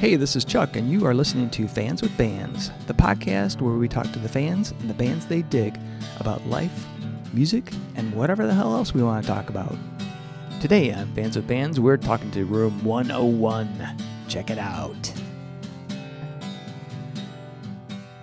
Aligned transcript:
Hey, 0.00 0.16
this 0.16 0.34
is 0.34 0.46
Chuck, 0.46 0.76
and 0.76 0.90
you 0.90 1.04
are 1.04 1.12
listening 1.12 1.50
to 1.50 1.68
Fans 1.68 2.00
with 2.00 2.16
Bands, 2.16 2.70
the 2.86 2.94
podcast 2.94 3.60
where 3.60 3.74
we 3.74 3.86
talk 3.86 4.10
to 4.12 4.18
the 4.18 4.30
fans 4.30 4.70
and 4.80 4.88
the 4.88 4.94
bands 4.94 5.26
they 5.26 5.42
dig 5.42 5.78
about 6.18 6.46
life, 6.46 6.86
music, 7.34 7.70
and 7.96 8.10
whatever 8.14 8.46
the 8.46 8.54
hell 8.54 8.74
else 8.74 8.94
we 8.94 9.02
want 9.02 9.22
to 9.22 9.30
talk 9.30 9.50
about. 9.50 9.76
Today 10.58 10.90
on 10.90 11.14
Fans 11.14 11.36
with 11.36 11.46
Bands, 11.46 11.78
we're 11.78 11.98
talking 11.98 12.30
to 12.30 12.46
Room 12.46 12.82
101. 12.82 13.98
Check 14.26 14.48
it 14.48 14.56
out. 14.56 15.12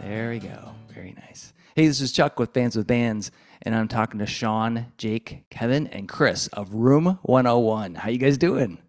There 0.02 0.32
we 0.32 0.40
go. 0.40 0.72
Very 0.92 1.14
nice. 1.28 1.54
Hey, 1.76 1.86
this 1.86 2.02
is 2.02 2.12
Chuck 2.12 2.40
with 2.40 2.56
Fans 2.56 2.76
with 2.76 2.88
Bands, 2.88 3.30
and 3.62 3.76
I'm 3.76 3.88
talking 3.88 4.20
to 4.20 4.26
Sean, 4.26 4.88
Jake, 4.98 5.46
Kevin, 5.52 5.86
and 5.86 6.10
Chris 6.10 6.48
of 6.48 6.74
Room 6.74 7.20
101. 7.22 7.94
How 7.94 8.10
you 8.10 8.18
guys 8.18 8.40
doing? 8.40 8.80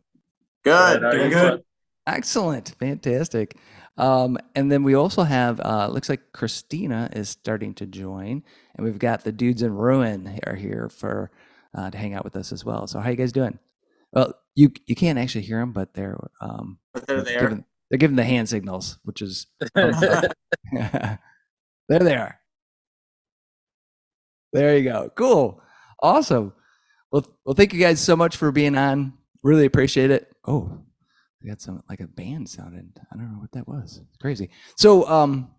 Good. 0.64 1.02
Doing 1.02 1.30
good. 1.30 1.64
Excellent, 2.09 2.75
fantastic. 2.80 3.56
Um, 3.98 4.38
and 4.55 4.73
then 4.73 4.82
we 4.82 4.95
also 4.95 5.24
have 5.24 5.60
uh, 5.60 5.88
looks 5.88 6.09
like 6.09 6.32
Christina 6.32 7.10
is 7.12 7.28
starting 7.28 7.74
to 7.74 7.87
join, 7.87 8.42
and 8.74 8.87
we've 8.87 8.98
got 8.98 9.24
the 9.24 9.32
dudes 9.32 9.60
in 9.60 9.74
ruin 9.74 10.41
are 10.46 10.55
here 10.55 10.88
for 10.88 11.30
uh, 11.77 11.91
to 11.91 11.98
hang 11.98 12.15
out 12.15 12.24
with 12.24 12.34
us 12.34 12.51
as 12.51 12.65
well. 12.65 12.87
So 12.87 12.98
how 13.01 13.10
you 13.10 13.16
guys 13.16 13.32
doing? 13.32 13.59
Well, 14.12 14.32
you 14.55 14.73
you 14.87 14.95
can't 14.95 15.18
actually 15.18 15.42
hear 15.42 15.60
them, 15.60 15.73
but 15.73 15.92
they're 15.92 16.18
um, 16.41 16.79
But 16.95 17.06
they're 17.06 17.23
there. 17.23 17.41
Giving, 17.41 17.65
they're 17.91 17.98
giving 17.98 18.16
the 18.16 18.24
hand 18.24 18.48
signals, 18.48 18.98
which 19.04 19.20
is 19.20 19.46
there 19.74 21.18
they 21.88 22.16
are. 22.16 22.38
There 24.54 24.79
you 24.79 24.84
go. 24.84 25.10
Cool. 25.15 25.60
Awesome. 26.02 26.54
Well, 27.12 27.27
well, 27.45 27.54
thank 27.54 27.74
you 27.74 27.80
guys 27.80 28.01
so 28.01 28.16
much 28.16 28.37
for 28.37 28.51
being 28.51 28.79
on. 28.79 29.12
Really 29.43 29.66
appreciate 29.66 30.10
it. 30.10 30.32
Oh, 30.46 30.84
got 31.47 31.60
some 31.60 31.83
like 31.88 32.01
a 32.01 32.06
band 32.09 32.48
sounded. 32.48 33.01
I 33.12 33.16
don't 33.16 33.33
know 33.33 33.38
what 33.38 33.52
that 33.52 33.69
was. 33.69 34.01
It's 34.09 34.16
crazy. 34.16 34.51
So, 34.77 35.09
um, 35.09 35.51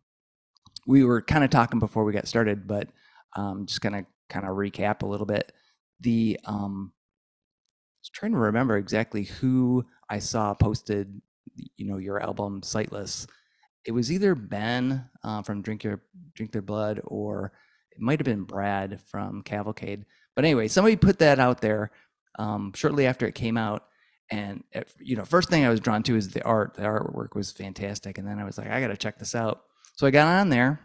we 0.85 1.03
were 1.03 1.21
kind 1.21 1.43
of 1.43 1.49
talking 1.49 1.79
before 1.79 2.03
we 2.03 2.13
got 2.13 2.27
started, 2.27 2.67
but 2.67 2.89
um, 3.35 3.65
just 3.65 3.81
of 3.95 4.05
kind 4.29 4.45
of 4.45 4.55
recap 4.55 5.03
a 5.03 5.05
little 5.05 5.25
bit. 5.25 5.51
The 5.99 6.39
um, 6.45 6.93
I 6.93 8.01
was 8.01 8.09
trying 8.09 8.31
to 8.31 8.37
remember 8.37 8.77
exactly 8.77 9.23
who 9.23 9.85
I 10.09 10.19
saw 10.19 10.53
posted, 10.53 11.21
you 11.77 11.85
know, 11.85 11.97
your 11.97 12.21
album 12.21 12.63
Sightless. 12.63 13.27
It 13.85 13.91
was 13.91 14.11
either 14.11 14.35
Ben 14.35 15.09
uh, 15.23 15.41
from 15.41 15.61
Drink 15.61 15.83
Your 15.83 16.01
Drink 16.33 16.51
Their 16.51 16.61
Blood, 16.61 17.01
or 17.03 17.51
it 17.91 17.99
might 17.99 18.19
have 18.19 18.25
been 18.25 18.43
Brad 18.43 19.01
from 19.01 19.41
Cavalcade. 19.43 20.05
But 20.35 20.45
anyway, 20.45 20.67
somebody 20.69 20.95
put 20.95 21.19
that 21.19 21.39
out 21.39 21.61
there 21.61 21.91
um, 22.37 22.71
shortly 22.73 23.05
after 23.05 23.27
it 23.27 23.35
came 23.35 23.57
out, 23.57 23.83
and 24.31 24.63
at, 24.73 24.87
you 24.99 25.15
know, 25.15 25.25
first 25.25 25.49
thing 25.49 25.65
I 25.65 25.69
was 25.69 25.79
drawn 25.79 26.03
to 26.03 26.15
is 26.15 26.29
the 26.29 26.43
art. 26.43 26.75
The 26.75 26.83
artwork 26.83 27.35
was 27.35 27.51
fantastic, 27.51 28.17
and 28.17 28.27
then 28.27 28.39
I 28.39 28.43
was 28.43 28.57
like, 28.57 28.69
I 28.69 28.79
got 28.81 28.87
to 28.87 28.97
check 28.97 29.17
this 29.17 29.35
out. 29.35 29.61
So 29.95 30.05
I 30.07 30.11
got 30.11 30.27
on 30.27 30.49
there, 30.49 30.79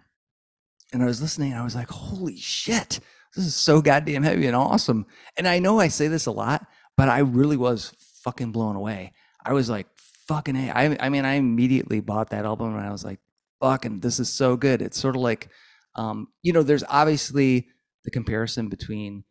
and 0.93 1.03
I 1.03 1.07
was 1.07 1.21
listening. 1.21 1.53
And 1.53 1.61
I 1.61 1.65
was 1.65 1.75
like, 1.75 1.89
Holy 1.89 2.37
shit, 2.37 3.01
this 3.35 3.45
is 3.45 3.55
so 3.55 3.83
goddamn 3.83 4.23
heavy 4.23 4.47
and 4.47 4.57
awesome. 4.57 5.07
And 5.37 5.47
I 5.47 5.59
know 5.59 5.79
I 5.79 5.89
say 5.89 6.09
this 6.09 6.27
a 6.27 6.33
lot, 6.33 6.67
but 6.97 7.09
I 7.09 7.19
really 7.19 7.57
was 7.57 7.93
fucking 8.23 8.53
blown 8.53 8.77
away. 8.77 9.13
I 9.45 9.53
was 9.53 9.69
like, 9.69 9.87
fucking 10.29 10.57
a. 10.57 10.71
I, 10.71 10.97
I 11.01 11.09
mean, 11.09 11.25
I 11.25 11.35
immediately 11.35 12.01
bought 12.01 12.31
that 12.31 12.45
album, 12.45 12.77
and 12.77 12.87
I 12.87 12.91
was 12.91 13.05
like, 13.05 13.21
fucking, 13.61 14.01
this 14.01 14.19
is 14.21 14.33
so 14.33 14.57
good. 14.57 14.83
It's 14.83 14.99
sort 14.99 15.17
of 15.17 15.23
like, 15.23 15.49
um, 15.97 16.29
you 16.43 16.53
know, 16.53 16.63
there's 16.63 16.85
obviously 16.89 17.69
the 18.05 18.11
comparison 18.11 18.69
between 18.69 19.25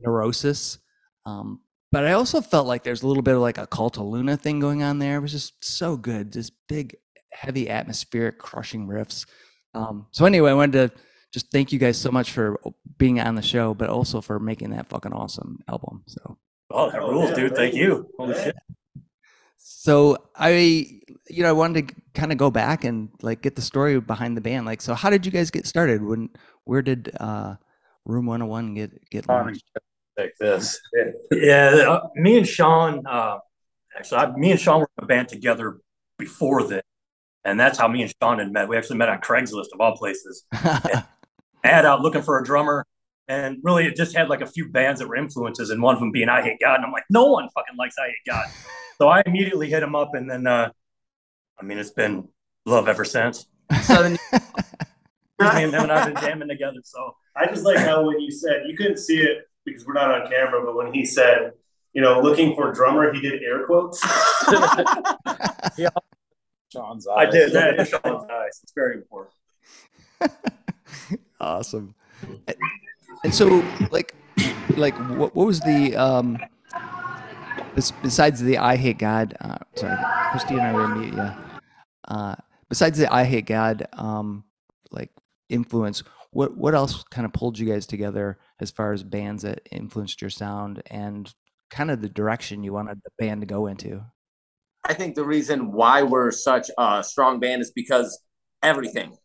Neurosis, 0.00 0.78
um, 1.26 1.60
but 1.92 2.06
I 2.06 2.12
also 2.12 2.40
felt 2.40 2.66
like 2.66 2.82
there's 2.84 3.02
a 3.02 3.06
little 3.06 3.22
bit 3.22 3.34
of 3.34 3.40
like 3.40 3.58
a 3.58 3.66
Cult 3.66 3.96
of 3.98 4.04
Luna 4.04 4.36
thing 4.36 4.60
going 4.60 4.82
on 4.82 4.98
there. 4.98 5.16
It 5.16 5.20
was 5.20 5.32
just 5.32 5.64
so 5.64 5.96
good, 5.96 6.32
just 6.32 6.52
big, 6.68 6.96
heavy, 7.32 7.68
atmospheric, 7.68 8.38
crushing 8.38 8.86
riffs. 8.86 9.26
Um, 9.74 10.06
so 10.10 10.24
anyway, 10.24 10.50
I 10.50 10.54
wanted 10.54 10.90
to 10.90 10.98
just 11.32 11.50
thank 11.52 11.72
you 11.72 11.78
guys 11.78 11.96
so 11.98 12.10
much 12.10 12.32
for 12.32 12.60
being 12.98 13.20
on 13.20 13.34
the 13.34 13.42
show, 13.42 13.74
but 13.74 13.88
also 13.88 14.20
for 14.20 14.38
making 14.38 14.70
that 14.70 14.88
fucking 14.88 15.12
awesome 15.12 15.60
album. 15.68 16.02
So, 16.06 16.38
Oh, 16.72 16.90
that 16.90 17.00
rules, 17.00 17.32
dude. 17.32 17.56
Thank 17.56 17.74
you. 17.74 18.08
Holy 18.16 18.34
shit. 18.34 18.54
so 19.56 20.16
I, 20.36 21.00
you 21.28 21.42
know, 21.42 21.48
I 21.48 21.52
wanted 21.52 21.88
to 21.88 21.94
kind 22.14 22.30
of 22.32 22.38
go 22.38 22.50
back 22.50 22.84
and 22.84 23.08
like 23.22 23.42
get 23.42 23.56
the 23.56 23.62
story 23.62 23.98
behind 24.00 24.36
the 24.36 24.40
band. 24.40 24.66
Like, 24.66 24.80
so 24.80 24.94
how 24.94 25.10
did 25.10 25.26
you 25.26 25.32
guys 25.32 25.50
get 25.50 25.66
started? 25.66 26.02
When, 26.02 26.30
where 26.64 26.82
did 26.82 27.10
uh, 27.18 27.56
Room 28.04 28.26
101 28.26 28.74
get 28.74 29.10
get 29.10 29.28
launched? 29.28 29.64
Like 30.20 30.34
this. 30.38 30.80
Yeah, 31.32 31.68
uh, 31.88 32.08
me 32.14 32.38
and 32.38 32.46
Sean, 32.46 33.06
uh, 33.06 33.38
actually, 33.96 34.18
I, 34.18 34.36
me 34.36 34.50
and 34.50 34.60
Sean 34.60 34.80
were 34.80 34.90
in 34.98 35.04
a 35.04 35.06
band 35.06 35.28
together 35.28 35.78
before 36.18 36.66
this. 36.66 36.82
And 37.44 37.58
that's 37.58 37.78
how 37.78 37.88
me 37.88 38.02
and 38.02 38.12
Sean 38.22 38.38
had 38.38 38.52
met. 38.52 38.68
We 38.68 38.76
actually 38.76 38.98
met 38.98 39.08
on 39.08 39.20
Craigslist 39.20 39.72
of 39.72 39.80
all 39.80 39.96
places. 39.96 40.44
Ad 41.64 41.86
out 41.86 42.02
looking 42.02 42.22
for 42.22 42.38
a 42.38 42.44
drummer. 42.44 42.86
And 43.28 43.58
really, 43.62 43.86
it 43.86 43.96
just 43.96 44.14
had 44.14 44.28
like 44.28 44.40
a 44.42 44.46
few 44.46 44.68
bands 44.68 45.00
that 45.00 45.08
were 45.08 45.16
influences, 45.16 45.70
and 45.70 45.80
one 45.80 45.94
of 45.94 46.00
them 46.00 46.10
being 46.10 46.28
I 46.28 46.42
Hate 46.42 46.58
God. 46.60 46.76
And 46.76 46.84
I'm 46.84 46.92
like, 46.92 47.04
no 47.08 47.26
one 47.26 47.48
fucking 47.54 47.76
likes 47.78 47.94
I 47.98 48.08
Hate 48.08 48.14
God. 48.26 48.44
so 48.98 49.08
I 49.08 49.22
immediately 49.24 49.70
hit 49.70 49.82
him 49.82 49.94
up, 49.94 50.10
and 50.14 50.28
then, 50.28 50.46
uh, 50.46 50.70
I 51.58 51.64
mean, 51.64 51.78
it's 51.78 51.90
been 51.92 52.28
love 52.66 52.88
ever 52.88 53.04
since. 53.04 53.46
So 53.84 54.02
then- 54.02 54.18
Me 54.32 54.38
and 55.40 55.72
him 55.72 55.82
and 55.84 55.92
I've 55.92 56.12
been 56.12 56.22
jamming 56.22 56.48
together. 56.48 56.80
So 56.84 57.14
I 57.36 57.46
just 57.46 57.64
like 57.64 57.78
how 57.78 58.04
when 58.06 58.20
you 58.20 58.30
said 58.30 58.64
you 58.66 58.76
couldn't 58.76 58.98
see 58.98 59.18
it 59.20 59.38
because 59.64 59.86
we're 59.86 59.94
not 59.94 60.10
on 60.10 60.30
camera, 60.30 60.64
but 60.64 60.74
when 60.76 60.92
he 60.92 61.04
said, 61.04 61.52
you 61.92 62.02
know, 62.02 62.20
looking 62.20 62.54
for 62.54 62.72
drummer, 62.72 63.12
he 63.12 63.20
did 63.20 63.42
air 63.42 63.66
quotes. 63.66 64.00
Sean's 66.72 67.06
I 67.08 67.24
eyes. 67.24 67.32
did. 67.32 67.52
That 67.52 67.80
is 67.80 67.88
Sean's 67.88 68.24
eyes. 68.30 68.60
It's 68.62 68.72
very 68.74 68.94
important. 68.94 69.34
awesome. 71.40 71.94
And, 72.46 72.56
and 73.24 73.34
so, 73.34 73.64
like, 73.90 74.14
like 74.76 74.94
what, 75.10 75.34
what 75.34 75.46
was 75.46 75.60
the 75.60 75.96
um, 75.96 76.38
besides 77.74 78.40
the 78.40 78.58
I 78.58 78.76
hate 78.76 78.98
God? 78.98 79.36
Uh, 79.40 79.58
sorry, 79.74 79.96
Christy 80.30 80.54
and 80.54 80.62
I 80.62 80.72
were 80.72 80.88
mute. 80.94 81.14
Yeah. 81.14 81.36
Uh, 82.06 82.34
besides 82.68 82.98
the 82.98 83.12
I 83.12 83.24
hate 83.24 83.46
God, 83.46 83.86
um, 83.94 84.44
like 84.92 85.10
influence, 85.48 86.02
what 86.32 86.56
what 86.56 86.74
else 86.74 87.02
kind 87.10 87.24
of 87.24 87.32
pulled 87.32 87.58
you 87.58 87.70
guys 87.70 87.86
together 87.86 88.38
as 88.60 88.70
far 88.70 88.92
as 88.92 89.02
bands 89.02 89.42
that 89.42 89.66
influenced 89.70 90.20
your 90.20 90.30
sound 90.30 90.82
and 90.86 91.32
kind 91.70 91.90
of 91.90 92.00
the 92.00 92.08
direction 92.08 92.64
you 92.64 92.72
wanted 92.72 93.00
the 93.02 93.10
band 93.18 93.40
to 93.42 93.46
go 93.46 93.66
into? 93.66 94.02
I 94.84 94.94
think 94.94 95.14
the 95.14 95.24
reason 95.24 95.72
why 95.72 96.02
we're 96.02 96.30
such 96.30 96.70
a 96.78 97.04
strong 97.04 97.38
band 97.40 97.62
is 97.62 97.70
because 97.70 98.20
everything, 98.62 99.16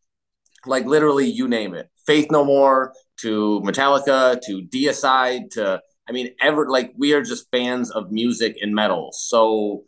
like 0.66 0.86
literally, 0.86 1.28
you 1.28 1.48
name 1.48 1.74
it, 1.74 1.90
Faith 2.06 2.28
No 2.32 2.44
More 2.44 2.94
to 3.22 3.62
Metallica 3.64 4.40
to 4.42 4.64
DSI 4.64 5.50
to, 5.52 5.82
I 6.08 6.12
mean, 6.12 6.32
ever 6.42 6.70
like 6.70 6.92
we 6.98 7.14
are 7.14 7.22
just 7.22 7.48
fans 7.52 7.92
of 7.92 8.12
music 8.12 8.58
and 8.62 8.76
metal. 8.76 9.12
So 9.14 9.84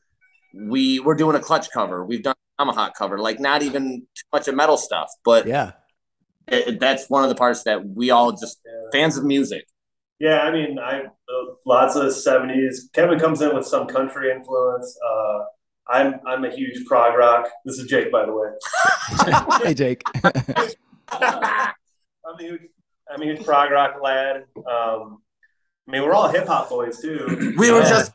we 0.53 0.99
we're 0.99 1.15
doing 1.15 1.35
a 1.35 1.39
Clutch 1.39 1.69
cover, 1.71 2.05
we've 2.05 2.23
done 2.23 2.35
a 2.57 2.63
Tomahawk 2.63 2.95
cover, 2.95 3.19
like 3.19 3.39
not 3.39 3.61
even 3.63 4.01
too 4.15 4.23
much 4.31 4.47
of 4.47 4.55
metal 4.55 4.77
stuff, 4.77 5.09
but 5.25 5.47
Yeah. 5.47 5.73
It, 6.47 6.67
it- 6.67 6.79
that's 6.79 7.09
one 7.09 7.23
of 7.23 7.29
the 7.29 7.35
parts 7.35 7.63
that 7.63 7.85
we 7.87 8.09
all 8.11 8.31
just 8.31 8.59
fans 8.91 9.17
of 9.17 9.23
music. 9.25 9.65
yeah, 10.19 10.39
I 10.41 10.51
mean, 10.51 10.79
I 10.79 11.01
uh, 11.01 11.53
lots 11.65 11.95
of 11.95 12.05
'70s. 12.05 12.91
Kevin 12.93 13.19
comes 13.19 13.41
in 13.41 13.53
with 13.55 13.65
some 13.65 13.87
country 13.87 14.31
influence. 14.31 14.97
Uh, 15.05 15.39
I'm 15.89 16.19
I'm 16.25 16.43
a 16.45 16.49
huge 16.53 16.85
prog 16.85 17.17
rock. 17.17 17.47
This 17.65 17.77
is 17.79 17.87
Jake, 17.87 18.11
by 18.11 18.25
the 18.25 18.33
way. 18.33 18.49
hey, 19.63 19.73
Jake. 19.73 20.01
I'm 21.11 21.73
a 22.39 22.41
huge 22.43 22.61
I'm 23.09 23.21
a 23.21 23.25
huge 23.25 23.45
prog 23.45 23.71
rock 23.71 23.95
lad. 24.01 24.43
Um, 24.57 25.19
I 25.87 25.91
mean, 25.91 26.03
we're 26.03 26.13
all 26.13 26.27
hip 26.29 26.47
hop 26.47 26.69
boys 26.69 26.99
too. 26.99 27.53
We 27.57 27.71
were 27.71 27.79
Yeah. 27.79 27.89
just 27.89 28.11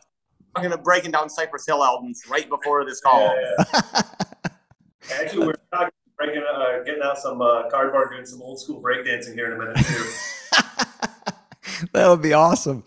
fucking 0.54 0.82
breaking 0.82 1.12
down 1.12 1.30
Cypress 1.30 1.64
Hill 1.66 1.82
albums 1.82 2.20
right 2.28 2.46
before 2.48 2.84
this 2.84 3.00
call. 3.00 3.34
Yeah, 3.34 3.64
yeah. 3.72 4.02
Actually, 5.14 5.46
we're 5.46 5.54
talking, 5.72 5.90
breaking, 6.16 6.42
uh, 6.42 6.82
getting 6.84 7.02
out 7.02 7.18
some 7.18 7.40
uh, 7.40 7.68
cardboard, 7.70 8.10
doing 8.10 8.26
some 8.26 8.42
old 8.42 8.60
school 8.60 8.82
breakdancing 8.82 9.34
here 9.34 9.46
in 9.46 9.52
a 9.52 9.58
minute 9.58 9.76
too. 9.76 10.10
that 11.92 12.08
would 12.08 12.22
be 12.22 12.32
awesome. 12.32 12.84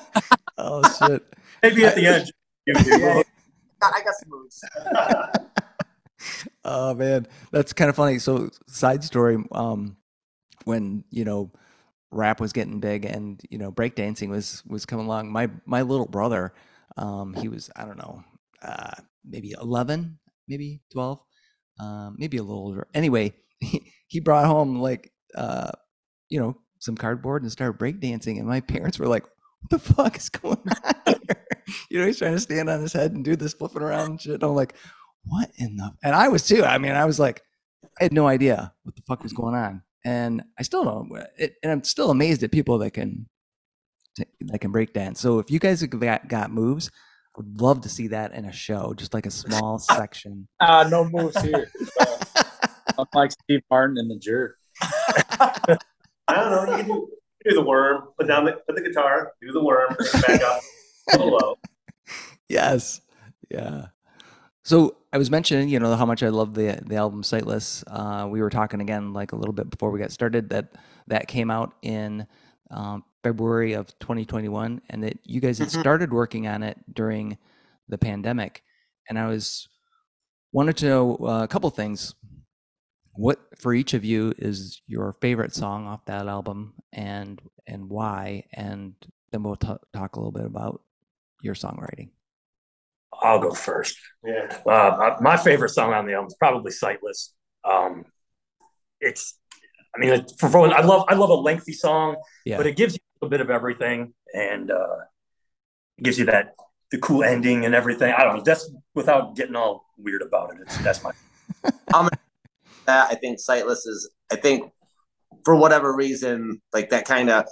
oh 0.58 0.82
shit. 0.98 1.24
Maybe 1.62 1.84
at 1.84 1.96
the 1.96 2.06
end. 2.06 2.32
you. 2.66 2.74
I 3.80 4.02
got 4.02 4.14
some 4.14 4.30
moves. 4.30 4.64
Oh 6.64 6.94
man, 6.94 7.26
that's 7.50 7.72
kind 7.72 7.88
of 7.88 7.96
funny. 7.96 8.18
So, 8.18 8.50
side 8.66 9.04
story, 9.04 9.42
um, 9.52 9.96
when 10.64 11.04
you 11.10 11.24
know 11.24 11.50
rap 12.10 12.40
was 12.40 12.52
getting 12.52 12.80
big 12.80 13.04
and 13.04 13.40
you 13.50 13.58
know 13.58 13.70
breakdancing 13.72 14.28
was 14.28 14.62
was 14.66 14.84
coming 14.84 15.06
along, 15.06 15.32
my 15.32 15.48
my 15.64 15.82
little 15.82 16.06
brother, 16.06 16.52
um, 16.96 17.34
he 17.34 17.48
was 17.48 17.70
I 17.76 17.84
don't 17.84 17.98
know, 17.98 18.22
uh, 18.62 18.94
maybe 19.24 19.54
eleven, 19.60 20.18
maybe 20.48 20.82
twelve, 20.92 21.20
um, 21.78 22.16
maybe 22.18 22.36
a 22.36 22.42
little 22.42 22.62
older. 22.62 22.86
Anyway, 22.94 23.34
he, 23.60 23.92
he 24.06 24.20
brought 24.20 24.46
home 24.46 24.80
like 24.80 25.12
uh, 25.34 25.70
you 26.28 26.40
know 26.40 26.56
some 26.80 26.96
cardboard 26.96 27.42
and 27.42 27.52
started 27.52 27.78
breakdancing, 27.78 28.38
and 28.38 28.46
my 28.46 28.60
parents 28.60 28.98
were 28.98 29.08
like, 29.08 29.24
"What 29.24 29.70
the 29.70 29.78
fuck 29.78 30.16
is 30.16 30.28
going 30.28 30.58
on 30.84 30.94
here?" 31.06 31.46
you 31.90 31.98
know, 31.98 32.06
he's 32.06 32.18
trying 32.18 32.34
to 32.34 32.40
stand 32.40 32.68
on 32.68 32.80
his 32.80 32.92
head 32.92 33.12
and 33.12 33.24
do 33.24 33.36
this 33.36 33.54
flipping 33.54 33.82
around 33.82 34.10
and 34.10 34.20
shit. 34.20 34.42
I'm 34.42 34.54
like, 34.54 34.74
what 35.24 35.50
in 35.56 35.76
the? 35.76 35.92
And 36.02 36.14
I 36.14 36.28
was 36.28 36.46
too. 36.46 36.64
I 36.64 36.78
mean, 36.78 36.92
I 36.92 37.04
was 37.04 37.18
like, 37.18 37.42
I 38.00 38.04
had 38.04 38.12
no 38.12 38.26
idea 38.26 38.72
what 38.82 38.96
the 38.96 39.02
fuck 39.02 39.22
was 39.22 39.32
going 39.32 39.54
on, 39.54 39.82
and 40.04 40.42
I 40.58 40.62
still 40.62 40.84
don't. 40.84 41.10
It, 41.38 41.54
and 41.62 41.72
I'm 41.72 41.84
still 41.84 42.10
amazed 42.10 42.42
at 42.42 42.52
people 42.52 42.78
that 42.78 42.92
can 42.92 43.26
that 44.40 44.60
can 44.60 44.72
break 44.72 44.92
dance. 44.92 45.20
So 45.20 45.38
if 45.38 45.50
you 45.50 45.58
guys 45.58 45.80
have 45.80 45.90
got, 45.90 46.28
got 46.28 46.50
moves, 46.50 46.90
would 47.38 47.60
love 47.60 47.80
to 47.82 47.88
see 47.88 48.08
that 48.08 48.34
in 48.34 48.44
a 48.44 48.52
show, 48.52 48.92
just 48.94 49.14
like 49.14 49.24
a 49.24 49.30
small 49.30 49.78
section. 49.96 50.48
Uh, 50.60 50.86
no 50.90 51.08
moves 51.08 51.40
here. 51.40 51.70
I'm 52.98 53.06
like 53.14 53.30
Steve 53.30 53.62
Martin 53.70 53.96
in 53.96 54.08
the 54.08 54.16
jerk. 54.18 54.56
I 54.82 55.76
don't 56.28 56.50
know. 56.50 56.76
You 56.76 56.82
can 56.82 56.86
do, 56.86 57.08
do 57.44 57.54
the 57.54 57.62
worm, 57.62 58.08
put 58.18 58.26
down 58.26 58.44
the 58.44 58.52
put 58.66 58.74
the 58.74 58.82
guitar, 58.82 59.32
do 59.40 59.52
the 59.52 59.62
worm, 59.62 59.96
back 60.26 60.42
up, 60.42 60.60
solo. 61.10 61.58
yes. 62.48 63.00
Yeah. 63.48 63.86
So 64.64 64.96
I 65.12 65.18
was 65.18 65.30
mentioning, 65.30 65.68
you 65.68 65.78
know, 65.78 65.94
how 65.94 66.04
much 66.04 66.22
I 66.22 66.28
love 66.28 66.54
the 66.54 66.80
the 66.84 66.96
album 66.96 67.22
Sightless. 67.22 67.84
Uh, 67.86 68.26
we 68.28 68.42
were 68.42 68.50
talking 68.50 68.80
again, 68.80 69.12
like 69.12 69.32
a 69.32 69.36
little 69.36 69.54
bit 69.54 69.70
before 69.70 69.90
we 69.90 70.00
got 70.00 70.10
started, 70.10 70.50
that 70.50 70.72
that 71.06 71.28
came 71.28 71.50
out 71.52 71.74
in 71.82 72.26
um, 72.70 73.04
February 73.22 73.72
of 73.72 73.86
2021, 73.98 74.80
and 74.90 75.02
that 75.04 75.18
you 75.24 75.40
guys 75.40 75.58
had 75.58 75.68
Mhm. 75.68 75.80
started 75.80 76.12
working 76.12 76.46
on 76.46 76.62
it 76.62 76.78
during 76.94 77.38
the 77.88 77.98
pandemic. 77.98 78.62
And 79.08 79.18
I 79.18 79.26
was 79.26 79.68
wanted 80.52 80.76
to 80.78 80.86
know 80.86 81.16
uh, 81.16 81.42
a 81.44 81.48
couple 81.48 81.70
things. 81.70 82.14
What 83.14 83.40
for 83.58 83.74
each 83.74 83.94
of 83.94 84.04
you 84.04 84.32
is 84.38 84.80
your 84.86 85.12
favorite 85.14 85.54
song 85.54 85.86
off 85.86 86.04
that 86.06 86.28
album, 86.28 86.74
and 86.92 87.40
and 87.66 87.88
why? 87.88 88.44
And 88.52 88.94
then 89.32 89.42
we'll 89.42 89.56
ta 89.56 89.78
talk 89.92 90.16
a 90.16 90.20
little 90.20 90.32
bit 90.32 90.44
about 90.46 90.82
your 91.42 91.54
songwriting. 91.54 92.10
I'll 93.20 93.40
go 93.40 93.52
first. 93.52 93.98
Yeah. 94.24 94.62
Uh, 94.64 95.16
my 95.20 95.36
favorite 95.36 95.70
song 95.70 95.92
on 95.92 96.06
the 96.06 96.12
album 96.14 96.28
is 96.28 96.36
probably 96.38 96.70
"Sightless." 96.70 97.34
Um, 97.64 98.04
it's, 99.00 99.38
I 99.94 99.98
mean, 100.00 100.24
for, 100.38 100.48
for 100.48 100.74
I 100.74 100.82
love 100.82 101.04
I 101.08 101.14
love 101.14 101.30
a 101.30 101.34
lengthy 101.34 101.72
song, 101.72 102.16
Yeah. 102.44 102.56
but 102.56 102.66
it 102.66 102.76
gives 102.76 102.94
you 102.94 103.00
a 103.22 103.28
bit 103.28 103.40
of 103.40 103.50
everything, 103.50 104.14
and 104.34 104.70
uh, 104.70 104.96
it 105.98 106.04
gives 106.04 106.18
you 106.18 106.26
that 106.26 106.54
the 106.90 106.98
cool 106.98 107.22
ending 107.24 107.64
and 107.64 107.74
everything. 107.74 108.12
I 108.16 108.24
don't 108.24 108.36
know. 108.38 108.42
That's 108.42 108.70
without 108.94 109.34
getting 109.36 109.56
all 109.56 109.84
weird 109.96 110.22
about 110.22 110.54
it. 110.54 110.58
It's 110.62 110.76
that's 110.78 111.02
my 111.02 111.12
that. 112.86 113.10
I 113.10 113.14
think 113.14 113.40
Sightless 113.40 113.86
is, 113.86 114.10
I 114.32 114.36
think 114.36 114.72
for 115.44 115.56
whatever 115.56 115.94
reason, 115.94 116.60
like 116.72 116.90
that 116.90 117.04
kind 117.04 117.30
of 117.30 117.46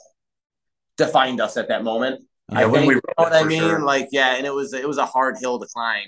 defined 0.97 1.41
us 1.41 1.57
at 1.57 1.69
that 1.69 1.85
moment. 1.85 2.23
Yeah, 2.53 2.61
I 2.61 2.67
when 2.67 2.83
think, 2.83 2.89
we 2.89 2.95
you 2.95 3.01
know 3.19 3.25
what 3.25 3.33
I 3.33 3.45
mean? 3.45 3.61
sure. 3.61 3.81
Like, 3.81 4.09
yeah, 4.13 4.37
and 4.37 4.47
it 4.47 4.55
was 4.55 4.73
it 4.73 4.87
was 4.87 4.99
a 4.99 5.07
hard 5.07 5.37
hill 5.41 5.59
to 5.59 5.67
climb, 5.67 6.07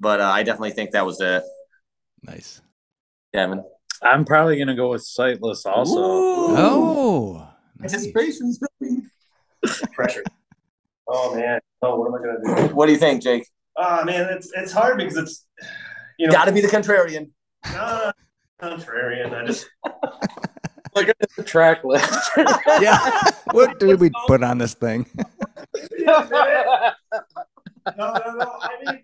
but 0.00 0.20
uh, 0.20 0.24
I 0.30 0.42
definitely 0.42 0.72
think 0.72 0.90
that 0.92 1.06
was 1.06 1.20
it. 1.20 1.42
Nice. 2.22 2.60
Kevin, 3.34 3.64
I'm 4.02 4.24
probably 4.24 4.58
gonna 4.58 4.74
go 4.74 4.90
with 4.90 5.02
Sightless 5.02 5.64
also. 5.66 5.98
Ooh. 5.98 6.56
Oh, 6.56 7.48
nice. 7.78 7.92
anticipation's 7.92 8.58
building. 8.58 9.08
Pressure. 9.92 10.24
Oh 11.08 11.34
man. 11.34 11.60
Oh, 11.82 11.98
what 11.98 12.08
am 12.08 12.14
I 12.14 12.18
gonna 12.18 12.68
do? 12.68 12.74
What 12.74 12.86
do 12.86 12.92
you 12.92 12.98
think, 12.98 13.22
Jake? 13.22 13.46
Ah 13.76 14.02
man, 14.04 14.28
it's 14.30 14.50
it's 14.54 14.72
hard 14.72 14.98
because 14.98 15.16
it's 15.16 15.46
you 16.18 16.26
know 16.26 16.32
Got 16.32 16.46
to 16.46 16.52
be 16.52 16.60
the 16.60 16.68
contrarian. 16.68 17.30
no, 17.72 18.12
contrarian. 18.60 19.32
I 19.34 19.46
just 19.46 19.68
Look 20.94 21.08
at 21.08 21.16
the 21.36 21.42
track 21.42 21.84
list. 21.84 22.30
yeah. 22.80 23.30
What 23.52 23.80
did 23.80 23.98
we 23.98 24.10
put 24.26 24.42
on 24.42 24.58
this 24.58 24.74
thing? 24.74 25.06
no, 26.00 26.28
no, 26.30 26.92
no. 27.96 28.58
I 28.60 28.70
mean, 28.84 29.02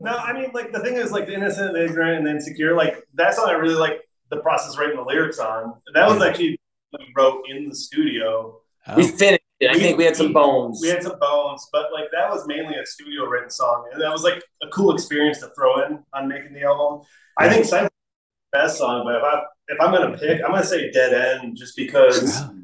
no, 0.00 0.16
I 0.16 0.32
mean, 0.32 0.50
like 0.54 0.72
the 0.72 0.80
thing 0.80 0.94
is, 0.94 1.10
like 1.12 1.26
the 1.26 1.34
innocent, 1.34 1.72
the 1.74 1.84
ignorant, 1.84 2.18
and 2.18 2.26
the 2.26 2.30
insecure. 2.30 2.74
Like 2.76 3.02
that's 3.14 3.36
song, 3.36 3.48
I 3.48 3.52
really 3.52 3.74
like 3.74 4.00
the 4.30 4.38
process 4.38 4.76
writing 4.78 4.96
the 4.96 5.02
lyrics 5.02 5.38
on. 5.38 5.74
That 5.94 6.08
was 6.08 6.22
actually 6.22 6.58
we 6.92 7.06
wrote 7.16 7.42
in 7.48 7.68
the 7.68 7.74
studio. 7.74 8.60
Oh. 8.86 8.96
We 8.96 9.04
Oh, 9.04 9.08
finished 9.08 9.42
it. 9.60 9.70
I 9.70 9.74
think 9.74 9.98
we 9.98 10.04
had 10.04 10.16
some 10.16 10.32
bones. 10.32 10.78
We 10.80 10.88
had 10.88 11.02
some 11.02 11.18
bones, 11.18 11.66
but 11.72 11.92
like 11.92 12.06
that 12.12 12.30
was 12.30 12.46
mainly 12.46 12.74
a 12.76 12.86
studio 12.86 13.24
written 13.26 13.50
song, 13.50 13.88
and 13.92 14.00
that 14.00 14.10
was 14.10 14.22
like 14.22 14.42
a 14.62 14.68
cool 14.68 14.94
experience 14.94 15.40
to 15.40 15.50
throw 15.56 15.84
in 15.84 16.02
on 16.14 16.28
making 16.28 16.52
the 16.54 16.62
album. 16.62 17.04
I 17.36 17.48
think 17.48 17.64
Silent 17.64 17.86
is 17.92 18.50
the 18.52 18.58
best 18.58 18.78
song, 18.78 19.04
but 19.04 19.16
if 19.16 19.22
I 19.22 19.42
if 19.68 19.80
I'm 19.80 19.92
gonna 19.92 20.16
pick, 20.16 20.40
I'm 20.44 20.52
gonna 20.52 20.64
say 20.64 20.90
Dead 20.92 21.12
End, 21.12 21.56
just 21.56 21.76
because 21.76 22.40
wow. 22.40 22.54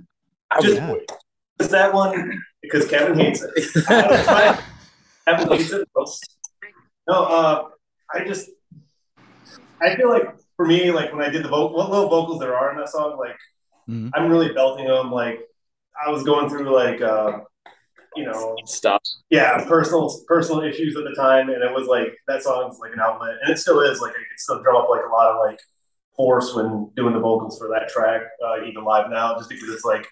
Oh, 0.57 0.63
just 0.63 0.77
Yeah. 0.77 0.95
because 1.59 1.71
that 1.73 1.93
one 1.93 2.41
because 2.63 2.87
Kevin 2.89 3.19
hates 3.19 3.43
it. 3.43 3.85
Kevin 5.27 5.49
hates 5.49 5.73
it 5.73 5.89
most. 5.97 6.37
No, 7.09 7.25
uh, 7.25 7.69
I 8.13 8.25
just 8.25 8.51
I 9.81 9.97
feel 9.97 10.09
like 10.09 10.29
for 10.57 10.67
me, 10.67 10.91
like 10.91 11.13
when 11.13 11.23
I 11.23 11.31
did 11.31 11.45
the 11.45 11.49
vocal, 11.49 11.77
what 11.77 11.91
little 11.91 12.09
vocals 12.09 12.41
there 12.41 12.57
are 12.57 12.73
in 12.73 12.79
that 12.79 12.89
song, 12.89 13.17
like 13.19 13.37
Mhm. 13.89 14.11
I'm 14.15 14.31
really 14.31 14.53
belting 14.53 14.87
them. 14.87 15.11
Like 15.13 15.41
I 16.05 16.11
was 16.11 16.23
going 16.23 16.49
through 16.49 16.75
like 16.75 17.01
uh, 17.03 17.41
you 18.17 18.25
know 18.25 18.57
Stuff. 18.67 19.03
yeah 19.31 19.65
personal 19.67 20.09
personal 20.27 20.63
issues 20.63 20.97
at 20.97 21.05
the 21.05 21.15
time 21.15 21.49
and 21.49 21.63
it 21.63 21.73
was 21.73 21.87
like 21.89 22.17
that 22.29 22.43
song's 22.43 22.79
like 22.79 22.93
an 22.93 23.01
outlet 23.01 23.35
and 23.43 23.51
it 23.53 23.59
still 23.59 23.81
is 23.81 24.01
like 24.01 24.13
i 24.13 24.15
could 24.15 24.39
still 24.39 24.63
drum 24.63 24.77
up 24.77 24.89
like 24.89 25.03
a 25.05 25.11
lot 25.13 25.33
of 25.33 25.41
like 25.45 25.59
force 26.17 26.55
when 26.55 26.89
doing 26.95 27.13
the 27.13 27.19
vocals 27.19 27.59
for 27.59 27.69
that 27.69 27.89
track 27.89 28.23
uh, 28.47 28.65
even 28.65 28.85
live 28.85 29.11
now 29.11 29.37
just 29.37 29.51
because 29.51 29.69
it's 29.69 29.85
like 29.85 30.07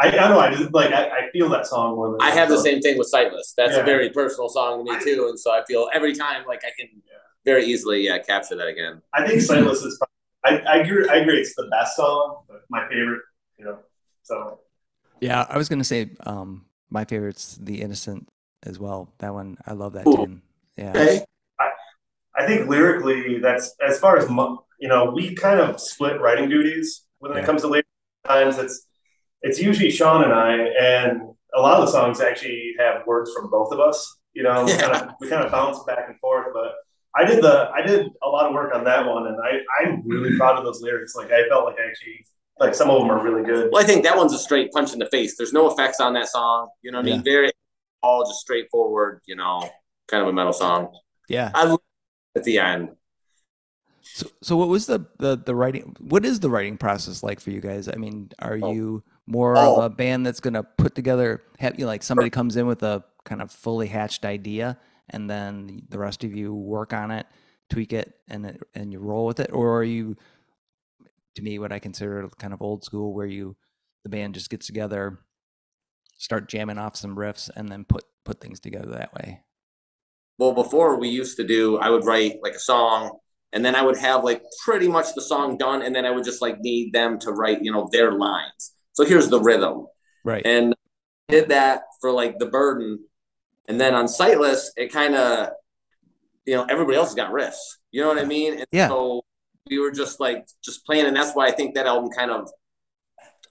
i, 0.00 0.08
I 0.08 0.10
don't 0.10 0.30
know 0.30 0.40
i 0.40 0.50
just 0.54 0.72
like 0.72 0.92
I, 0.92 1.02
I 1.08 1.30
feel 1.32 1.48
that 1.50 1.66
song 1.66 1.96
more 1.96 2.10
than 2.10 2.18
I 2.20 2.30
have 2.30 2.48
the 2.48 2.58
same 2.58 2.80
thing 2.80 2.98
with 2.98 3.08
Sightless. 3.08 3.54
That's 3.56 3.74
Yeah. 3.74 3.80
a 3.80 3.84
very 3.84 4.10
personal 4.10 4.48
song 4.48 4.84
to 4.84 4.92
me 4.92 4.98
too, 5.04 5.26
and 5.28 5.38
so 5.38 5.52
I 5.52 5.62
feel 5.66 5.88
every 5.94 6.14
time 6.14 6.44
like 6.46 6.62
I 6.64 6.72
can 6.78 6.88
very 7.44 7.64
easily 7.64 7.98
yeah 8.06 8.18
capture 8.18 8.56
that 8.60 8.66
again. 8.68 9.00
i 9.14 9.26
think 9.26 9.40
sightless 9.40 9.82
is 9.82 9.98
I, 10.44 10.58
I 10.72 10.76
agree 10.82 11.08
i 11.08 11.16
agree 11.22 11.38
it's 11.40 11.54
the 11.54 11.68
best 11.70 11.96
song 11.96 12.42
but 12.48 12.60
my 12.68 12.82
favorite 12.88 13.22
you 13.58 13.64
know 13.64 13.78
so 14.22 14.60
Yeah, 15.20 15.46
I 15.48 15.56
was 15.58 15.68
gonna 15.68 15.84
say 15.84 16.00
um, 16.24 16.64
my 16.90 17.04
favorite's 17.04 17.56
"The 17.60 17.80
Innocent" 17.82 18.28
as 18.64 18.78
well. 18.78 19.12
That 19.18 19.32
one, 19.34 19.58
I 19.66 19.72
love 19.72 19.92
that 19.94 20.06
Ooh. 20.08 20.16
tune. 20.16 20.42
Yeah. 20.76 20.90
Okay. 20.96 21.24
I 22.40 22.46
think 22.46 22.68
lyrically, 22.68 23.38
that's 23.38 23.74
as 23.86 23.98
far 23.98 24.16
as 24.16 24.28
you 24.78 24.88
know, 24.88 25.10
we 25.10 25.34
kind 25.34 25.60
of 25.60 25.78
split 25.78 26.20
writing 26.20 26.48
duties 26.48 27.04
when 27.18 27.32
Yeah. 27.32 27.40
it 27.40 27.44
comes 27.46 27.60
to 27.62 27.68
lyrics. 27.68 27.88
Times 28.26 28.56
it's 28.58 28.86
it's 29.42 29.60
usually 29.60 29.90
Sean 29.90 30.24
and 30.24 30.32
I, 30.32 30.52
and 30.80 31.22
a 31.54 31.60
lot 31.60 31.80
of 31.80 31.86
the 31.86 31.92
songs 31.92 32.20
actually 32.20 32.74
have 32.78 33.06
words 33.06 33.32
from 33.32 33.50
both 33.50 33.72
of 33.72 33.80
us. 33.80 34.18
You 34.32 34.42
know, 34.42 34.64
we 34.64 34.72
Yeah. 34.72 34.80
kind 34.80 34.92
of 34.94 35.14
we 35.20 35.28
kind 35.28 35.44
of 35.44 35.50
bounce 35.50 35.82
back 35.84 36.04
and 36.08 36.18
forth. 36.20 36.48
But 36.52 36.74
I 37.16 37.24
did 37.24 37.42
the 37.42 37.70
I 37.74 37.82
did 37.82 38.08
a 38.22 38.28
lot 38.28 38.46
of 38.46 38.54
work 38.54 38.74
on 38.74 38.84
that 38.84 39.06
one, 39.06 39.26
and 39.26 39.36
I 39.42 39.60
I'm 39.80 40.02
really 40.06 40.30
mm-hmm. 40.30 40.38
proud 40.38 40.58
of 40.58 40.64
those 40.64 40.80
lyrics. 40.80 41.14
Like 41.14 41.32
I 41.32 41.48
felt 41.48 41.64
like 41.64 41.76
I 41.78 41.88
actually 41.88 42.24
like 42.58 42.74
some 42.74 42.90
of 42.90 43.00
them 43.00 43.10
are 43.10 43.22
really 43.22 43.42
good. 43.42 43.70
Well, 43.72 43.82
I 43.82 43.86
think 43.86 44.04
that 44.04 44.16
one's 44.16 44.32
a 44.32 44.38
straight 44.38 44.70
punch 44.72 44.92
in 44.92 44.98
the 44.98 45.06
face. 45.06 45.36
There's 45.36 45.52
no 45.52 45.70
effects 45.70 45.98
on 45.98 46.12
that 46.14 46.28
song. 46.28 46.68
You 46.82 46.92
know 46.92 46.98
what 46.98 47.08
I 47.08 47.10
mean? 47.10 47.24
Very 47.24 47.50
all 48.02 48.24
just 48.24 48.40
straightforward. 48.40 49.20
You 49.26 49.36
know, 49.36 49.68
kind 50.08 50.22
of 50.22 50.28
a 50.28 50.32
metal 50.32 50.52
song. 50.52 50.94
Yeah. 51.28 51.50
I 51.54 51.64
love 51.64 51.80
it 52.34 52.38
at 52.40 52.44
the 52.44 52.58
end. 52.58 52.90
So, 54.02 54.26
so 54.42 54.56
what 54.56 54.68
was 54.68 54.86
the, 54.86 55.06
the 55.18 55.36
the 55.36 55.54
writing? 55.54 55.96
What 56.00 56.24
is 56.24 56.40
the 56.40 56.50
writing 56.50 56.76
process 56.76 57.22
like 57.22 57.40
for 57.40 57.50
you 57.50 57.60
guys? 57.60 57.88
I 57.88 57.96
mean, 57.96 58.30
are 58.40 58.58
Oh. 58.60 58.72
you 58.72 59.04
more 59.30 59.56
Oh. 59.56 59.76
of 59.76 59.84
a 59.84 59.94
band 59.94 60.26
that's 60.26 60.40
gonna 60.40 60.62
put 60.62 60.94
together? 60.94 61.42
Have 61.58 61.78
you 61.78 61.86
like 61.86 62.02
somebody 62.02 62.30
comes 62.30 62.56
in 62.56 62.66
with 62.66 62.82
a 62.82 63.04
kind 63.24 63.40
of 63.40 63.50
fully 63.50 63.86
hatched 63.86 64.24
idea, 64.24 64.78
and 65.08 65.30
then 65.30 65.82
the 65.88 65.98
rest 65.98 66.24
of 66.24 66.34
you 66.34 66.52
work 66.54 66.92
on 66.92 67.10
it, 67.10 67.26
tweak 67.70 67.92
it, 67.92 68.14
and 68.28 68.44
it, 68.46 68.60
and 68.74 68.92
you 68.92 68.98
roll 68.98 69.26
with 69.26 69.40
it, 69.40 69.52
or 69.52 69.76
are 69.78 69.84
you, 69.84 70.16
to 71.36 71.42
me, 71.42 71.58
what 71.58 71.72
I 71.72 71.78
consider 71.78 72.28
kind 72.38 72.52
of 72.52 72.60
old 72.60 72.84
school, 72.84 73.14
where 73.14 73.26
you 73.26 73.56
the 74.02 74.08
band 74.08 74.34
just 74.34 74.50
gets 74.50 74.66
together, 74.66 75.18
start 76.16 76.48
jamming 76.48 76.78
off 76.78 76.96
some 76.96 77.16
riffs, 77.16 77.50
and 77.54 77.68
then 77.68 77.84
put 77.84 78.04
put 78.24 78.40
things 78.40 78.60
together 78.60 78.90
that 78.90 79.14
way. 79.14 79.42
Well, 80.38 80.52
before 80.54 80.98
we 80.98 81.08
used 81.08 81.36
to 81.36 81.46
do, 81.46 81.76
I 81.78 81.90
would 81.90 82.04
write 82.04 82.38
like 82.42 82.54
a 82.54 82.58
song, 82.58 83.18
and 83.52 83.64
then 83.64 83.74
I 83.76 83.82
would 83.82 83.98
have 83.98 84.24
like 84.24 84.42
pretty 84.64 84.88
much 84.88 85.14
the 85.14 85.22
song 85.22 85.58
done, 85.58 85.82
and 85.82 85.94
then 85.94 86.06
I 86.06 86.10
would 86.10 86.24
just 86.24 86.40
like 86.42 86.58
need 86.60 86.92
them 86.92 87.18
to 87.20 87.32
write, 87.32 87.62
you 87.62 87.70
know, 87.72 87.88
their 87.92 88.12
lines. 88.12 88.72
So 89.00 89.06
here's 89.06 89.28
the 89.30 89.40
rhythm, 89.40 89.86
Right. 90.24 90.44
and 90.44 90.74
did 91.28 91.48
that 91.48 91.84
for 92.02 92.12
like 92.12 92.38
the 92.38 92.44
burden, 92.44 92.98
and 93.66 93.80
then 93.80 93.94
on 93.94 94.06
Sightless, 94.08 94.72
it 94.76 94.92
kind 94.92 95.14
of, 95.14 95.52
you 96.44 96.54
know, 96.54 96.66
everybody 96.68 96.98
else 96.98 97.08
has 97.08 97.14
got 97.14 97.32
riffs. 97.32 97.56
You 97.92 98.02
know 98.02 98.08
what 98.08 98.18
I 98.18 98.24
mean? 98.26 98.58
And 98.58 98.66
Yeah. 98.72 98.88
So 98.88 99.22
we 99.70 99.78
were 99.78 99.90
just 99.90 100.20
like 100.20 100.46
just 100.62 100.84
playing, 100.84 101.06
and 101.06 101.16
that's 101.16 101.34
why 101.34 101.46
I 101.46 101.50
think 101.50 101.74
that 101.76 101.86
album 101.86 102.10
kind 102.10 102.30
of 102.30 102.50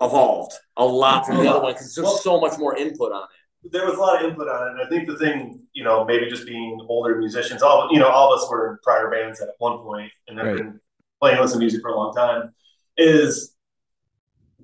evolved 0.01 0.53
a 0.77 0.85
lot 0.85 1.25
from 1.25 1.37
the 1.39 1.49
other 1.49 1.61
one 1.61 1.73
because 1.73 1.95
there's 1.95 2.21
so 2.21 2.39
much 2.39 2.59
more 2.59 2.77
input 2.77 3.11
on 3.11 3.23
it. 3.63 3.71
there 3.71 3.87
was 3.87 3.95
a 3.95 3.99
lot 3.99 4.23
of 4.23 4.29
input 4.29 4.47
on 4.47 4.67
it. 4.67 4.71
And 4.73 4.81
I 4.81 4.87
think 4.89 5.07
the 5.09 5.17
thing, 5.17 5.63
you 5.73 5.83
know, 5.83 6.05
maybe 6.05 6.29
just 6.29 6.45
being 6.45 6.79
older 6.87 7.15
musicians, 7.17 7.63
all 7.63 7.89
you 7.91 7.97
know, 7.99 8.07
all 8.07 8.31
of 8.31 8.39
us 8.39 8.47
were 8.51 8.73
in 8.73 8.77
prior 8.83 9.09
bands 9.09 9.41
at 9.41 9.49
one 9.57 9.79
point 9.79 10.11
and 10.27 10.37
have 10.37 10.47
Right. 10.47 10.57
been 10.57 10.79
playing 11.19 11.41
listen 11.41 11.57
music 11.57 11.81
for 11.81 11.89
a 11.89 11.95
long 11.95 12.13
time, 12.13 12.53
is 12.97 13.55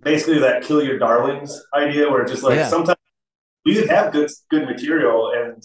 basically 0.05 0.39
that 0.39 0.63
kill 0.63 0.81
your 0.81 0.97
darlings 0.97 1.61
idea 1.73 2.09
where 2.09 2.21
it's 2.21 2.31
just 2.31 2.43
like 2.43 2.55
Yeah. 2.55 2.67
sometimes 2.67 2.97
we 3.65 3.75
would 3.81 3.89
have 3.89 4.13
good 4.13 4.29
good 4.49 4.65
material 4.65 5.31
and 5.35 5.61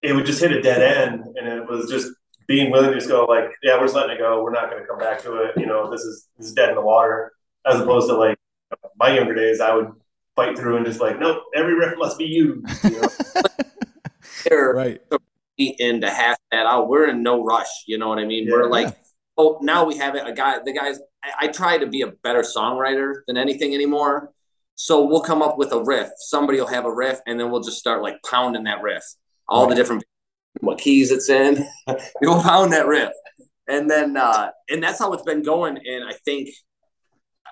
it 0.00 0.14
would 0.14 0.24
just 0.24 0.40
hit 0.40 0.52
a 0.52 0.62
dead 0.62 0.80
end 0.80 1.24
and 1.36 1.46
it 1.46 1.68
was 1.68 1.90
just 1.90 2.08
being 2.46 2.70
willing 2.70 2.90
to 2.90 2.94
just 2.96 3.08
go 3.08 3.24
like, 3.24 3.46
yeah, 3.62 3.76
we're 3.76 3.84
just 3.84 3.94
letting 3.94 4.16
it 4.16 4.18
go. 4.18 4.42
We're 4.42 4.52
not 4.52 4.70
going 4.70 4.80
to 4.82 4.86
come 4.86 4.98
back 4.98 5.20
to 5.22 5.36
it. 5.42 5.52
You 5.56 5.66
know, 5.66 5.90
this 5.90 6.02
is 6.02 6.28
this 6.38 6.46
is 6.48 6.52
dead 6.54 6.68
in 6.70 6.74
the 6.76 6.82
water. 6.82 7.32
As 7.66 7.80
opposed 7.80 8.08
to 8.08 8.14
like 8.16 8.38
my 8.98 9.14
younger 9.16 9.34
days, 9.34 9.60
I 9.60 9.74
would 9.74 9.90
fight 10.36 10.56
through 10.58 10.76
and 10.76 10.84
just 10.86 11.00
like, 11.00 11.18
nope, 11.18 11.42
every 11.54 11.74
riff 11.74 11.94
must 11.98 12.18
be 12.18 12.26
used. 12.26 12.84
You 12.84 13.00
know? 13.00 13.08
They're 14.44 14.72
Right. 14.74 15.00
and 15.80 16.02
to 16.02 16.10
hash 16.10 16.36
that 16.52 16.66
out. 16.66 16.88
We're 16.88 17.08
in 17.08 17.22
no 17.22 17.42
rush. 17.44 17.84
You 17.86 17.98
know 17.98 18.08
what 18.10 18.18
I 18.18 18.24
mean? 18.26 18.44
Yeah. 18.46 18.52
We're 18.54 18.68
like, 18.68 18.94
oh, 19.38 19.58
now 19.62 19.84
we 19.84 19.96
have 19.98 20.14
it. 20.14 20.26
A 20.26 20.32
guy, 20.32 20.58
the 20.64 20.72
guys. 20.72 21.00
I, 21.24 21.46
I 21.46 21.48
try 21.48 21.78
to 21.78 21.86
be 21.86 22.02
a 22.02 22.08
better 22.08 22.42
songwriter 22.42 23.20
than 23.26 23.36
anything 23.36 23.74
anymore. 23.74 24.30
So 24.76 25.04
we'll 25.06 25.22
come 25.22 25.40
up 25.42 25.56
with 25.56 25.72
a 25.72 25.82
riff. 25.82 26.10
Somebody 26.18 26.58
will 26.58 26.66
have 26.66 26.84
a 26.84 26.92
riff, 26.92 27.20
and 27.26 27.38
then 27.38 27.50
we'll 27.50 27.62
just 27.62 27.78
start 27.78 28.02
like 28.02 28.16
pounding 28.28 28.64
that 28.64 28.82
riff. 28.82 29.04
All 29.48 29.66
the 29.68 29.74
different 29.74 30.04
what 30.60 30.78
keys 30.78 31.10
it's 31.12 31.28
in. 31.28 31.64
we'll 32.20 32.42
pound 32.42 32.72
that 32.72 32.86
riff, 32.86 33.12
and 33.68 33.88
then 33.88 34.16
uh, 34.16 34.50
and 34.68 34.82
that's 34.82 34.98
how 34.98 35.12
it's 35.12 35.22
been 35.22 35.42
going. 35.42 35.78
And 35.78 36.04
I 36.04 36.12
think 36.24 36.48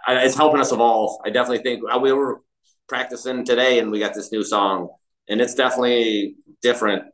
it's 0.08 0.34
helping 0.34 0.60
us 0.60 0.72
evolve. 0.72 1.20
I 1.24 1.30
definitely 1.30 1.62
think 1.62 1.82
uh, 1.88 1.98
we 1.98 2.12
were 2.12 2.40
practicing 2.88 3.44
today, 3.44 3.78
and 3.78 3.90
we 3.92 4.00
got 4.00 4.14
this 4.14 4.32
new 4.32 4.42
song, 4.42 4.88
and 5.28 5.40
it's 5.40 5.54
definitely 5.54 6.34
different. 6.60 7.04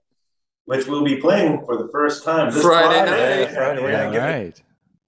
Which 0.64 0.86
we'll 0.86 1.04
be 1.04 1.16
playing 1.16 1.64
for 1.66 1.76
the 1.76 1.88
first 1.92 2.24
time 2.24 2.50
this 2.50 2.62
Friday 2.62 2.94
Friday. 2.98 3.10
night. 3.10 3.40
Yeah, 3.40 3.54
Friday. 3.54 3.82
We're 3.82 3.90
Yeah, 3.90 4.04
gonna 4.04 4.12
give 4.12 4.22
right. 4.22 4.62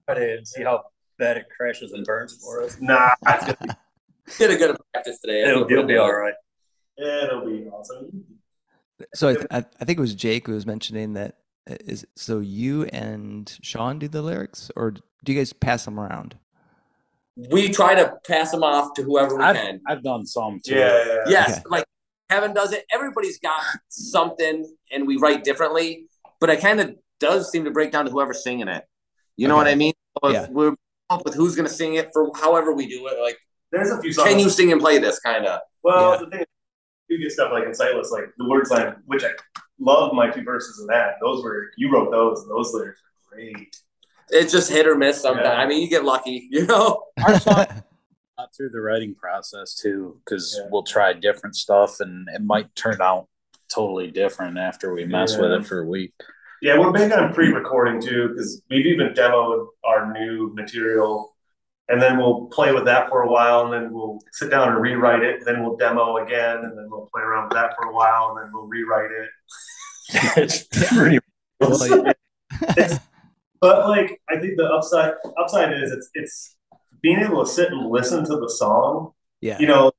Friday 0.05 0.37
and 0.37 0.47
see 0.47 0.63
how 0.63 0.83
bad 1.21 1.37
it 1.37 1.45
crashes 1.55 1.91
and 1.93 2.03
burns 2.05 2.35
for 2.43 2.61
us. 2.63 2.77
Nah, 2.81 3.11
it's 3.27 3.45
gonna 3.45 3.57
be- 3.61 4.33
Did 4.37 4.51
a 4.51 4.55
good 4.57 4.75
practice 4.93 5.19
today. 5.23 5.43
It'll, 5.43 5.69
it'll 5.71 5.85
be 5.85 5.97
all 5.97 6.11
right. 6.13 6.33
it'll 6.97 7.45
be 7.45 7.67
awesome. 7.69 8.23
So 9.13 9.29
I, 9.29 9.33
th- 9.35 9.47
I 9.51 9.57
I 9.79 9.85
think 9.85 9.97
it 9.97 10.01
was 10.01 10.13
Jake 10.15 10.47
who 10.47 10.53
was 10.53 10.65
mentioning 10.65 11.13
that 11.13 11.37
uh, 11.69 11.75
so 12.15 12.39
you 12.39 12.83
and 12.85 13.57
Sean 13.61 13.99
do 13.99 14.07
the 14.07 14.21
lyrics 14.21 14.69
or 14.75 14.91
do 14.91 15.31
you 15.31 15.37
guys 15.37 15.53
pass 15.53 15.85
them 15.85 15.99
around? 15.99 16.35
We 17.49 17.69
try 17.69 17.95
to 17.95 18.13
pass 18.27 18.51
them 18.51 18.63
off 18.63 18.93
to 18.95 19.03
whoever 19.03 19.37
we 19.37 19.43
I've, 19.43 19.55
can. 19.55 19.81
I've 19.87 20.03
done 20.03 20.25
some 20.25 20.59
too. 20.65 20.75
Yeah, 20.75 20.87
yeah, 21.05 21.05
yeah. 21.05 21.21
Yes, 21.27 21.51
Okay. 21.51 21.61
like 21.69 21.85
Kevin 22.29 22.53
does 22.53 22.73
it. 22.73 22.85
Everybody's 22.93 23.39
got 23.39 23.61
something, 23.89 24.65
and 24.91 25.07
we 25.07 25.17
write 25.17 25.43
differently. 25.43 26.05
But 26.39 26.49
it 26.49 26.59
kind 26.61 26.79
of 26.79 26.95
does 27.19 27.51
seem 27.51 27.63
to 27.65 27.71
break 27.71 27.91
down 27.91 28.05
to 28.05 28.11
whoever's 28.11 28.43
singing 28.43 28.67
it. 28.67 28.83
You 29.37 29.47
know 29.47 29.55
Okay. 29.55 29.63
what 29.65 29.71
I 29.71 29.75
mean? 29.75 29.93
So 30.23 30.29
if 30.29 30.33
Yeah. 30.33 30.47
We're 30.49 30.75
up 31.11 31.25
with 31.25 31.35
who's 31.35 31.55
going 31.55 31.67
to 31.67 31.73
sing 31.73 31.95
it 31.95 32.09
for 32.13 32.31
however 32.35 32.73
we 32.73 32.87
do 32.87 33.07
it. 33.07 33.19
Like, 33.21 33.37
There's 33.71 33.91
a 33.91 34.01
few 34.01 34.11
songs. 34.13 34.29
can 34.29 34.39
you 34.39 34.49
sing 34.49 34.71
and 34.71 34.81
play 34.81 34.97
this 34.97 35.19
kind 35.19 35.45
of? 35.45 35.59
Well, 35.83 36.13
Yeah. 36.13 36.17
the 36.25 36.29
thing 36.31 36.39
is, 36.41 36.45
you 37.09 37.17
get 37.19 37.31
stuff 37.31 37.51
like 37.51 37.65
in 37.65 37.73
Sightless, 37.73 38.09
like 38.11 38.25
the 38.37 38.47
word 38.47 38.69
line, 38.69 38.95
which 39.05 39.23
I 39.23 39.31
love 39.79 40.13
my 40.13 40.29
two 40.29 40.43
verses 40.43 40.79
in 40.79 40.87
that. 40.87 41.15
Those 41.21 41.43
were 41.43 41.71
you 41.77 41.91
wrote 41.91 42.09
those, 42.11 42.41
and 42.43 42.49
those 42.49 42.73
lyrics 42.73 43.01
are 43.01 43.35
great. 43.35 43.75
It's 44.29 44.51
just 44.53 44.71
hit 44.71 44.87
or 44.87 44.95
miss 44.95 45.21
sometimes. 45.21 45.45
Yeah. 45.45 45.53
I 45.55 45.65
mean, 45.67 45.81
you 45.81 45.89
get 45.89 46.05
lucky, 46.05 46.47
you 46.51 46.65
know. 46.65 47.03
Our 47.21 47.37
song 47.39 47.65
through 48.57 48.69
the 48.69 48.79
writing 48.81 49.13
process 49.13 49.75
too, 49.75 50.19
because 50.25 50.57
Yeah. 50.57 50.67
we'll 50.71 50.83
try 50.83 51.13
different 51.13 51.55
stuff 51.55 51.99
and 51.99 52.27
it 52.33 52.41
might 52.41 52.73
turn 52.75 52.99
out 53.01 53.27
totally 53.69 54.09
different 54.09 54.57
after 54.57 54.93
we 54.93 55.05
mess 55.05 55.37
with 55.37 55.51
it 55.51 55.65
for 55.65 55.81
a 55.81 55.85
week. 55.85 56.13
Yeah, 56.61 56.77
we're 56.77 56.91
big 56.91 57.11
on 57.11 57.33
pre-recording 57.33 58.01
too, 58.01 58.29
because 58.29 58.61
we've 58.69 58.85
even 58.85 59.13
demoed 59.13 59.67
our 59.83 60.13
new 60.13 60.53
material, 60.53 61.35
and 61.89 61.99
then 62.01 62.17
we'll 62.17 62.45
play 62.47 62.71
with 62.71 62.85
that 62.85 63.09
for 63.09 63.23
a 63.23 63.31
while, 63.31 63.65
and 63.65 63.73
then 63.73 63.91
we'll 63.91 64.19
sit 64.31 64.51
down 64.51 64.69
and 64.69 64.81
rewrite 64.81 65.23
it. 65.23 65.37
And 65.37 65.45
Then 65.45 65.63
we'll 65.63 65.75
demo 65.75 66.17
again, 66.17 66.57
and 66.57 66.77
then 66.77 66.87
we'll 66.89 67.09
play 67.13 67.23
around 67.23 67.45
with 67.45 67.53
that 67.53 67.71
for 67.75 67.89
a 67.89 67.93
while, 67.93 68.35
and 68.35 68.45
then 68.45 68.51
we'll 68.53 68.67
rewrite 68.67 69.11
it. 69.11 69.29
it's 70.37 70.67
pretty. 70.93 71.19
Yeah. 72.77 72.97
But 73.59 73.87
like, 73.89 74.19
I 74.29 74.39
think 74.39 74.57
the 74.57 74.65
upside 74.65 75.13
upside 75.39 75.73
is 75.73 75.91
it's 75.91 76.09
it's 76.13 76.55
being 77.01 77.19
able 77.19 77.43
to 77.45 77.49
sit 77.49 77.71
and 77.71 77.89
listen 77.89 78.23
to 78.25 78.35
the 78.37 78.49
song. 78.49 79.11
yeah. 79.41 79.57
You 79.59 79.67
know, 79.67 79.91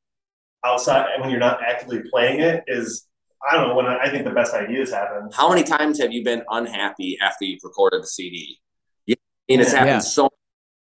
outside 0.64 1.07
when 1.21 1.31
you're 1.31 1.40
not 1.40 1.61
actively 1.62 2.02
playing 2.11 2.40
it 2.40 2.64
is 2.66 3.07
I 3.51 3.57
don't 3.57 3.69
know 3.69 3.75
when 3.75 3.87
I, 3.87 3.99
I 4.05 4.11
think 4.11 4.25
the 4.25 4.31
best 4.31 4.55
ideas 4.55 4.93
happen. 4.93 5.29
How 5.33 5.49
many 5.49 5.63
times 5.65 6.01
have 6.01 6.13
you 6.13 6.23
been 6.25 6.43
unhappy 6.51 7.19
after 7.21 7.45
you've 7.45 7.61
recorded 7.65 8.03
the 8.03 8.07
CD? 8.07 8.59
You, 9.07 9.15
I 9.19 9.53
mean, 9.53 9.61
it's 9.61 9.73
happened 9.73 9.89
Yeah. 9.89 9.99
so. 10.01 10.29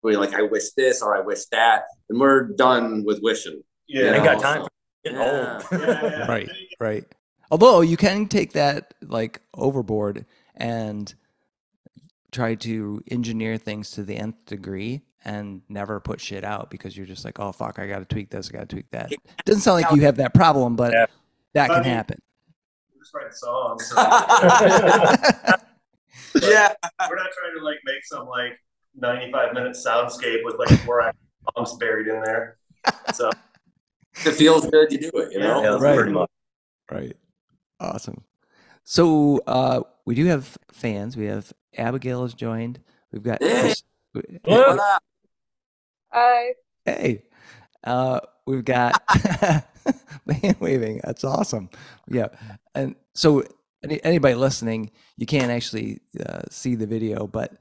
Where 0.02 0.14
you're 0.14 0.22
like, 0.22 0.34
I 0.34 0.44
wish 0.44 0.70
this 0.78 1.02
or 1.02 1.14
I 1.14 1.20
wish 1.20 1.44
that, 1.52 1.84
and 2.10 2.18
we're 2.22 2.44
done 2.56 3.04
with 3.06 3.20
wishing. 3.22 3.62
Yeah, 3.88 4.14
ain't 4.14 4.24
know, 4.24 4.24
got 4.34 4.42
time 4.42 4.62
so- 4.62 4.68
Yeah. 5.12 5.62
Yeah, 5.72 5.78
yeah. 6.02 6.28
Right. 6.30 6.50
Right. 6.80 7.04
Although 7.52 7.82
you 7.82 7.98
can 7.98 8.28
take 8.28 8.54
that 8.54 8.94
like 9.02 9.42
overboard 9.54 10.26
and 10.56 11.14
try 12.32 12.56
to 12.56 13.02
engineer 13.12 13.58
things 13.58 13.92
to 13.92 14.04
the 14.04 14.16
nth 14.16 14.46
degree 14.46 15.02
and 15.26 15.62
never 15.68 16.00
put 16.00 16.22
shit 16.22 16.46
out 16.46 16.70
because 16.70 16.96
you're 16.96 17.06
just 17.08 17.26
like, 17.26 17.40
oh 17.40 17.52
fuck, 17.52 17.78
I 17.80 17.88
got 17.88 18.00
to 18.00 18.06
tweak 18.06 18.30
this, 18.30 18.50
I 18.50 18.54
got 18.54 18.70
to 18.70 18.76
tweak 18.76 18.90
that. 18.92 19.12
It 19.12 19.20
Doesn't 19.46 19.64
sound 19.64 19.82
like 19.82 19.94
you 19.94 20.02
have 20.04 20.16
that 20.18 20.34
problem, 20.34 20.78
but 20.78 20.94
Yeah. 20.94 21.06
that 21.56 21.72
I 21.72 21.74
can 21.76 21.84
mean- 21.84 21.94
happen. 21.94 22.20
We're 23.14 23.30
just 23.30 23.44
writing 23.44 23.90
songs. 23.92 23.94
So 26.38 26.48
yeah, 26.48 26.74
we're 27.10 27.16
not 27.16 27.28
trying 27.36 27.58
to 27.58 27.64
like 27.66 27.80
make 27.86 28.06
some 28.06 28.28
like 28.28 28.52
95 28.96 29.54
minute 29.56 29.76
soundscape 29.76 30.44
with 30.46 30.58
like 30.60 30.70
four 30.82 31.02
actual 31.02 31.20
songs 31.56 31.76
buried 31.80 32.08
in 32.08 32.22
there. 32.22 32.58
So 33.16 33.32
if 34.16 34.28
it 34.28 34.34
feels 34.36 34.68
good, 34.70 34.92
you 34.92 35.00
do 35.00 35.10
it. 35.16 35.32
You 35.34 35.40
know. 35.40 35.64
Yeah, 35.64 35.72
that's 35.72 35.82
Right. 35.82 35.96
pretty 35.98 36.12
much. 36.12 36.30
Right. 36.92 37.18
Awesome. 37.80 38.24
So 38.84 39.40
uh, 39.48 39.82
we 40.06 40.14
do 40.14 40.26
have 40.26 40.56
fans. 40.72 41.18
We 41.18 41.26
have 41.26 41.52
Abigail 41.76 42.22
has 42.22 42.36
joined. 42.36 42.80
We've 43.12 43.24
got 43.24 43.40
Yeah. 43.42 43.62
Chris- 43.62 43.84
Hi. 46.12 46.54
hey. 46.86 47.24
Uh, 47.84 48.20
we've 48.46 48.66
got 48.66 49.02
hand 49.10 50.56
waving. 50.60 51.02
That's 51.04 51.24
awesome. 51.24 51.70
Yeah. 52.08 52.28
And 52.80 52.96
so 53.14 53.44
any, 53.84 54.04
anybody 54.04 54.36
listening, 54.36 54.92
you 55.18 55.26
can't 55.26 55.52
actually 55.52 56.00
uh, 56.26 56.44
see 56.50 56.76
the 56.76 56.88
video, 56.88 57.28
but 57.28 57.52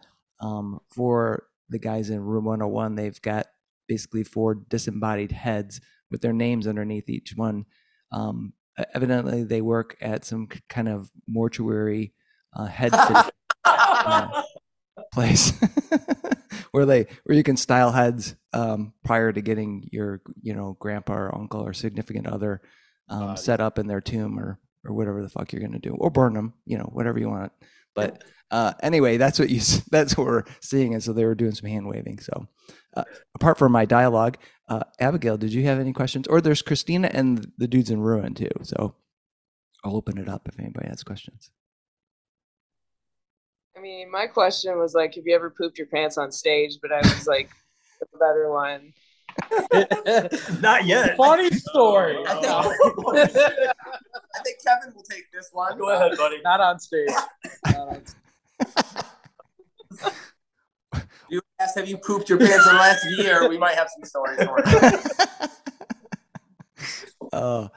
um, 0.41 0.81
for 0.89 1.45
the 1.69 1.79
guys 1.79 2.11
in 2.11 2.21
room 2.21 2.45
101, 2.45 2.95
they've 2.95 3.21
got 3.21 3.47
basically 3.89 4.23
four 4.23 4.55
disembodied 4.55 5.33
heads 5.33 5.81
with 6.11 6.21
their 6.21 6.33
names 6.33 6.67
underneath 6.67 7.11
each 7.11 7.35
one. 7.35 7.67
Um, 8.13 8.53
evidently, 8.95 9.43
they 9.43 9.61
work 9.61 9.97
at 10.01 10.25
some 10.25 10.47
kind 10.69 10.89
of 10.89 11.11
mortuary 11.27 12.13
uh, 12.55 12.67
head 12.67 12.93
uh, 13.65 14.43
place 15.13 15.53
where 16.71 16.87
they 16.87 17.07
where 17.25 17.37
you 17.37 17.43
can 17.43 17.57
style 17.57 17.91
heads 17.91 18.37
um, 18.53 18.93
prior 19.05 19.33
to 19.33 19.41
getting 19.41 19.89
your 19.91 20.23
you 20.41 20.55
know 20.55 20.77
grandpa 20.79 21.15
or 21.15 21.35
uncle 21.35 21.61
or 21.61 21.73
significant 21.73 22.27
other 22.27 22.63
um, 23.09 23.21
Body. 23.21 23.41
set 23.41 23.61
up 23.61 23.79
in 23.79 23.87
their 23.87 24.01
tomb 24.01 24.39
or 24.39 24.59
or 24.89 24.95
whatever 24.95 25.23
the 25.23 25.29
fuck 25.29 25.53
you're 25.53 25.63
gonna 25.63 25.79
do 25.79 25.95
or 25.99 26.11
burn 26.11 26.35
them 26.35 26.53
you 26.65 26.77
know 26.77 26.89
whatever 26.93 27.19
you 27.19 27.29
want 27.29 27.53
but 27.95 28.23
uh, 28.51 28.73
anyway 28.83 29.17
that's 29.17 29.39
what 29.39 29.51
you 29.51 29.61
that's 29.91 30.17
what 30.17 30.27
we're 30.27 30.45
seeing 30.61 30.95
and 30.95 31.03
so 31.03 31.13
they 31.13 31.25
were 31.25 31.35
doing 31.35 31.55
some 31.55 31.69
hand 31.69 31.87
waving 31.87 32.19
so 32.19 32.47
uh, 32.97 33.05
apart 33.35 33.59
from 33.59 33.73
my 33.73 33.85
dialogue 33.85 34.37
uh, 34.69 34.83
abigail 35.01 35.37
did 35.37 35.53
you 35.53 35.65
have 35.65 35.79
any 35.79 35.93
questions 35.93 36.27
or 36.29 36.41
there's 36.41 36.63
christina 36.63 37.11
and 37.13 37.51
the 37.59 37.69
dudes 37.69 37.91
in 37.91 38.01
ruin 38.01 38.35
too 38.35 38.51
so 38.63 38.95
i'll 39.85 39.97
open 39.97 40.19
it 40.19 40.29
up 40.29 40.49
if 40.49 40.59
anybody 40.59 40.89
has 40.89 41.03
questions 41.03 41.51
I 43.77 43.81
mean, 43.81 44.11
my 44.11 44.27
question 44.27 44.77
was 44.77 44.93
like, 44.93 45.15
have 45.15 45.25
you 45.25 45.37
ever 45.37 45.51
pooped 45.51 45.79
your 45.79 45.87
pants 45.87 46.19
on 46.19 46.33
stage? 46.33 46.79
But 46.83 46.91
I 46.91 46.99
was 46.99 47.29
like, 47.29 47.49
the 48.01 48.19
better 48.19 48.51
one. 48.51 48.93
Not 50.61 50.85
yet. 50.87 51.17
Funny 51.17 51.51
story. 51.51 52.19
I 52.27 52.35
think, 52.35 52.47
I 53.17 54.43
think 54.45 54.59
Kevin 54.65 54.95
will 54.95 55.03
take 55.03 55.31
this 55.33 55.51
one. 55.53 55.79
Go 55.79 55.91
ahead, 55.91 56.17
buddy. 56.17 56.41
Not 56.43 56.61
on 56.61 56.79
stage. 56.79 57.09
Not 57.67 57.77
on 57.89 58.03
You 61.29 61.41
asked, 61.61 61.77
have 61.79 61.89
you 61.89 61.99
pooped 61.99 62.29
your 62.29 62.39
pants 62.39 62.67
in 62.67 62.73
the 62.73 62.79
last 62.79 63.05
year? 63.19 63.49
We 63.49 63.59
might 63.59 63.75
have 63.75 63.89
some 63.95 64.05
stories 64.05 64.39
for 64.45 64.59
you. 64.67 64.75
uh, 67.33 67.69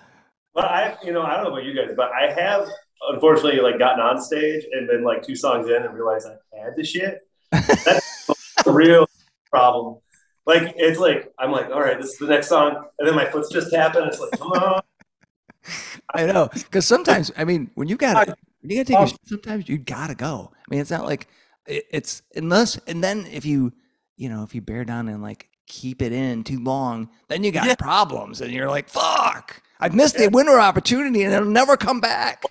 But 0.54 0.66
I, 0.66 0.98
you 1.04 1.12
know, 1.14 1.22
I 1.24 1.36
don't 1.36 1.44
know 1.46 1.52
about 1.52 1.64
you 1.66 1.76
guys, 1.76 1.94
but 1.96 2.12
I 2.12 2.32
have 2.32 2.68
unfortunately 3.10 3.60
like 3.62 3.80
gotten 3.80 4.00
on 4.00 4.22
stage 4.22 4.64
and 4.72 4.88
been 4.88 5.04
like 5.04 5.24
two 5.24 5.36
songs 5.36 5.68
in 5.68 5.84
and 5.84 5.94
realized 5.94 6.28
I 6.28 6.64
had 6.64 6.76
the 6.76 6.84
shit. 6.84 7.20
That's 7.52 8.30
a 8.66 8.72
real 8.72 9.08
problem. 9.50 9.98
Like 10.46 10.74
it's 10.76 11.00
like 11.00 11.32
I'm 11.40 11.52
like, 11.52 11.68
all 11.68 11.82
right, 11.82 12.00
this 12.00 12.12
is 12.12 12.18
the 12.18 12.28
next 12.28 12.48
song, 12.50 12.84
and 13.00 13.08
then 13.08 13.16
my 13.16 13.26
foot's 13.30 13.50
just 13.52 13.72
tapping. 13.72 14.04
It's 14.04 14.20
like, 14.20 14.32
come 14.38 14.52
on. 14.52 14.82
I 16.16 16.26
know, 16.26 16.50
because 16.54 16.86
sometimes, 16.86 17.32
I 17.38 17.46
mean, 17.46 17.70
when 17.76 17.88
you 17.88 17.96
got 17.96 18.28
when 18.28 18.36
you 18.64 18.78
got 18.78 18.88
to 18.88 18.94
take 18.94 19.02
um, 19.02 19.08
shit, 19.08 19.18
sometimes 19.26 19.70
you 19.70 19.78
gotta 19.78 20.16
go. 20.16 20.52
I 20.56 20.64
mean, 20.70 20.80
it's 20.82 20.90
not 20.92 21.06
like 21.06 21.28
it, 21.68 21.86
it's 21.92 22.24
unless, 22.36 22.78
and 22.88 23.04
then 23.04 23.28
if 23.28 23.46
you, 23.46 23.72
you 24.18 24.30
know, 24.30 24.44
if 24.44 24.56
you 24.56 24.62
bear 24.62 24.84
down 24.84 25.08
and 25.08 25.22
like 25.22 25.50
keep 25.68 26.02
it 26.02 26.12
in 26.12 26.44
too 26.44 26.60
long, 26.60 27.10
then 27.28 27.44
you 27.44 27.52
got 27.52 27.66
Yeah. 27.68 27.76
problems, 27.76 28.42
and 28.42 28.52
you're 28.52 28.70
like, 28.70 28.90
fuck, 28.90 29.62
I've 29.80 29.94
missed 29.94 30.18
the 30.18 30.28
winter 30.30 30.60
opportunity, 30.60 31.24
and 31.24 31.34
it'll 31.34 31.48
never 31.48 31.78
come 31.78 32.02
back. 32.02 32.44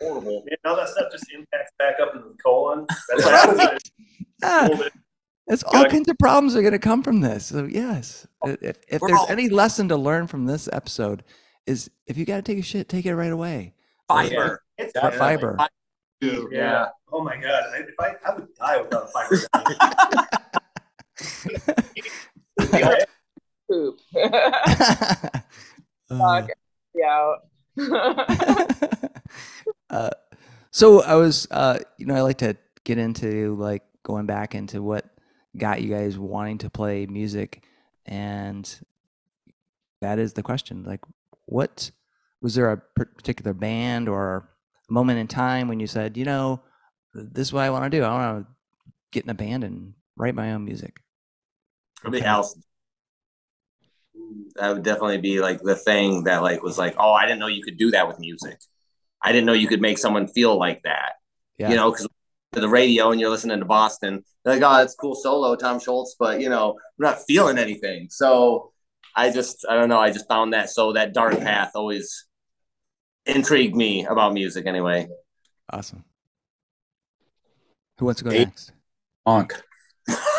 horrible. 0.00 0.42
Man, 0.46 0.56
all 0.64 0.76
that 0.76 0.88
stuff 0.88 1.12
just 1.12 1.26
impacts 1.32 1.70
back 1.78 1.94
up 2.02 2.14
into 2.16 2.28
the 2.28 2.36
colon. 2.42 2.86
That's 3.08 3.24
when 3.24 3.78
Ah, 4.42 4.68
cold. 5.50 5.74
it's 5.74 5.84
all 5.84 5.84
kinds 5.90 6.08
of 6.08 6.18
problems 6.18 6.54
are 6.56 6.60
going 6.62 6.72
to 6.72 6.78
come 6.78 7.02
from 7.02 7.20
this. 7.20 7.46
So 7.46 7.64
yes, 7.64 8.26
if, 8.44 8.78
if 8.88 9.00
there's 9.00 9.12
all- 9.18 9.26
any 9.28 9.48
lesson 9.48 9.88
to 9.88 9.96
learn 9.96 10.26
from 10.26 10.46
this 10.46 10.68
episode, 10.72 11.24
is 11.66 11.90
if 12.06 12.16
you 12.16 12.24
got 12.24 12.36
to 12.36 12.42
take 12.42 12.58
a 12.58 12.62
shit, 12.62 12.88
take 12.88 13.06
it 13.06 13.14
right 13.14 13.32
away. 13.32 13.74
Fiber. 14.08 14.62
It's 14.78 14.90
Or 14.96 15.10
Definitely. 15.10 15.18
fiber. 15.18 15.58
Dude, 16.20 16.52
Yeah. 16.52 16.88
Oh 17.12 17.22
my 17.22 17.36
god. 17.36 17.64
I, 17.74 17.78
if 17.78 17.94
I, 17.98 18.14
I 18.26 18.34
would 18.34 18.48
die 18.54 18.80
without 18.82 19.10
fiber. 19.12 19.36
Poop. 23.70 23.98
Uh, 26.12 26.18
Fuck. 26.18 26.50
Yeah. 26.94 27.34
uh, 29.90 30.10
so 30.72 31.02
I 31.02 31.14
was, 31.14 31.46
uh, 31.50 31.78
you 31.98 32.06
know, 32.06 32.14
I 32.16 32.22
like 32.22 32.38
to 32.38 32.56
get 32.84 32.98
into 32.98 33.54
like 33.56 33.82
going 34.02 34.26
back 34.26 34.54
into 34.56 34.82
what 34.82 35.04
got 35.56 35.82
you 35.82 35.92
guys 35.92 36.18
wanting 36.18 36.58
to 36.58 36.70
play 36.70 37.06
music, 37.06 37.64
and 38.06 38.80
that 40.00 40.18
is 40.18 40.32
the 40.32 40.42
question. 40.42 40.84
Like, 40.84 41.00
what 41.46 41.90
was 42.40 42.54
there 42.54 42.70
a 42.70 42.76
particular 42.76 43.52
band 43.52 44.08
or 44.08 44.48
moment 44.88 45.18
in 45.18 45.28
time 45.28 45.68
when 45.68 45.80
you 45.80 45.86
said, 45.86 46.16
you 46.16 46.24
know, 46.24 46.62
this 47.14 47.48
is 47.48 47.52
what 47.52 47.64
I 47.64 47.70
want 47.70 47.84
to 47.84 47.90
do. 47.90 48.02
I 48.02 48.08
want 48.08 48.46
to 48.46 48.52
get 49.12 49.24
in 49.24 49.30
a 49.30 49.34
band 49.34 49.64
and 49.64 49.94
write 50.16 50.34
my 50.34 50.52
own 50.52 50.64
music. 50.64 51.00
Probably 51.96 52.22
Allison. 52.22 52.62
That 54.56 54.74
would 54.74 54.82
definitely 54.82 55.18
be 55.18 55.40
like 55.40 55.60
the 55.62 55.74
thing 55.74 56.24
that 56.24 56.42
like 56.42 56.62
was 56.62 56.78
like, 56.78 56.94
oh, 56.98 57.12
I 57.12 57.26
didn't 57.26 57.40
know 57.40 57.46
you 57.46 57.62
could 57.62 57.78
do 57.78 57.90
that 57.90 58.08
with 58.08 58.18
music. 58.18 58.58
I 59.22 59.32
didn't 59.32 59.46
know 59.46 59.52
you 59.52 59.68
could 59.68 59.80
make 59.80 59.98
someone 59.98 60.28
feel 60.28 60.58
like 60.58 60.82
that. 60.84 61.14
Yeah. 61.58 61.70
You 61.70 61.76
know, 61.76 61.90
because 61.90 62.08
the 62.52 62.68
radio 62.68 63.10
and 63.12 63.20
you're 63.20 63.30
listening 63.30 63.60
to 63.60 63.64
Boston, 63.64 64.24
they're 64.44 64.54
like, 64.54 64.62
oh, 64.62 64.78
that's 64.78 64.94
cool 64.94 65.14
solo, 65.14 65.54
Tom 65.56 65.78
Scholz, 65.78 66.08
but 66.18 66.40
you 66.40 66.48
know, 66.48 66.72
I'm 66.72 66.76
not 66.98 67.18
feeling 67.28 67.58
anything. 67.58 68.08
So 68.10 68.72
I 69.16 69.30
just, 69.30 69.64
I 69.68 69.74
don't 69.74 69.88
know, 69.88 70.00
I 70.00 70.10
just 70.10 70.28
found 70.28 70.52
that 70.52 70.70
so 70.70 70.92
that 70.94 71.12
dark 71.14 71.38
path 71.38 71.72
always 71.74 72.26
intrigued 73.26 73.76
me 73.76 74.04
about 74.04 74.32
music 74.34 74.66
anyway. 74.66 75.06
Awesome. 75.72 76.04
Who 77.98 78.06
wants 78.06 78.18
to 78.20 78.24
go 78.24 78.30
Eight. 78.32 78.46
next? 78.48 78.72
Honk. 79.26 79.62
That's 80.08 80.18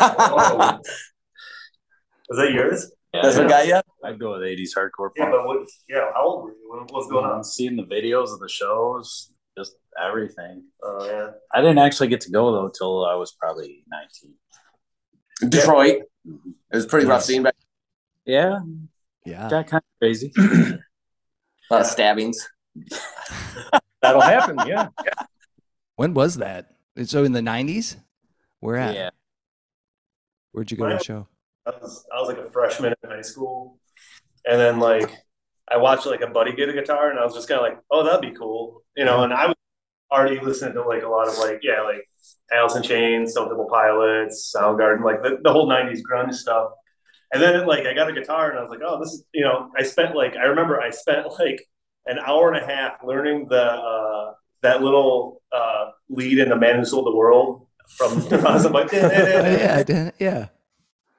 Was 2.28 2.38
that 2.38 2.52
yours? 2.52 2.90
That's 3.12 3.36
what 3.36 3.48
got 3.48 3.66
you? 3.66 3.80
I'd 4.04 4.18
go 4.18 4.32
with 4.32 4.42
80s 4.42 4.70
hardcore 4.76 5.10
Yeah, 5.16 5.24
punk. 5.24 5.36
but 5.36 5.46
what, 5.46 5.68
yeah, 5.88 6.10
how 6.14 6.24
old 6.26 6.44
were 6.44 6.50
you? 6.50 6.56
What, 6.66 6.90
what's 6.92 7.08
going 7.08 7.24
on? 7.26 7.44
Seeing 7.44 7.76
the 7.76 7.84
videos 7.84 8.32
of 8.32 8.40
the 8.40 8.48
shows, 8.48 9.31
just 9.56 9.74
everything. 10.02 10.64
Oh, 10.82 11.04
yeah. 11.06 11.30
I 11.52 11.60
didn't 11.60 11.78
actually 11.78 12.08
get 12.08 12.20
to 12.22 12.30
go 12.30 12.52
though 12.52 12.70
till 12.76 13.04
I 13.04 13.14
was 13.14 13.32
probably 13.32 13.84
19. 15.40 15.50
Detroit. 15.50 16.02
It 16.24 16.74
was 16.74 16.84
a 16.84 16.88
pretty 16.88 17.06
rough 17.06 17.22
scene 17.24 17.42
back. 17.42 17.56
Yeah, 18.24 18.60
Yeah. 19.26 19.48
got 19.50 19.66
kind 19.66 19.82
of 19.82 19.98
crazy. 20.00 20.32
A 20.38 20.78
lot 21.70 21.80
of 21.80 21.86
stabbings. 21.86 22.48
That'll 24.02 24.20
happen. 24.20 24.58
Yeah. 24.66 24.88
When 25.96 26.14
was 26.14 26.36
that? 26.36 26.70
So 27.04 27.24
in 27.24 27.32
the 27.32 27.42
nineties? 27.42 27.96
Where 28.60 28.76
at? 28.76 28.94
yeah, 28.94 29.10
Where'd 30.52 30.70
you 30.70 30.76
go 30.76 30.88
to 30.88 30.96
the 30.96 31.02
show? 31.04 31.26
I 31.66 31.70
was, 31.70 32.04
I 32.14 32.20
was 32.20 32.28
like 32.28 32.38
a 32.38 32.50
freshman 32.50 32.94
in 33.02 33.10
high 33.10 33.22
school. 33.22 33.78
And 34.44 34.58
then, 34.60 34.78
like, 34.80 35.10
I 35.72 35.78
watched 35.78 36.06
like 36.06 36.20
a 36.20 36.26
buddy 36.26 36.52
get 36.52 36.68
a 36.68 36.72
guitar, 36.72 37.10
and 37.10 37.18
I 37.18 37.24
was 37.24 37.34
just 37.34 37.48
kind 37.48 37.58
of 37.58 37.64
like, 37.64 37.78
oh, 37.90 38.04
that'd 38.04 38.20
be 38.20 38.36
cool. 38.36 38.82
You 38.96 39.04
know, 39.04 39.22
and 39.22 39.32
I 39.32 39.46
was 39.46 39.56
already 40.10 40.38
listening 40.40 40.74
to 40.74 40.82
like 40.82 41.02
a 41.02 41.08
lot 41.08 41.28
of 41.28 41.38
like, 41.38 41.60
yeah, 41.62 41.80
like 41.80 42.06
Alice 42.52 42.76
in 42.76 42.82
Chains, 42.82 43.32
Stone 43.32 43.48
Temple 43.48 43.68
Pilots, 43.70 44.54
Soundgarden, 44.54 45.02
like 45.04 45.22
the, 45.22 45.38
the 45.42 45.52
whole 45.52 45.68
90s 45.68 46.00
grunge 46.00 46.34
stuff. 46.34 46.72
And 47.32 47.42
then, 47.42 47.66
like, 47.66 47.86
I 47.86 47.94
got 47.94 48.10
a 48.10 48.12
guitar, 48.12 48.50
and 48.50 48.58
I 48.58 48.62
was 48.62 48.70
like, 48.70 48.80
oh, 48.84 49.00
this 49.02 49.14
is, 49.14 49.24
you 49.32 49.42
know, 49.42 49.70
I 49.76 49.82
spent 49.84 50.14
like, 50.14 50.36
I 50.36 50.44
remember 50.44 50.78
I 50.80 50.90
spent 50.90 51.26
like 51.38 51.66
an 52.04 52.18
hour 52.18 52.52
and 52.52 52.62
a 52.62 52.66
half 52.66 53.02
learning 53.02 53.46
the, 53.48 53.62
uh, 53.62 54.34
that 54.60 54.82
little 54.82 55.40
uh, 55.50 55.92
lead 56.10 56.38
in 56.38 56.50
The 56.50 56.56
Man 56.56 56.78
Who 56.78 56.84
Sold 56.84 57.06
the 57.06 57.16
World 57.16 57.66
from, 57.96 58.18
I 58.46 58.52
was 58.52 58.70
like, 58.70 58.92
yeah, 58.92 59.76
I 59.78 59.82
did. 59.82 60.12
Yeah. 60.18 60.48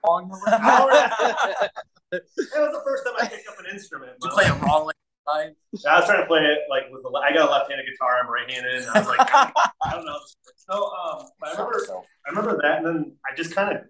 That 2.13 2.61
was 2.61 2.71
the 2.77 2.81
first 2.83 3.03
time 3.05 3.13
I 3.19 3.27
picked 3.27 3.47
up 3.47 3.59
an 3.59 3.65
instrument. 3.71 4.11
You 4.21 4.29
play 4.29 4.45
like, 4.49 4.55
it 4.61 4.65
wrong 4.65 4.85
line. 5.27 5.55
I 5.87 5.95
was 5.99 6.05
trying 6.05 6.21
to 6.21 6.25
play 6.27 6.41
it 6.41 6.59
like 6.69 6.83
with 6.91 7.01
the. 7.03 7.09
I 7.17 7.33
got 7.33 7.47
a 7.47 7.51
left-handed 7.51 7.85
guitar. 7.89 8.19
I'm 8.21 8.29
right-handed. 8.29 8.75
And 8.83 8.89
I 8.93 8.99
was 8.99 9.07
like, 9.07 9.19
I 9.33 9.91
don't 9.91 10.05
know. 10.05 10.19
So 10.57 10.73
um, 10.73 11.25
I 11.43 11.51
remember, 11.51 11.79
I 12.25 12.29
remember 12.29 12.59
that, 12.61 12.77
and 12.79 12.85
then 12.85 13.15
I 13.29 13.35
just 13.35 13.55
kind 13.55 13.75
of 13.77 13.83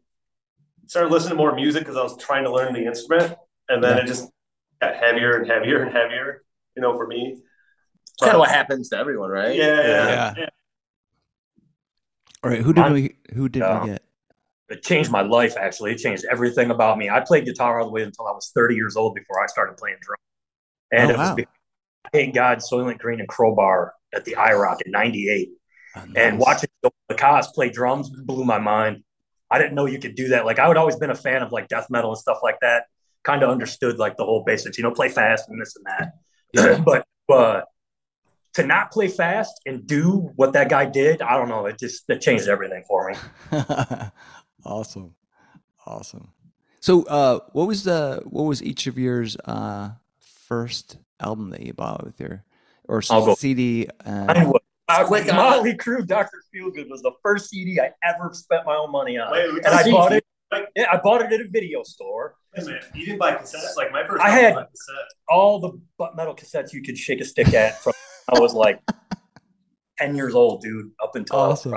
started 0.87 1.11
listening 1.11 1.31
to 1.31 1.35
more 1.35 1.55
music 1.55 1.81
because 1.83 1.97
I 1.97 2.03
was 2.03 2.17
trying 2.17 2.43
to 2.45 2.51
learn 2.51 2.73
the 2.73 2.85
instrument, 2.85 3.35
and 3.69 3.83
then 3.83 3.97
Yeah. 3.97 4.03
it 4.03 4.07
just 4.07 4.29
got 4.81 4.95
heavier 4.95 5.37
and 5.37 5.49
heavier 5.49 5.83
and 5.83 5.91
heavier. 5.91 6.43
You 6.75 6.81
know, 6.81 6.95
for 6.97 7.07
me. 7.07 7.37
It's 8.03 8.21
kind 8.21 8.33
of 8.33 8.39
what 8.39 8.49
happens 8.49 8.89
to 8.89 8.97
everyone, 8.97 9.29
right? 9.31 9.55
Yeah, 9.55 9.65
yeah. 9.65 9.85
Yeah. 10.07 10.33
yeah. 10.37 10.45
All 12.43 12.49
right. 12.51 12.61
Who 12.61 12.73
did 12.73 12.83
I'm- 12.83 12.93
we? 12.93 13.15
Who 13.33 13.49
did 13.49 13.59
Yeah. 13.61 13.83
we 13.83 13.89
get? 13.91 14.03
It 14.73 14.83
changed 14.83 15.11
my 15.11 15.21
life, 15.21 15.55
actually. 15.57 15.91
It 15.91 15.99
changed 15.99 16.25
everything 16.29 16.71
about 16.71 16.97
me. 16.97 17.09
I 17.09 17.19
played 17.21 17.45
guitar 17.45 17.79
all 17.79 17.85
the 17.85 17.91
way 17.91 18.03
until 18.03 18.27
I 18.27 18.31
was 18.31 18.51
30 18.55 18.75
years 18.75 18.95
old 18.95 19.15
before 19.15 19.41
I 19.43 19.47
started 19.47 19.77
playing 19.77 19.97
drums. 20.01 20.19
And 20.91 21.11
Oh, 21.11 21.13
it 21.13 21.17
was 21.17 21.29
wow. 21.29 21.35
because 21.35 21.53
Thank 22.11 22.35
God, 22.35 22.59
Soilent 22.59 22.99
Green 22.99 23.19
and 23.19 23.29
Crowbar 23.29 23.93
at 24.13 24.25
the 24.25 24.35
IROC 24.37 24.81
in 24.85 24.91
98. 24.91 25.49
Oh, 25.95 26.01
And 26.15 26.37
watching 26.37 26.69
the 26.81 26.91
Cos 27.15 27.47
play 27.51 27.69
drums 27.69 28.09
blew 28.09 28.43
my 28.43 28.59
mind. 28.59 29.03
I 29.49 29.57
didn't 29.57 29.73
know 29.75 29.85
you 29.85 29.99
could 29.99 30.15
do 30.15 30.29
that. 30.29 30.45
Like, 30.45 30.59
I 30.59 30.67
would 30.67 30.77
always 30.77 30.95
been 30.95 31.09
a 31.11 31.15
fan 31.15 31.41
of 31.41 31.51
like 31.51 31.67
death 31.67 31.87
metal 31.89 32.11
and 32.11 32.17
stuff 32.17 32.39
like 32.43 32.59
that. 32.61 32.85
Kind 33.23 33.41
of 33.43 33.49
understood 33.49 33.97
like 33.99 34.17
the 34.17 34.25
whole 34.25 34.43
basics, 34.43 34.77
you 34.77 34.83
know, 34.83 34.91
play 34.91 35.09
fast 35.09 35.47
and 35.49 35.59
this 35.61 35.75
and 35.75 35.85
that. 35.85 36.83
but 36.85 37.05
uh, 37.33 37.61
to 38.55 38.65
not 38.65 38.91
play 38.91 39.07
fast 39.07 39.53
and 39.65 39.87
do 39.87 40.31
what 40.35 40.53
that 40.53 40.69
guy 40.69 40.85
did, 40.85 41.21
I 41.21 41.37
don't 41.37 41.49
know. 41.49 41.65
It 41.67 41.79
just 41.79 42.03
it 42.09 42.21
changed 42.21 42.47
everything 42.47 42.83
for 42.87 43.09
me. 43.09 43.15
awesome. 44.65 45.15
Awesome. 45.85 46.29
So, 46.79 47.03
uh, 47.03 47.39
what 47.53 47.67
was 47.67 47.83
the 47.83 48.21
what 48.25 48.43
was 48.43 48.61
each 48.63 48.87
of 48.87 48.97
yours 48.97 49.37
uh 49.45 49.91
first 50.47 50.97
album 51.19 51.49
that 51.51 51.61
you 51.61 51.73
bought 51.73 52.03
with 52.05 52.19
your 52.19 52.43
or 52.87 53.01
I'll. 53.09 53.35
CD? 53.35 53.87
Uh, 54.05 54.25
Mine 54.25 54.49
was- 54.49 54.61
uh, 54.89 55.05
Quick 55.05 55.29
on 55.29 55.35
Motley 55.37 55.75
Crue, 55.75 56.05
Doctor 56.05 56.43
Feelgood 56.53 56.89
was 56.89 57.01
the 57.01 57.13
first 57.23 57.49
CD 57.49 57.79
I 57.79 57.91
ever 58.03 58.31
spent 58.33 58.65
my 58.65 58.75
own 58.75 58.91
money 58.91 59.17
on, 59.17 59.31
Wait, 59.31 59.49
and 59.49 59.67
I 59.67 59.89
bought 59.89 60.11
it. 60.11 60.25
Yeah, 60.75 60.85
I 60.91 60.97
bought 60.97 61.21
it 61.21 61.31
at 61.31 61.39
a 61.39 61.47
video 61.47 61.81
store. 61.83 62.35
Wait 62.55 62.63
a 62.63 62.65
minute. 62.67 62.83
You 62.93 63.05
didn't 63.05 63.17
buy 63.19 63.33
cassettes? 63.35 63.77
Like 63.77 63.91
my 63.93 64.05
first. 64.05 64.21
I 64.21 64.29
had- 64.29 64.55
All 65.29 65.59
the 65.59 65.79
butt 65.97 66.15
metal 66.17 66.35
cassettes 66.35 66.73
you 66.73 66.83
could 66.83 66.97
shake 66.97 67.21
a 67.21 67.25
stick 67.25 67.53
at 67.53 67.81
from 67.81 67.93
I 68.35 68.39
was 68.39 68.53
like 68.53 68.79
ten 69.97 70.15
years 70.15 70.35
old, 70.35 70.61
dude, 70.61 70.91
up 71.01 71.15
until 71.15 71.39
I 71.39 71.47
Awesome. 71.47 71.75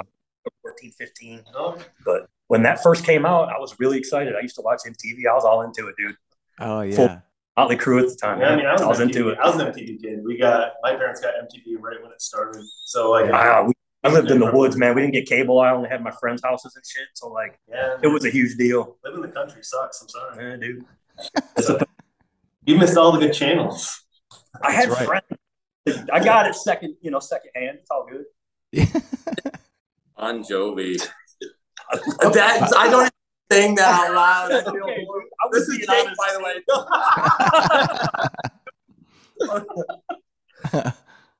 14, 0.63 0.93
15. 0.93 1.43
No? 1.55 1.79
But 2.05 2.29
when 2.49 2.63
that 2.63 2.83
first 2.83 3.05
came 3.05 3.27
out, 3.27 3.49
I 3.49 3.59
was 3.59 3.79
really 3.79 3.99
excited. 3.99 4.35
I 4.37 4.41
used 4.41 4.57
to 4.57 4.63
watch 4.63 4.81
MTV. 4.87 5.27
I 5.31 5.35
was 5.35 5.45
all 5.45 5.63
into 5.63 5.89
it, 5.89 5.95
dude. 5.99 6.17
oh 6.61 6.81
yeah. 6.83 6.97
Full- 6.97 7.23
Motley 7.57 7.77
Crue 7.79 8.03
at 8.03 8.09
the 8.11 8.15
time. 8.17 8.39
Yeah, 8.43 8.49
I 8.49 8.57
mean, 8.57 8.67
I 8.67 8.73
was, 8.73 8.83
I 8.83 8.87
was 8.87 9.01
into 9.01 9.31
it. 9.31 9.39
I 9.39 9.49
was 9.49 9.59
an 9.59 9.67
MTV 9.73 10.03
kid. 10.03 10.23
We 10.23 10.37
got 10.37 10.73
my 10.83 10.95
parents 10.95 11.23
got 11.23 11.33
MTV 11.43 11.81
right 11.81 12.03
when 12.03 12.13
it 12.13 12.21
started. 12.21 12.63
So 12.85 13.11
like, 13.11 13.25
we- 13.67 13.73
I 14.05 14.13
lived 14.13 14.31
in 14.31 14.39
the 14.39 14.53
woods, 14.53 14.77
man. 14.77 14.95
We 14.95 15.01
didn't 15.01 15.15
get 15.15 15.27
cable. 15.27 15.59
I 15.59 15.71
only 15.71 15.89
had 15.89 16.03
my 16.03 16.13
friends' 16.13 16.43
houses 16.45 16.77
and 16.77 16.85
shit. 16.87 17.09
So 17.15 17.29
like, 17.29 17.59
yeah, 17.69 17.97
it 18.03 18.09
was 18.09 18.25
a 18.25 18.31
huge 18.31 18.57
deal. 18.57 18.99
living 19.03 19.25
in 19.25 19.31
the 19.31 19.35
country 19.35 19.63
sucks. 19.65 20.01
I'm 20.03 20.09
sorry. 20.09 20.51
Yeah, 20.51 20.57
dude. 20.57 20.85
You 22.67 22.77
missed 22.77 22.97
all 22.97 23.11
the 23.13 23.19
good 23.19 23.33
channels. 23.33 24.05
I 24.63 24.73
had 24.73 24.91
right. 24.91 25.07
friends. 25.07 26.05
I 26.13 26.23
got 26.23 26.47
it 26.47 26.55
second, 26.55 26.97
you 27.01 27.11
know, 27.11 27.21
second 27.21 27.51
hand. 27.55 27.79
It's 27.81 27.91
all 27.91 28.07
good. 28.09 28.25
Bon 30.17 30.43
Jovi. 30.43 31.01
That's 32.33 32.73
I 32.77 32.89
don't 32.91 33.01
even 33.03 33.11
saying 33.53 33.75
that 33.77 34.09
out 34.09 34.15
loud. 34.15 34.53
I 34.53 34.63
feel 34.65 34.83
Okay, 34.85 35.05
horrible. 35.07 35.29
This 35.53 35.63
is 35.69 35.77
being 35.87 35.89
Jake, 35.89 36.17
by 36.17 36.33
the 36.33 36.41
way. 36.43 36.55
Uh, 39.41 40.91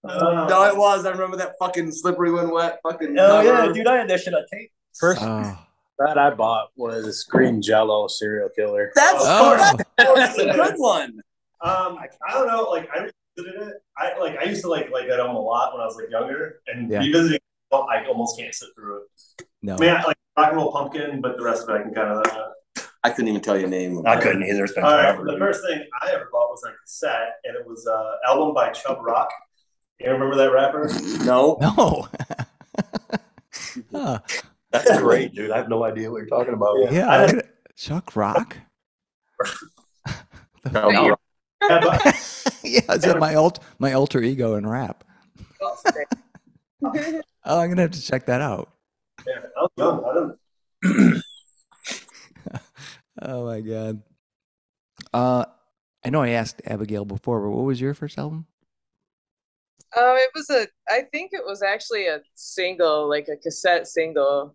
no, 0.49 0.65
it 0.65 0.77
was. 0.77 1.05
I 1.07 1.11
remember 1.11 1.37
that 1.39 1.55
fucking 1.59 1.91
slippery 1.93 2.31
when 2.33 2.51
wet 2.51 2.81
fucking. 2.83 3.17
Oh 3.19 3.41
yeah, 3.41 3.57
cover. 3.63 3.73
dude, 3.73 3.87
I 3.87 3.97
had 3.97 4.09
that 4.09 4.21
shit 4.21 4.35
on 4.35 4.45
tape. 4.53 4.71
First 4.99 5.21
oh, 5.23 5.59
that 5.99 6.19
I 6.19 6.31
bought 6.31 6.69
was 6.77 7.25
Green 7.25 7.61
Jello 7.61 8.07
Cereal 8.09 8.49
Killer. 8.55 8.93
That's 8.95 9.19
Oh. 9.21 9.77
that's 9.99 10.39
a 10.39 10.53
good 10.53 10.75
one. 10.77 11.21
Um, 11.63 11.97
I, 11.99 12.07
I 12.29 12.33
don't 12.33 12.47
know. 12.47 12.65
Like 12.65 12.89
I 12.95 13.09
revisited 13.37 13.69
it. 13.69 13.75
I 13.99 14.17
like 14.19 14.39
I 14.39 14.45
used 14.45 14.63
to 14.63 14.69
like 14.69 14.91
like 14.91 15.09
that 15.09 15.19
album 15.19 15.37
a 15.37 15.41
lot 15.41 15.73
when 15.73 15.81
I 15.83 15.87
was 15.87 15.97
like 15.97 16.11
younger, 16.11 16.61
and 16.69 16.91
Yeah. 16.91 17.01
revisiting. 17.01 17.41
It, 17.73 17.77
I 17.77 18.07
almost 18.07 18.39
can't 18.39 18.55
sit 18.55 18.69
through 18.75 19.03
it. 19.03 19.47
no. 19.63 19.77
I 19.77 19.79
mean, 19.79 19.91
I 19.91 20.05
like 20.05 20.17
Rock 20.37 20.49
and 20.49 20.57
Roll 20.57 20.73
Pumpkin, 20.73 21.21
but 21.21 21.37
the 21.37 21.45
rest 21.45 21.65
of 21.65 21.71
it 21.71 21.81
I 21.81 21.83
can 21.83 21.95
kind 21.95 22.09
of. 22.11 22.27
Uh, 22.27 22.49
I 23.05 23.11
couldn't 23.11 23.29
even 23.29 23.41
tell 23.41 23.59
your 23.59 23.69
name. 23.69 24.03
I 24.07 24.17
couldn't 24.21 24.43
either. 24.45 24.65
It's 24.65 24.75
been 24.75 24.85
all 24.85 24.97
right, 24.97 25.17
the 25.25 25.37
first 25.39 25.63
thing 25.65 25.85
I 26.03 26.11
ever 26.13 26.29
bought 26.33 26.51
was 26.51 26.63
on 26.67 26.73
cassette, 26.83 27.35
and 27.45 27.57
it 27.57 27.67
was 27.67 27.87
uh 27.87 28.15
album 28.29 28.53
by 28.55 28.71
Chubb 28.71 28.99
Rock, 29.03 29.31
You 30.01 30.11
remember 30.11 30.35
that 30.37 30.53
rapper? 30.53 30.91
No. 31.25 31.57
No. 31.61 32.09
Huh. 33.93 34.21
That's 34.71 35.01
great, 35.01 35.35
dude. 35.35 35.51
I 35.51 35.59
have 35.59 35.69
no 35.69 35.85
idea 35.85 36.11
what 36.11 36.19
you're 36.19 36.27
talking 36.27 36.55
about. 36.55 36.77
Yeah. 36.93 37.09
I 37.09 37.25
I 37.27 37.43
Chuck 37.77 38.15
Rock. 38.17 38.57
No. 40.73 40.91
Yeah, 40.91 41.81
but 41.81 42.05
yeah, 42.65 42.93
is 42.93 43.03
that 43.03 43.19
my 43.21 43.35
alt 43.37 43.61
my 43.79 43.93
alter 43.93 44.21
ego 44.21 44.57
in 44.57 44.67
rap? 44.67 45.05
Oh, 47.47 47.61
I'm 47.61 47.69
gonna 47.71 47.83
have 47.83 47.91
to 47.93 48.03
check 48.03 48.27
that 48.27 48.41
out. 48.41 48.71
yeah, 49.27 49.35
I 49.57 49.61
was 49.63 49.71
young. 49.77 50.05
I 50.05 50.15
don't. 50.15 51.23
Oh 53.23 53.47
my 53.47 53.61
god. 53.63 54.03
Uh, 55.15 55.47
I 56.05 56.11
know 56.11 56.21
I 56.23 56.29
asked 56.31 56.61
Abigail 56.67 57.07
before, 57.07 57.41
but 57.41 57.49
what 57.49 57.65
was 57.65 57.81
your 57.81 57.95
first 57.95 58.19
album? 58.19 58.47
Um, 59.97 60.17
it 60.19 60.29
was 60.35 60.51
a. 60.51 60.67
I 60.91 61.01
think 61.13 61.31
it 61.33 61.41
was 61.45 61.63
actually 61.63 62.09
a 62.09 62.21
single, 62.35 63.09
like 63.09 63.29
a 63.29 63.37
cassette 63.39 63.89
single, 63.89 64.55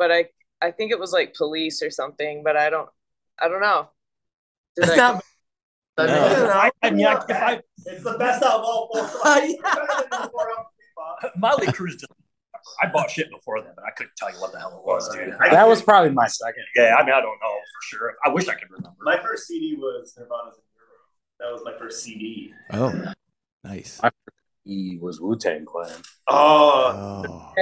but 0.00 0.10
I 0.10 0.26
I 0.60 0.72
think 0.72 0.90
it 0.90 0.98
was 0.98 1.12
like 1.12 1.34
Police 1.34 1.80
or 1.80 1.90
something. 1.90 2.42
But 2.42 2.56
I 2.56 2.70
don't 2.70 2.88
I 3.40 3.46
don't 3.48 3.60
know. 3.60 3.88
Did 4.74 4.88
It's 4.88 4.92
I- 4.94 4.96
not. 4.96 5.24
No. 5.98 6.04
I, 6.52 6.70
I 6.82 6.90
mean, 6.90 7.06
I, 7.06 7.14
I, 7.30 7.60
It's 7.86 8.02
the 8.04 8.18
best 8.18 8.42
out 8.42 8.60
of 8.60 8.64
all 8.64 8.90
four. 8.92 9.06
Yeah. 11.22 11.28
Better 11.30 11.32
than 11.34 11.40
the 11.40 11.40
four 11.40 11.40
albums 11.40 11.40
we 11.40 11.40
bought. 11.40 11.40
Motley 11.40 11.72
Crue's. 11.72 12.04
I 12.82 12.88
bought 12.88 13.10
shit 13.10 13.30
before 13.30 13.60
that, 13.62 13.76
but 13.76 13.84
I 13.84 13.90
couldn't 13.92 14.16
tell 14.16 14.30
you 14.32 14.40
what 14.40 14.52
the 14.52 14.58
hell 14.58 14.76
it 14.78 14.84
was, 14.86 15.08
dude. 15.14 15.34
I, 15.40 15.50
That 15.50 15.68
was 15.68 15.82
probably 15.82 16.10
my 16.10 16.26
second. 16.26 16.64
yeah, 16.74 16.96
I 16.98 17.04
mean, 17.04 17.14
I 17.14 17.20
don't 17.20 17.38
know 17.40 17.54
for 17.54 17.82
sure. 17.96 18.14
I 18.24 18.28
wish 18.30 18.48
I 18.48 18.54
could 18.54 18.68
remember. 18.70 18.96
My 19.02 19.18
first 19.22 19.46
CD 19.46 19.76
was 19.76 20.14
Nirvana's 20.18 20.56
In 20.58 20.64
Utero. 20.74 20.88
That 21.38 21.52
was 21.52 21.62
my 21.64 21.78
first 21.78 22.02
CD. 22.02 22.52
Oh, 22.72 23.12
nice. 23.62 24.00
He 24.64 24.98
was 25.00 25.20
Wu 25.20 25.36
Tang 25.38 25.64
Clan. 25.64 25.92
Oh, 26.26 27.22
Oh, 27.24 27.52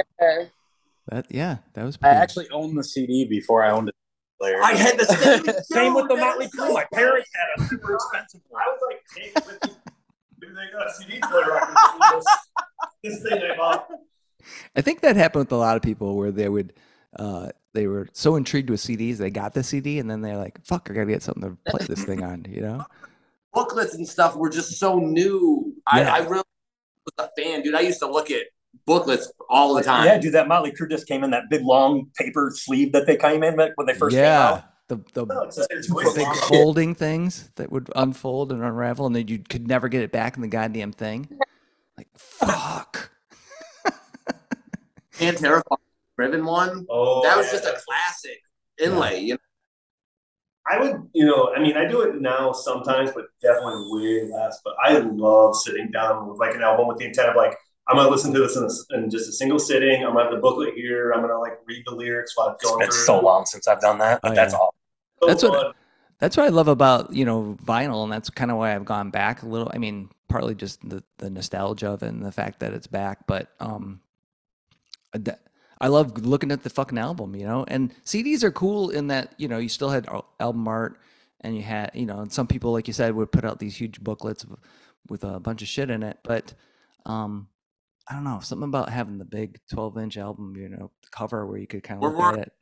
that 1.09 1.27
yeah, 1.29 1.57
that 1.73 1.83
was. 1.85 1.97
Pretty... 1.97 2.09
I 2.09 2.13
Pretty, 2.17 2.23
actually 2.23 2.49
owned 2.49 2.75
the 2.77 2.83
CD 2.83 3.25
before 3.25 3.63
I 3.63 3.69
owned 3.71 3.89
a 3.89 3.91
player. 4.39 4.59
I 4.63 4.73
had 4.73 4.97
the 4.97 5.05
same. 5.05 5.43
Same 5.65 5.93
with 5.93 6.07
the 6.07 6.15
Yo, 6.15 6.19
Motley 6.21 6.47
Crue. 6.47 6.73
My 6.73 6.85
parents 6.91 7.29
had 7.35 7.63
a 7.63 7.67
super 7.67 7.93
expensive 7.93 8.41
one. 8.49 8.63
I 8.63 8.65
was 8.71 8.79
like, 8.89 9.01
hey, 9.15 9.31
with 9.35 9.59
the, 9.61 9.69
maybe 10.41 10.53
they 10.55 10.71
got 10.75 10.87
a 10.89 10.93
CD 10.95 11.19
player 11.19 11.61
on 11.61 12.21
this, 13.03 13.21
this 13.21 13.31
thing 13.31 13.41
I 13.51 13.55
bought. 13.57 13.87
I 14.75 14.81
think 14.81 15.01
that 15.01 15.15
happened 15.15 15.45
with 15.45 15.51
a 15.51 15.57
lot 15.57 15.75
of 15.75 15.81
people 15.81 16.15
where 16.15 16.31
they 16.31 16.49
would, 16.49 16.73
uh, 17.17 17.49
they 17.73 17.87
were 17.87 18.07
so 18.13 18.35
intrigued 18.35 18.69
with 18.69 18.79
CDs, 18.79 19.17
they 19.17 19.29
got 19.31 19.53
the 19.53 19.63
CD, 19.63 19.99
and 19.99 20.09
then 20.09 20.21
they're 20.21 20.37
like, 20.37 20.63
"Fuck, 20.65 20.89
I 20.89 20.93
gotta 20.93 21.07
get 21.07 21.23
something 21.23 21.43
to 21.43 21.71
play 21.71 21.85
this 21.87 22.03
thing 22.03 22.23
on," 22.23 22.45
you 22.49 22.61
know? 22.61 22.85
booklets 23.53 23.95
and 23.95 24.07
stuff 24.07 24.35
were 24.35 24.49
just 24.49 24.73
so 24.79 24.99
new. 24.99 25.73
Yeah. 25.93 26.13
I, 26.13 26.17
I 26.17 26.27
really 26.27 26.43
was 27.05 27.13
a 27.19 27.29
fan, 27.41 27.61
dude. 27.63 27.73
I 27.75 27.81
used 27.81 27.99
to 27.99 28.07
look 28.07 28.29
at 28.29 28.43
booklets 28.85 29.31
all 29.49 29.73
the 29.73 29.81
time. 29.81 30.05
Yeah, 30.05 30.17
dude, 30.17 30.33
that 30.33 30.47
Motley 30.47 30.71
Crue 30.71 30.89
disc 30.89 31.07
came 31.07 31.23
in 31.23 31.31
that 31.31 31.43
big 31.49 31.63
long 31.63 32.07
paper 32.17 32.51
sleeve 32.53 32.91
that 32.91 33.07
they 33.07 33.15
came 33.17 33.43
in 33.43 33.55
when 33.55 33.87
they 33.87 33.93
first 33.93 34.15
yeah, 34.15 34.47
came 34.47 34.57
out. 34.57 34.63
the 35.13 35.25
the 35.25 35.25
No, 35.33 35.41
it's 35.43 35.55
just 35.55 35.71
it's 35.71 35.87
Two 35.87 35.95
way 35.95 36.03
foot 36.03 36.15
big 36.15 36.23
long. 36.25 36.35
long. 36.35 36.49
folding 36.49 36.95
things 36.95 37.49
that 37.55 37.71
would 37.71 37.89
unfold 37.95 38.51
and 38.51 38.61
unravel, 38.63 39.05
and 39.05 39.15
then 39.15 39.27
you 39.27 39.39
could 39.39 39.67
never 39.67 39.87
get 39.87 40.01
it 40.03 40.11
back 40.11 40.35
in 40.35 40.41
the 40.41 40.47
goddamn 40.49 40.91
thing. 40.91 41.27
Like, 41.97 42.07
fuck. 42.17 43.11
And 45.21 45.37
Terrifying 45.37 45.77
Ribbon 46.17 46.43
one. 46.45 46.85
Oh, 46.89 47.23
that 47.23 47.37
was 47.37 47.45
yeah, 47.47 47.51
just 47.53 47.63
a 47.65 47.81
classic 47.87 48.41
inlay. 48.77 49.19
You 49.21 49.33
know? 49.35 49.39
I 50.69 50.77
would, 50.81 51.09
you 51.13 51.25
know, 51.25 51.53
I 51.55 51.59
mean, 51.61 51.77
I 51.77 51.85
do 51.85 52.01
it 52.01 52.19
now 52.19 52.51
sometimes, 52.51 53.11
but 53.11 53.27
definitely 53.41 53.85
way 53.91 54.29
less. 54.29 54.59
But 54.65 54.73
I 54.83 54.97
love 54.97 55.55
sitting 55.55 55.89
down 55.91 56.27
with 56.27 56.37
like 56.39 56.53
an 56.55 56.61
album 56.63 56.87
with 56.89 56.97
the 56.97 57.05
intent 57.05 57.29
of 57.29 57.37
like, 57.37 57.55
I'm 57.87 57.95
gonna 57.95 58.09
listen 58.09 58.33
to 58.33 58.39
this 58.41 58.57
in, 58.57 58.63
a, 58.65 59.03
in 59.03 59.09
just 59.09 59.29
a 59.29 59.31
single 59.31 59.57
sitting. 59.59 60.03
I'm 60.03 60.11
gonna 60.13 60.23
have 60.25 60.33
the 60.33 60.39
booklet 60.41 60.73
here. 60.73 61.11
I'm 61.13 61.21
gonna 61.21 61.39
like 61.39 61.59
read 61.65 61.83
the 61.85 61.95
lyrics 61.95 62.35
while 62.35 62.49
I'm 62.49 62.55
It's 62.55 62.65
going 62.65 62.79
been 62.79 62.89
through. 62.89 62.97
so 63.05 63.19
long 63.21 63.45
since 63.45 63.69
I've 63.69 63.79
done 63.79 63.99
that, 63.99 64.19
but 64.21 64.33
Oh, 64.33 64.35
that's 64.35 64.51
yeah. 64.53 64.59
all. 64.59 64.75
So 65.21 65.27
That's 65.27 65.43
what- 65.43 65.53
fun. 65.53 65.73
That's 66.19 66.37
what 66.37 66.45
I 66.45 66.49
love 66.49 66.67
about 66.67 67.13
you 67.13 67.25
know 67.25 67.57
vinyl, 67.63 68.03
and 68.03 68.11
that's 68.11 68.29
kind 68.29 68.51
of 68.51 68.57
why 68.57 68.73
I've 68.73 68.85
gone 68.85 69.09
back 69.09 69.43
a 69.43 69.47
little. 69.47 69.71
I 69.73 69.77
mean, 69.77 70.09
partly 70.29 70.55
just 70.55 70.87
the, 70.87 71.03
the 71.17 71.29
nostalgia 71.29 71.91
of 71.91 72.03
it 72.03 72.07
and 72.07 72.25
the 72.25 72.31
fact 72.31 72.59
that 72.59 72.73
it's 72.73 72.87
back, 72.87 73.27
but 73.27 73.49
um, 73.59 74.01
I 75.79 75.87
love 75.87 76.25
looking 76.25 76.51
at 76.51 76.63
the 76.63 76.69
fucking 76.69 76.97
album, 76.97 77.35
you 77.35 77.45
know. 77.45 77.65
And 77.67 77.93
CDs 78.05 78.43
are 78.43 78.51
cool 78.51 78.89
in 78.89 79.07
that 79.07 79.33
you 79.37 79.47
know 79.47 79.57
you 79.57 79.69
still 79.69 79.89
had 79.89 80.07
album 80.39 80.67
art, 80.67 80.99
and 81.41 81.55
you 81.55 81.63
had 81.63 81.91
you 81.93 82.05
know, 82.05 82.19
and 82.19 82.31
some 82.31 82.47
people 82.47 82.71
like 82.71 82.87
you 82.87 82.93
said 82.93 83.13
would 83.13 83.31
put 83.31 83.45
out 83.45 83.59
these 83.59 83.75
huge 83.75 84.01
booklets 84.01 84.45
with 85.09 85.23
a 85.23 85.39
bunch 85.39 85.61
of 85.61 85.67
shit 85.67 85.89
in 85.89 86.01
it, 86.03 86.17
but 86.23 86.53
um, 87.05 87.47
I 88.09 88.15
don't 88.15 88.23
know 88.23 88.39
something 88.41 88.67
about 88.67 88.89
having 88.89 89.17
the 89.17 89.25
big 89.25 89.59
twelve 89.71 89.97
inch 89.97 90.17
album, 90.17 90.55
you 90.55 90.69
know, 90.69 90.91
cover 91.11 91.45
where 91.45 91.57
you 91.57 91.67
could 91.67 91.83
kind 91.83 92.03
of 92.03 92.13
look 92.13 92.37
at 92.37 92.47
it. 92.47 92.53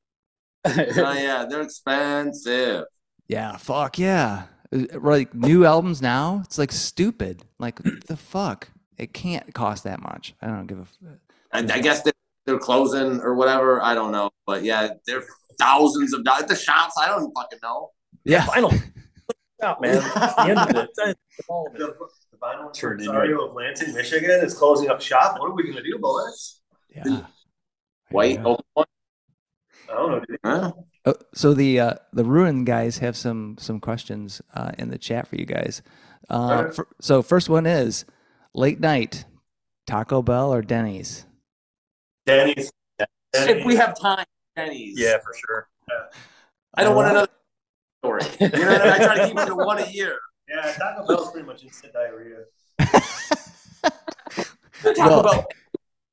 oh 0.98 1.14
yeah, 1.14 1.46
they're 1.50 1.62
expensive. 1.62 2.86
Yeah, 3.34 3.58
fuck 3.58 3.98
yeah. 3.98 4.44
Uh, 4.72 5.00
Like 5.00 5.34
new 5.34 5.66
albums 5.66 6.02
now, 6.04 6.42
it's 6.46 6.60
like 6.60 6.72
stupid. 6.72 7.44
Like 7.58 7.80
the 8.08 8.16
fuck, 8.16 8.70
it 9.00 9.12
can't 9.14 9.52
cost 9.56 9.84
that 9.86 10.02
much. 10.02 10.36
I 10.42 10.48
don't 10.48 10.68
give 10.68 10.78
a. 10.78 10.82
f- 10.82 11.18
I, 11.52 11.60
I 11.78 11.80
guess 11.80 12.04
they're, 12.04 12.14
they're 12.46 12.60
closing 12.60 13.22
or 13.22 13.34
whatever. 13.34 13.82
I 13.82 13.96
don't 13.96 14.12
know, 14.12 14.30
but 14.46 14.64
yeah, 14.64 14.90
they're 15.08 15.24
thousands 15.60 16.14
of 16.14 16.24
dollars. 16.24 16.46
The 16.46 16.56
shops, 16.56 16.94
I 17.02 17.08
don't 17.08 17.32
fucking 17.36 17.60
know. 17.64 17.90
Yeah, 18.24 18.46
Final. 18.46 18.72
Stop, 19.60 19.82
man. 19.82 19.96
It's 19.98 20.14
the 20.14 20.42
end 20.42 20.60
of 20.60 20.70
it. 20.70 20.90
It's 21.36 21.48
all 21.50 21.66
of 21.68 21.74
it. 21.74 21.80
The, 21.80 21.96
the 22.32 22.38
vinyl 22.38 22.72
Turned 22.72 23.00
Rosario 23.00 23.48
of 23.48 23.56
Lansing, 23.56 23.96
Michigan 23.96 24.42
is 24.46 24.54
closing 24.54 24.90
up 24.90 25.02
shop. 25.02 25.40
What 25.40 25.50
are 25.50 25.56
we 25.56 25.64
gonna 25.64 25.82
do, 25.82 25.98
boys? 25.98 26.62
yeah. 26.96 27.22
White, 28.12 28.44
go. 28.44 28.52
open 28.52 28.66
one. 28.76 28.86
I 29.90 29.94
don't 29.94 30.12
know. 30.12 30.22
Huh? 30.44 30.72
Oh, 31.06 31.14
so 31.34 31.54
the 31.54 31.80
uh, 31.80 31.94
the 32.14 32.24
ruin 32.24 32.64
guys 32.64 33.00
have 33.00 33.16
some 33.18 33.56
some 33.60 33.80
questions 33.80 34.42
uh, 34.56 34.72
in 34.78 34.90
the 34.90 34.98
chat 34.98 35.28
for 35.28 35.36
you 35.36 35.46
guys. 35.46 35.82
Uh, 36.30 36.34
Alright. 36.34 36.76
fir- 36.76 36.88
so 37.02 37.22
first 37.22 37.50
one 37.50 37.66
is 37.66 38.06
late 38.54 38.80
night, 38.80 39.26
Taco 39.86 40.22
Bell 40.22 40.54
or 40.54 40.62
Denny's? 40.62 41.26
Danny's. 42.26 42.72
If 43.34 43.66
we 43.66 43.76
have 43.76 44.00
time, 44.00 44.26
Denny's. 44.56 44.98
Yeah, 44.98 45.18
for 45.18 45.34
sure. 45.34 45.68
I 46.76 46.84
don't 46.84 46.96
want 46.96 47.08
Alright. 47.10 47.30
another 48.04 48.28
story. 48.30 48.50
You 48.60 48.66
know 48.66 48.72
what 48.72 48.82
I 48.82 48.98
try 49.04 49.16
to 49.18 49.28
keep 49.28 49.38
it 49.40 49.46
to 49.48 49.56
one 49.56 49.80
a 49.80 49.88
year. 49.90 50.18
Yeah, 50.48 50.72
Taco 50.74 51.06
Bell's 51.08 51.32
pretty 51.32 51.46
much 51.48 51.64
instant 51.64 51.94
diarrhea. 51.94 52.38
Taco 54.84 54.94
Well- 55.10 55.24
Bell. 55.24 55.46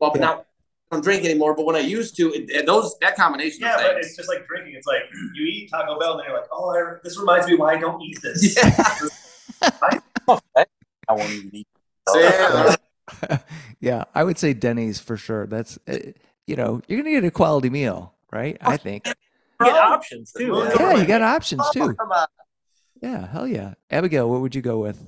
Well, 0.01 0.11
but 0.13 0.21
Yeah. 0.21 0.27
now 0.27 0.33
I 0.41 0.43
don't 0.91 1.03
drink 1.03 1.25
anymore. 1.25 1.55
But 1.55 1.67
when 1.67 1.77
I 1.77 1.81
used 1.81 2.17
to, 2.17 2.33
it, 2.33 2.51
it- 2.51 2.67
those 2.67 2.97
that 3.01 3.17
combination 3.17 3.61
Yeah, 3.63 3.77
of 3.77 3.83
but 3.83 3.97
it's 3.99 4.17
just 4.17 4.29
like 4.29 4.47
drinking. 4.47 4.75
It's 4.75 4.87
like 4.87 5.03
you 5.35 5.45
eat 5.47 5.71
Taco 5.71 5.99
Bell, 5.99 6.13
and 6.13 6.21
then 6.21 6.27
you're 6.29 6.37
like, 6.41 6.49
oh, 6.53 6.71
I, 6.71 6.99
this 7.05 7.19
reminds 7.19 7.47
me 7.47 7.57
why 7.57 7.75
I 7.75 7.79
don't 7.79 8.01
eat 8.03 8.19
this. 8.23 8.57
Yeah. 8.57 9.69
I 11.09 11.13
won't 11.13 11.31
even 11.31 11.51
eat. 11.55 11.69
Yeah. 12.15 12.77
yeah, 13.81 14.05
I 14.15 14.25
would 14.25 14.39
say 14.39 14.53
Denny's 14.53 15.01
for 15.01 15.17
sure. 15.17 15.47
That's 15.47 15.79
uh, 15.89 15.99
you 16.47 16.57
know 16.57 16.81
you're 16.89 16.99
gonna 17.01 17.11
get 17.11 17.25
a 17.25 17.31
quality 17.31 17.71
meal, 17.71 18.15
right? 18.33 18.57
I 18.61 18.77
think. 18.77 19.07
You 19.07 19.15
get 19.67 19.77
options 19.77 20.33
too. 20.33 20.47
Yeah. 20.57 20.75
Yeah, 20.79 20.97
you 20.97 21.07
got 21.07 21.23
options 21.23 21.63
too. 21.73 21.95
come. 21.95 22.13
Yeah, 23.03 23.27
hell 23.29 23.47
yeah. 23.47 23.75
Abigail, 23.91 24.29
what 24.31 24.41
would 24.41 24.55
you 24.55 24.63
go 24.63 24.79
with? 24.79 24.99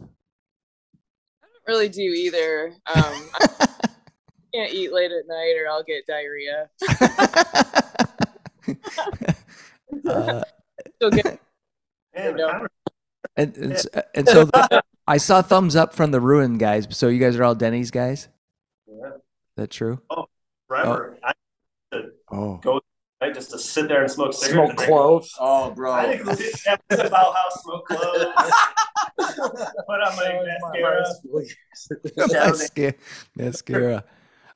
I 1.42 1.47
don't 1.47 1.75
really 1.75 1.88
do 1.88 2.01
either. 2.03 2.75
Um, 2.92 3.29
I 3.35 3.68
can't 4.55 4.73
eat 4.73 4.93
late 4.93 5.11
at 5.12 5.27
night 5.29 5.55
or 5.59 5.69
I'll 5.69 5.83
get 5.85 6.07
diarrhea. 6.07 6.69
uh, 10.09 10.43
Still 10.97 11.11
get 11.11 11.41
Man, 12.15 12.37
No. 12.37 12.67
and 13.37 13.57
and, 13.57 13.87
and 14.15 14.29
so 14.29 14.45
the, 14.45 14.83
I 15.07 15.17
saw 15.17 15.41
thumbs 15.43 15.75
up 15.77 15.95
from 15.95 16.11
the 16.11 16.21
ruin 16.21 16.59
guys. 16.59 16.87
So 16.91 17.09
you 17.09 17.19
guys 17.19 17.37
are 17.37 17.45
all 17.45 17.55
Denny's 17.55 17.91
guys. 17.91 18.29
Yeah, 18.87 19.07
Is 19.17 19.21
that 19.57 19.71
true? 19.71 20.01
forever. 20.69 21.19
I, 21.25 21.33
Oh, 22.31 22.81
I 23.21 23.31
just 23.31 23.51
to 23.51 23.59
sit 23.59 23.88
there 23.88 24.03
and 24.03 24.11
smoke 24.11 24.33
cigarettes. 24.33 24.53
Smoke 24.55 24.71
and 24.71 24.79
cloves. 24.79 25.37
Oh, 25.38 25.71
bro. 25.71 25.93
I 25.93 26.17
think 26.17 26.25
this 26.38 26.67
episode 26.67 27.07
about 27.07 27.35
how 27.35 27.49
smoke 27.51 27.87
clothes. 27.87 28.27
Put 29.19 30.01
on 30.01 30.17
my 30.17 30.57
mascara. 30.73 31.05
mascara. 32.17 32.95
mascara. 33.37 34.05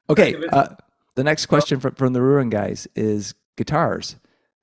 Okay, 0.09 0.37
uh, 0.53 0.69
the 1.14 1.25
next 1.25 1.47
question 1.47 1.81
from 1.81 1.95
from 1.95 2.12
the 2.12 2.23
ruin 2.23 2.51
guys 2.51 2.87
is 2.95 3.35
guitars. 3.57 4.16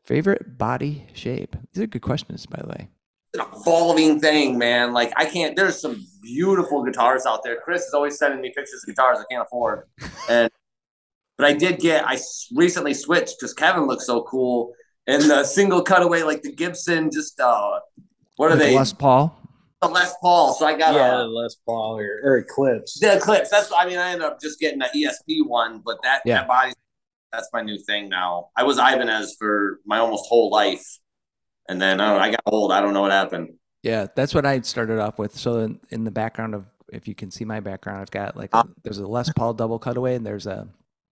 Favorite 0.03 0.57
body 0.57 1.07
shape? 1.13 1.55
These 1.73 1.83
are 1.83 1.87
good 1.87 2.01
questions, 2.01 2.45
by 2.45 2.61
the 2.61 2.67
way. 2.67 2.89
It's 3.33 3.43
an 3.43 3.49
evolving 3.59 4.19
thing, 4.19 4.57
man. 4.57 4.93
Like 4.93 5.11
I 5.15 5.25
can't. 5.25 5.55
There's 5.55 5.79
some 5.81 6.05
beautiful 6.21 6.83
guitars 6.83 7.25
out 7.25 7.43
there. 7.43 7.57
Chris 7.61 7.83
is 7.83 7.93
always 7.93 8.17
sending 8.17 8.41
me 8.41 8.49
pictures 8.49 8.83
of 8.83 8.87
guitars 8.87 9.17
I 9.19 9.23
can't 9.31 9.45
afford, 9.45 9.83
and 10.29 10.49
but 11.37 11.47
I 11.47 11.53
did 11.53 11.79
get. 11.79 12.05
I 12.07 12.17
recently 12.53 12.93
switched 12.93 13.35
because 13.39 13.53
Kevin 13.53 13.87
looks 13.87 14.05
so 14.05 14.23
cool, 14.23 14.73
and 15.07 15.23
the 15.23 15.43
single 15.43 15.81
cutaway 15.81 16.23
like 16.23 16.41
the 16.41 16.51
Gibson. 16.51 17.09
Just 17.11 17.39
uh, 17.39 17.79
what 18.35 18.47
are 18.51 18.55
Like 18.55 18.59
they? 18.59 18.75
Les 18.75 18.93
Paul. 18.93 19.37
The 19.87 19.93
Les 19.93 20.13
Paul, 20.21 20.53
so 20.53 20.65
I 20.65 20.77
got 20.77 20.93
yeah, 20.93 21.21
a, 21.21 21.23
Les 21.23 21.55
Paul 21.65 21.99
or, 21.99 22.19
or 22.23 22.37
Eclipse. 22.37 22.99
the 22.99 23.17
Eclipse. 23.17 23.49
That's 23.49 23.71
I 23.75 23.85
mean, 23.85 23.97
I 23.97 24.11
ended 24.11 24.25
up 24.25 24.39
just 24.41 24.59
getting 24.59 24.81
an 24.81 24.89
ESP 24.95 25.45
one, 25.47 25.81
but 25.85 25.97
that 26.03 26.21
Yeah. 26.25 26.39
that 26.39 26.47
body 26.47 26.73
that's 27.31 27.49
my 27.51 27.61
new 27.61 27.79
thing 27.79 28.09
now. 28.09 28.49
I 28.55 28.63
was 28.63 28.77
Ibanez 28.77 29.35
for 29.39 29.79
my 29.85 29.97
almost 29.97 30.25
whole 30.29 30.51
life, 30.51 30.85
and 31.67 31.81
then 31.81 31.99
I, 31.99 32.07
know, 32.07 32.19
I 32.19 32.29
got 32.29 32.41
old. 32.45 32.71
I 32.71 32.79
don't 32.79 32.93
know 32.93 33.01
what 33.01 33.11
happened. 33.11 33.53
Yeah, 33.81 34.05
that's 34.15 34.33
what 34.35 34.45
I 34.45 34.61
started 34.61 34.99
off 34.99 35.17
with. 35.17 35.35
So 35.37 35.59
in, 35.59 35.79
in 35.89 36.03
the 36.03 36.11
background 36.11 36.53
of, 36.53 36.65
if 36.89 37.07
you 37.07 37.15
can 37.15 37.31
see 37.31 37.43
my 37.43 37.59
background, 37.59 38.01
I've 38.01 38.11
got 38.11 38.37
like 38.37 38.53
a, 38.53 38.63
there's 38.83 38.99
a 38.99 39.07
Les 39.07 39.31
Paul 39.33 39.53
double 39.55 39.79
cutaway, 39.79 40.15
and 40.15 40.25
there's 40.25 40.45
a 40.45 40.67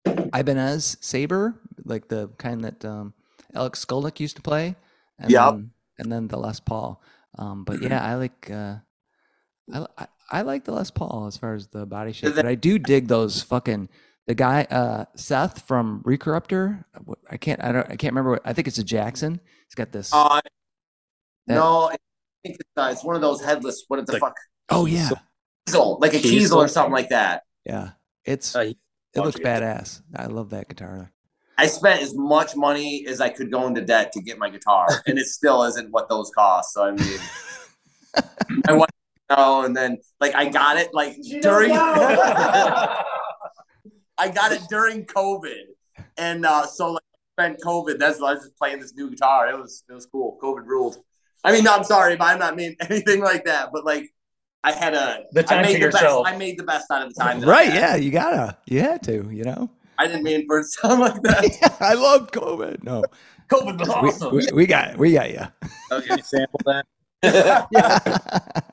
Ibanez 0.07 0.97
Saber, 1.01 1.55
like 1.85 2.09
the 2.09 2.29
kind 2.39 2.63
that 2.65 2.85
um, 2.85 3.13
Alex 3.55 3.85
Skolnick 3.85 4.21
used 4.21 4.37
to 4.37 4.43
play. 4.43 4.77
And 5.19 5.31
Yep. 5.31 5.53
Then, 5.53 5.71
and 5.99 6.13
then 6.13 6.29
the 6.29 6.37
Les 6.39 6.61
Paul. 6.61 7.01
Um, 7.39 7.65
but 7.65 7.83
yeah, 7.83 8.03
I 8.05 8.15
like 8.15 8.51
uh, 8.51 8.77
I, 9.73 9.87
I 9.99 10.07
I 10.31 10.43
like 10.43 10.65
the 10.65 10.73
Les 10.73 10.91
Paul 10.91 11.27
as 11.27 11.37
far 11.37 11.55
as 11.55 11.69
the 11.69 11.87
body 11.87 12.13
shape, 12.13 12.35
but 12.35 12.47
I 12.47 12.55
do 12.55 12.79
dig 12.79 13.09
those 13.09 13.43
fucking 13.43 13.89
the 14.27 14.35
guy 14.35 14.63
uh, 14.71 15.05
Seth 15.17 15.67
from 15.67 16.03
Recorruptor. 16.05 16.85
I 17.31 17.37
can't 17.37 17.63
I 17.63 17.73
don't 17.73 17.91
I 17.91 17.97
can't 17.97 18.13
remember. 18.13 18.31
What, 18.33 18.43
I 18.45 18.53
think 18.53 18.69
it's 18.69 18.79
a 18.79 18.85
Jackson. 18.85 19.41
He's 19.69 19.75
got 19.75 19.93
this. 19.93 20.11
Uh, 20.13 20.41
that- 21.47 21.55
no, 21.57 21.89
I 21.91 21.97
think 22.43 22.57
it's, 22.61 22.71
uh, 22.77 22.89
it's 22.93 23.05
one 23.05 23.17
of 23.17 23.23
those 23.23 23.43
headless. 23.43 23.85
What 23.89 24.05
the 24.07 24.13
Like- 24.13 24.21
fuck? 24.21 24.35
oh 24.71 24.87
yeah, 24.87 25.11
Kiesel, 25.69 26.01
like 26.01 26.15
a 26.15 26.19
Kiesel. 26.19 26.41
Kiesel 26.41 26.57
or 26.57 26.69
something 26.69 26.93
like 26.93 27.09
that. 27.11 27.43
yeah. 27.67 27.91
It's 28.25 28.55
Uh, 28.57 28.61
he- 28.61 28.79
It 29.15 29.21
looks 29.21 29.39
Watching 29.39 29.47
it. 29.47 29.61
badass. 29.63 30.03
I 30.17 30.27
love 30.27 30.51
that 30.51 30.69
guitar. 30.69 31.13
I 31.57 31.67
spent 31.67 32.03
as 32.03 32.15
much 32.15 32.57
money 32.57 33.07
as 33.09 33.21
I 33.21 33.29
could 33.29 33.51
go 33.51 33.67
into 33.67 33.81
debt 33.81 34.13
to 34.13 34.23
get 34.23 34.39
my 34.39 34.51
guitar, 34.51 34.89
and 35.07 35.19
it 35.19 35.27
still 35.27 35.63
isn't 35.65 35.91
what 35.91 36.09
those 36.09 36.31
cost. 36.35 36.73
So 36.73 36.85
I 36.85 36.91
mean, 36.93 37.19
I 38.69 38.73
want 38.73 38.91
to 39.31 39.37
know, 39.37 39.63
and 39.63 39.77
then 39.77 39.99
like 40.21 40.35
I 40.35 40.49
got 40.49 40.77
it 40.77 40.93
like 40.93 41.17
during. 41.43 41.73
I 44.17 44.29
got 44.29 44.53
it 44.53 44.63
during 44.71 45.05
COVID, 45.07 45.63
and 46.17 46.47
uh, 46.47 46.67
so 46.67 46.93
like 46.93 47.03
spent 47.33 47.61
COVID. 47.61 47.99
That's 47.99 48.21
why 48.21 48.31
I 48.31 48.35
was 48.35 48.45
just 48.45 48.57
playing 48.57 48.81
this 48.81 48.95
new 48.95 49.11
guitar. 49.11 49.49
It 49.49 49.59
was 49.59 49.83
it 49.89 49.93
was 49.93 50.07
cool. 50.07 50.39
COVID 50.43 50.65
ruled. 50.67 50.99
I 51.43 51.53
mean, 51.53 51.65
no, 51.65 51.75
I'm 51.75 51.85
sorry, 51.85 52.17
but 52.17 52.25
I'm 52.25 52.39
not 52.39 52.57
mean 52.57 52.77
anything 52.89 53.21
like 53.23 53.45
that. 53.45 53.71
But 53.73 53.85
like, 53.85 54.09
I 54.63 54.73
had 54.73 54.95
a 54.95 55.25
The 55.33 55.41
I 55.41 55.43
time 55.43 55.63
made 55.63 55.75
to 55.75 55.79
the 55.79 55.85
yourself. 55.87 56.25
best. 56.25 56.35
I 56.35 56.39
made 56.39 56.59
the 56.59 56.65
best 56.65 56.91
out 56.91 57.03
of 57.03 57.13
the 57.15 57.21
time. 57.21 57.41
Right? 57.43 57.73
Yeah, 57.73 57.97
you 57.97 58.11
gotta. 58.11 58.57
You 58.67 58.81
had 58.81 59.03
to. 59.05 59.29
You 59.31 59.45
know. 59.45 59.71
I 59.99 60.07
didn't 60.07 60.23
mean 60.23 60.47
for 60.47 60.59
it 60.59 60.63
to 60.63 60.69
sound 60.69 61.01
like 61.01 61.21
that. 61.23 61.77
I 61.81 61.95
love 61.95 62.31
COVID. 62.31 62.83
No, 62.83 63.05
COVID 63.49 63.79
was 63.79 63.89
we, 63.89 63.95
awesome. 63.95 64.37
we, 64.37 64.47
we 64.53 64.67
got 64.67 64.97
we 64.97 65.13
got 65.13 65.31
you. 65.31 65.47
Can 65.91 66.19
you 66.19 66.25
sample 66.25 66.61
that? 66.67 66.87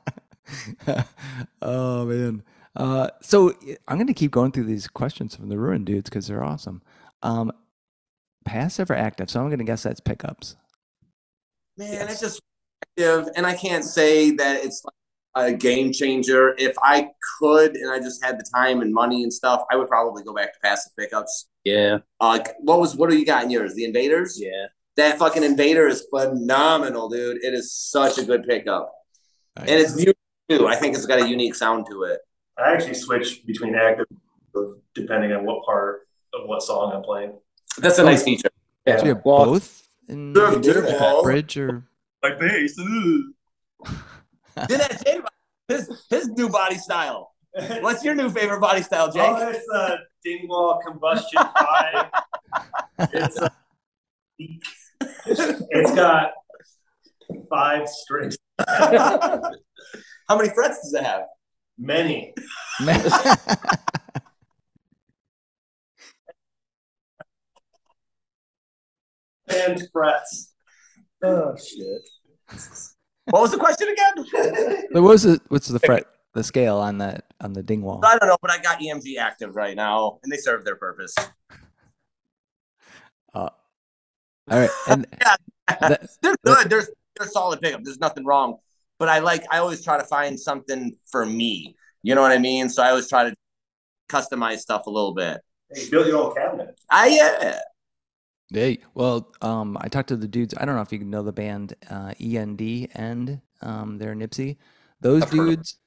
oh 1.61 2.05
man. 2.05 2.43
Uh, 2.75 3.09
so 3.21 3.53
I'm 3.87 3.97
gonna 3.97 4.13
keep 4.13 4.31
going 4.31 4.51
through 4.51 4.65
these 4.65 4.87
questions 4.87 5.35
from 5.35 5.49
the 5.49 5.57
ruin 5.57 5.83
dudes 5.83 6.09
because 6.09 6.27
they're 6.27 6.43
awesome. 6.43 6.81
Um, 7.21 7.51
passive 8.45 8.89
or 8.89 8.95
active? 8.95 9.29
So 9.29 9.41
I'm 9.41 9.49
gonna 9.49 9.63
guess 9.63 9.83
that's 9.83 9.99
pickups. 9.99 10.55
Man, 11.77 12.07
it's 12.07 12.21
just 12.21 12.41
active, 12.83 13.29
and 13.35 13.45
I 13.45 13.55
can't 13.55 13.83
say 13.83 14.31
that 14.31 14.63
it's 14.63 14.83
like 14.85 14.93
a 15.35 15.53
game 15.53 15.91
changer. 15.93 16.53
If 16.57 16.75
I 16.83 17.09
could, 17.39 17.75
and 17.75 17.91
I 17.91 17.99
just 17.99 18.23
had 18.23 18.37
the 18.39 18.45
time 18.53 18.81
and 18.81 18.93
money 18.93 19.23
and 19.23 19.31
stuff, 19.33 19.63
I 19.71 19.75
would 19.75 19.87
probably 19.87 20.23
go 20.23 20.33
back 20.33 20.53
to 20.53 20.59
passive 20.61 20.91
pickups. 20.97 21.47
Yeah, 21.63 21.99
Uh, 22.19 22.39
what 22.59 22.79
was 22.79 22.95
what 22.95 23.09
do 23.09 23.17
you 23.17 23.25
got 23.25 23.43
in 23.43 23.49
yours? 23.51 23.75
The 23.75 23.85
Invaders. 23.85 24.39
yeah. 24.41 24.67
That 24.97 25.17
fucking 25.19 25.43
Invader 25.43 25.87
is 25.87 26.05
phenomenal, 26.09 27.07
dude. 27.07 27.37
It 27.43 27.53
is 27.53 27.71
such 27.73 28.17
a 28.17 28.23
good 28.25 28.43
pickup, 28.43 28.91
and 29.55 29.69
it's 29.69 29.97
unique 29.97 30.17
too. 30.49 30.67
I 30.67 30.75
think 30.75 30.95
it's 30.95 31.05
got 31.05 31.21
a 31.21 31.29
unique 31.29 31.55
sound 31.55 31.85
to 31.89 32.03
it. 32.03 32.19
I 32.57 32.73
actually 32.73 32.95
switch 32.95 33.45
between 33.45 33.75
active 33.75 34.05
depending 34.93 35.31
on 35.31 35.45
what 35.45 35.63
part 35.65 36.01
of 36.33 36.47
what 36.49 36.61
song 36.61 36.91
I'm 36.93 37.03
playing. 37.03 37.33
That's 37.77 37.99
a 37.99 38.03
nice 38.03 38.23
feature. 38.23 38.49
So 38.87 38.97
you 39.03 39.09
have 39.15 39.23
both 39.23 39.87
in 40.09 40.33
Sure, 40.35 40.59
dude. 40.59 41.23
bridge 41.23 41.57
or 41.57 41.85
My 42.21 42.33
bass. 42.35 42.75
Did 44.67 44.79
that 44.79 45.27
his 45.67 46.05
his 46.09 46.27
new 46.29 46.49
body 46.49 46.75
style? 46.77 47.33
What's 47.81 48.03
your 48.03 48.15
new 48.15 48.29
favorite 48.29 48.61
body 48.61 48.81
style, 48.81 49.11
Jake? 49.11 49.23
Oh, 49.23 49.49
it's 49.49 49.67
a 49.73 49.97
Dingwall 50.23 50.79
Combustion 50.85 51.41
5. 51.57 52.11
It's 53.13 53.37
uh, 53.37 53.49
a, 54.39 54.45
it's 55.27 55.91
got 55.93 56.31
five 57.49 57.87
strings. 57.89 58.37
How 58.67 60.37
many 60.37 60.49
frets 60.49 60.79
does 60.83 60.93
it 60.93 61.03
have? 61.03 61.23
Many. 61.77 62.33
And 69.47 69.83
frets. 69.91 70.53
Oh 71.23 71.55
shit. 71.57 72.01
What 73.25 73.41
was 73.41 73.51
the 73.51 73.57
question 73.57 73.87
again? 73.89 74.83
what 74.91 75.03
was 75.03 75.25
it? 75.25 75.41
what's 75.49 75.67
the 75.67 75.79
fret 75.79 76.05
the 76.33 76.43
scale 76.43 76.77
on 76.77 76.97
that 76.99 77.25
on 77.39 77.53
the 77.53 77.61
Dingwall? 77.63 78.01
I 78.03 78.17
don't 78.17 78.27
know, 78.27 78.37
but 78.41 78.51
I 78.51 78.57
got 78.57 78.79
EMG 78.79 79.17
active 79.17 79.55
right 79.55 79.75
now, 79.75 80.19
and 80.23 80.31
they 80.31 80.37
serve 80.37 80.65
their 80.65 80.75
purpose. 80.75 81.13
Uh, 83.33 83.49
all 84.49 84.59
right, 84.59 84.69
and 84.87 85.05
Yeah. 85.21 85.35
that- 85.79 86.09
They're 86.21 86.35
good. 86.43 86.69
They're 86.69 86.87
they're 87.17 87.27
solid 87.27 87.61
pickup. 87.61 87.81
There's 87.83 87.99
nothing 87.99 88.25
wrong. 88.25 88.57
But 88.99 89.09
I 89.09 89.19
like. 89.19 89.43
I 89.51 89.57
always 89.59 89.83
try 89.83 89.97
to 89.97 90.03
find 90.05 90.39
something 90.39 90.95
for 91.09 91.25
me. 91.25 91.75
You 92.03 92.15
know 92.15 92.21
what 92.21 92.31
I 92.31 92.37
mean? 92.37 92.69
So 92.69 92.81
I 92.83 92.89
always 92.89 93.07
try 93.09 93.29
to 93.29 93.35
customize 94.09 94.59
stuff 94.59 94.85
a 94.87 94.89
little 94.89 95.13
bit. 95.13 95.41
Hey, 95.73 95.83
you 95.85 95.91
built 95.91 96.07
your 96.07 96.17
own 96.27 96.35
cabinet. 96.35 96.79
I 96.89 97.07
yeah. 97.07 97.59
Hey, 98.53 98.79
well, 98.93 99.31
um, 99.41 99.77
I 99.79 99.87
talked 99.87 100.09
to 100.09 100.17
the 100.17 100.27
dudes. 100.27 100.53
I 100.57 100.65
don't 100.65 100.75
know 100.75 100.81
if 100.81 100.91
you 100.91 100.99
know 100.99 101.23
the 101.23 101.31
band 101.31 101.73
uh, 101.89 102.13
END 102.19 102.89
End. 102.95 103.39
Um, 103.61 103.97
they're 103.97 104.15
Nipsey. 104.15 104.57
Those 104.99 105.23
I've 105.23 105.31
dudes, 105.31 105.77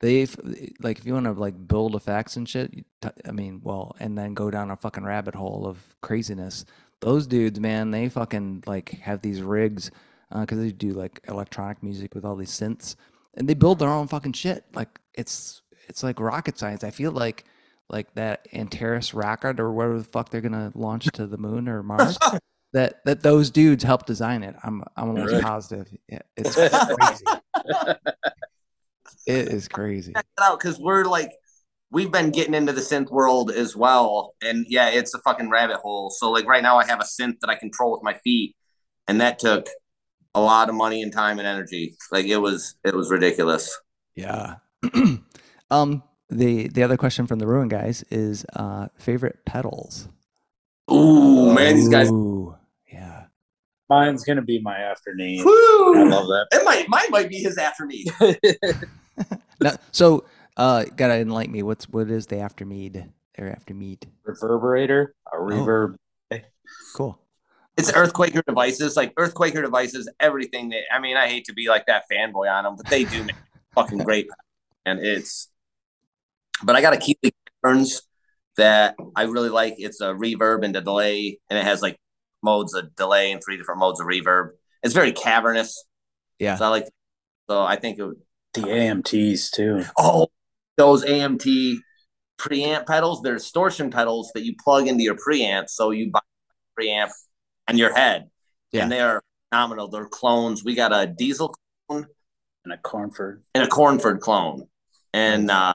they've 0.00 0.34
like 0.80 0.98
if 0.98 1.06
you 1.06 1.12
want 1.12 1.26
to 1.26 1.32
like 1.32 1.68
build 1.68 1.94
effects 1.94 2.36
and 2.36 2.48
shit. 2.48 2.72
t- 3.02 3.08
I 3.26 3.30
mean, 3.30 3.60
well, 3.62 3.94
and 4.00 4.16
then 4.16 4.32
go 4.32 4.50
down 4.50 4.70
a 4.70 4.76
fucking 4.76 5.04
rabbit 5.04 5.34
hole 5.34 5.66
of 5.66 5.78
craziness. 6.00 6.64
Those 7.00 7.26
dudes, 7.26 7.60
man, 7.60 7.90
they 7.90 8.08
fucking 8.08 8.64
like 8.66 8.90
have 9.00 9.20
these 9.20 9.42
rigs 9.42 9.90
because 10.34 10.58
they 10.58 10.72
do 10.72 10.92
like 10.92 11.20
electronic 11.28 11.82
music 11.82 12.14
with 12.14 12.24
all 12.24 12.36
these 12.36 12.50
synths, 12.50 12.96
and 13.34 13.46
they 13.46 13.54
build 13.54 13.78
their 13.78 13.90
own 13.90 14.08
fucking 14.08 14.32
shit. 14.32 14.64
Like 14.74 14.98
it's 15.12 15.60
it's 15.88 16.02
like 16.02 16.18
rocket 16.20 16.58
science. 16.58 16.84
I 16.84 16.90
feel 16.90 17.12
like 17.12 17.44
like 17.90 18.12
that 18.14 18.46
Antares 18.52 19.12
rocket 19.14 19.60
or 19.60 19.72
whatever 19.72 19.98
the 19.98 20.04
fuck 20.04 20.30
they're 20.30 20.40
gonna 20.40 20.72
launch 20.74 21.04
to 21.12 21.26
the 21.26 21.38
moon 21.38 21.68
or 21.68 21.82
Mars. 21.84 22.18
that 22.72 23.04
that 23.04 23.22
those 23.22 23.50
dudes 23.50 23.84
helped 23.84 24.06
design 24.06 24.42
it. 24.42 24.54
I'm 24.64 24.82
I'm 24.96 25.08
almost 25.10 25.30
Really? 25.32 25.42
positive. 25.42 25.88
Yeah, 26.08 26.20
it's 26.36 26.54
crazy. 26.54 27.24
it 29.26 29.48
is 29.48 29.68
crazy. 29.68 30.12
out 30.40 30.58
because 30.58 30.78
we're 30.78 31.04
like 31.04 31.30
we've 31.90 32.10
been 32.10 32.30
getting 32.30 32.54
into 32.54 32.72
the 32.72 32.80
synth 32.80 33.10
world 33.10 33.50
as 33.50 33.76
well 33.76 34.34
and 34.42 34.66
yeah 34.68 34.88
it's 34.88 35.14
a 35.14 35.18
fucking 35.20 35.48
rabbit 35.50 35.76
hole 35.76 36.10
so 36.10 36.30
like 36.30 36.46
right 36.46 36.62
now 36.62 36.76
i 36.78 36.84
have 36.84 37.00
a 37.00 37.04
synth 37.04 37.38
that 37.40 37.48
i 37.48 37.54
control 37.54 37.92
with 37.92 38.02
my 38.02 38.14
feet 38.24 38.56
and 39.06 39.20
that 39.20 39.38
took 39.38 39.68
a 40.34 40.40
lot 40.40 40.68
of 40.68 40.74
money 40.74 41.00
and 41.02 41.12
time 41.12 41.38
and 41.38 41.46
energy 41.46 41.94
like 42.10 42.26
it 42.26 42.38
was 42.38 42.74
it 42.84 42.94
was 42.94 43.10
ridiculous 43.10 43.78
Yeah. 44.16 44.56
um. 45.70 46.02
The 46.30 46.68
the 46.68 46.82
other 46.82 46.96
question 46.96 47.26
from 47.26 47.38
the 47.38 47.46
Ruin 47.46 47.68
guys 47.68 48.02
is 48.10 48.44
uh 48.54 48.88
favorite 48.96 49.44
pedals. 49.44 50.08
ooh 50.90 51.52
man 51.52 51.74
these 51.76 51.88
guys 51.88 52.10
Ooh, 52.10 52.56
yeah. 52.92 53.24
Mine's 53.90 54.24
gonna 54.24 54.42
be 54.42 54.60
my 54.60 54.78
Afterneath. 54.78 55.42
I 55.44 56.02
love 56.08 56.26
that. 56.28 56.46
it 56.52 56.64
might 56.64 56.88
mine 56.88 57.10
might 57.10 57.28
be 57.28 57.38
his 57.38 57.58
after 57.58 57.84
me 57.86 58.06
so 59.92 60.24
uh, 60.56 60.84
gotta 60.96 61.14
enlighten 61.16 61.52
me. 61.52 61.62
What's 61.62 61.88
what 61.88 62.10
is 62.10 62.26
the 62.26 62.36
Afterneath 62.36 62.96
or 63.38 63.46
Afterneath? 63.48 64.04
Reverberator, 64.26 65.08
a 65.32 65.36
reverb. 65.36 65.96
Cool. 66.94 67.18
it's 67.76 67.90
earthquaker 67.92 68.42
devices 68.46 68.96
like 68.96 69.14
earthquaker 69.16 69.60
devices 69.62 70.08
everything 70.20 70.68
they 70.70 70.82
i 70.92 70.98
mean 71.00 71.16
i 71.16 71.26
hate 71.28 71.44
to 71.44 71.52
be 71.52 71.68
like 71.68 71.84
that 71.86 72.04
fanboy 72.10 72.48
on 72.50 72.64
them 72.64 72.76
but 72.76 72.86
they 72.86 73.04
do 73.04 73.22
make 73.24 73.34
fucking 73.74 73.98
great 73.98 74.26
and 74.86 74.98
it's 75.00 75.48
but 76.62 76.76
i 76.76 76.80
got 76.80 76.92
a 76.92 76.96
keeley 76.98 77.34
Burns 77.62 78.02
that 78.56 78.94
i 79.16 79.22
really 79.22 79.48
like 79.48 79.74
it's 79.78 80.00
a 80.00 80.08
reverb 80.14 80.64
and 80.64 80.76
a 80.76 80.80
delay 80.80 81.38
and 81.50 81.58
it 81.58 81.64
has 81.64 81.82
like 81.82 81.96
modes 82.42 82.74
of 82.74 82.94
delay 82.94 83.32
and 83.32 83.42
three 83.42 83.56
different 83.56 83.80
modes 83.80 84.00
of 84.00 84.06
reverb 84.06 84.50
it's 84.82 84.94
very 84.94 85.12
cavernous 85.12 85.84
Yeah. 86.38 86.56
so 86.56 86.64
i 86.66 86.68
like 86.68 86.86
so 87.48 87.62
i 87.62 87.76
think 87.76 87.98
it 87.98 88.04
would 88.04 88.16
The 88.54 88.60
AMTs 88.62 89.50
too. 89.50 89.84
oh 89.98 90.28
those 90.76 91.04
amt 91.04 91.76
preamp 92.38 92.86
pedals 92.86 93.22
they're 93.22 93.34
distortion 93.34 93.90
pedals 93.90 94.30
that 94.34 94.44
you 94.44 94.54
plug 94.62 94.86
into 94.88 95.02
your 95.02 95.16
preamp 95.16 95.68
so 95.68 95.90
you 95.90 96.10
buy 96.10 96.20
a 96.20 96.80
preamp 96.80 97.10
on 97.68 97.78
your 97.78 97.94
head 97.94 98.28
Yeah. 98.72 98.82
and 98.82 98.92
they 98.92 99.00
are 99.00 99.22
phenomenal 99.50 99.88
they're 99.88 100.08
clones 100.08 100.62
we 100.64 100.74
got 100.74 100.92
a 100.92 101.06
Diezel 101.06 101.54
clone 101.88 102.06
And 102.64 102.72
a 102.74 102.78
Cornford. 102.78 103.42
and 103.54 103.62
a 103.64 103.68
Cornford 103.68 104.20
clone. 104.20 104.68
And 105.12 105.50
uh, 105.50 105.74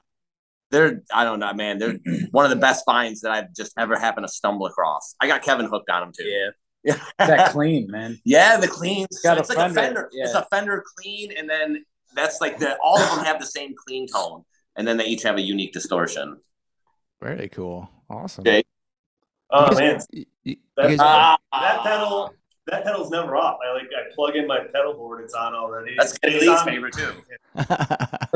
they're, 0.70 1.02
I 1.12 1.24
don't 1.24 1.38
know, 1.40 1.52
man, 1.52 1.78
they're 1.78 1.98
one 2.30 2.44
of 2.44 2.50
the 2.50 2.56
best 2.56 2.84
finds 2.84 3.20
that 3.22 3.32
I've 3.32 3.54
just 3.54 3.72
ever 3.78 3.98
happened 3.98 4.26
to 4.26 4.32
stumble 4.32 4.66
across. 4.66 5.14
I 5.20 5.26
got 5.26 5.42
Kevin 5.42 5.66
hooked 5.66 5.90
on 5.90 6.02
them 6.02 6.12
too. 6.16 6.24
Yeah. 6.24 6.50
Yeah. 6.82 6.98
That 7.18 7.50
clean, 7.52 7.88
man. 7.90 8.18
yeah, 8.24 8.56
the 8.56 8.68
clean. 8.68 9.06
got 9.22 9.36
a 9.36 9.40
it's 9.40 9.48
like 9.50 9.58
a 9.58 9.60
fender, 9.62 9.80
fender. 9.80 10.10
It's 10.12 10.34
a 10.34 10.46
fender 10.50 10.82
clean, 10.96 11.32
and 11.36 11.48
then 11.48 11.84
that's 12.14 12.40
like 12.40 12.58
the 12.58 12.78
all 12.82 12.98
of 12.98 13.16
them 13.16 13.24
have 13.26 13.38
the 13.38 13.46
same 13.46 13.74
clean 13.86 14.06
tone, 14.06 14.44
and 14.76 14.88
then 14.88 14.96
they 14.96 15.04
each 15.04 15.22
have 15.24 15.36
a 15.36 15.42
unique 15.42 15.72
distortion. 15.74 16.38
Very 17.20 17.48
cool. 17.50 17.90
Awesome. 18.08 18.42
Okay. 18.42 18.62
Oh 19.50 19.66
guys- 19.70 19.78
man, 19.78 20.00
you- 20.12 20.18
you- 20.20 20.26
you 20.44 20.56
That's- 20.76 20.96
guys- 20.96 21.36
uh, 21.52 21.60
that 21.60 21.82
pedal, 21.82 22.34
that 22.68 22.84
pedal's 22.84 23.10
never 23.10 23.36
off. 23.36 23.58
I 23.62 23.72
like, 23.74 23.88
I 23.94 24.14
plug 24.14 24.36
in 24.36 24.46
my 24.46 24.60
pedal 24.72 24.94
board, 24.94 25.22
it's 25.22 25.34
on 25.34 25.54
already. 25.54 25.94
That's 25.98 26.16
Kenny 26.18 26.36
It's 26.36 26.46
Lee's 26.46 26.60
on- 26.60 26.66
favorite 26.66 26.94
too. 26.94 27.12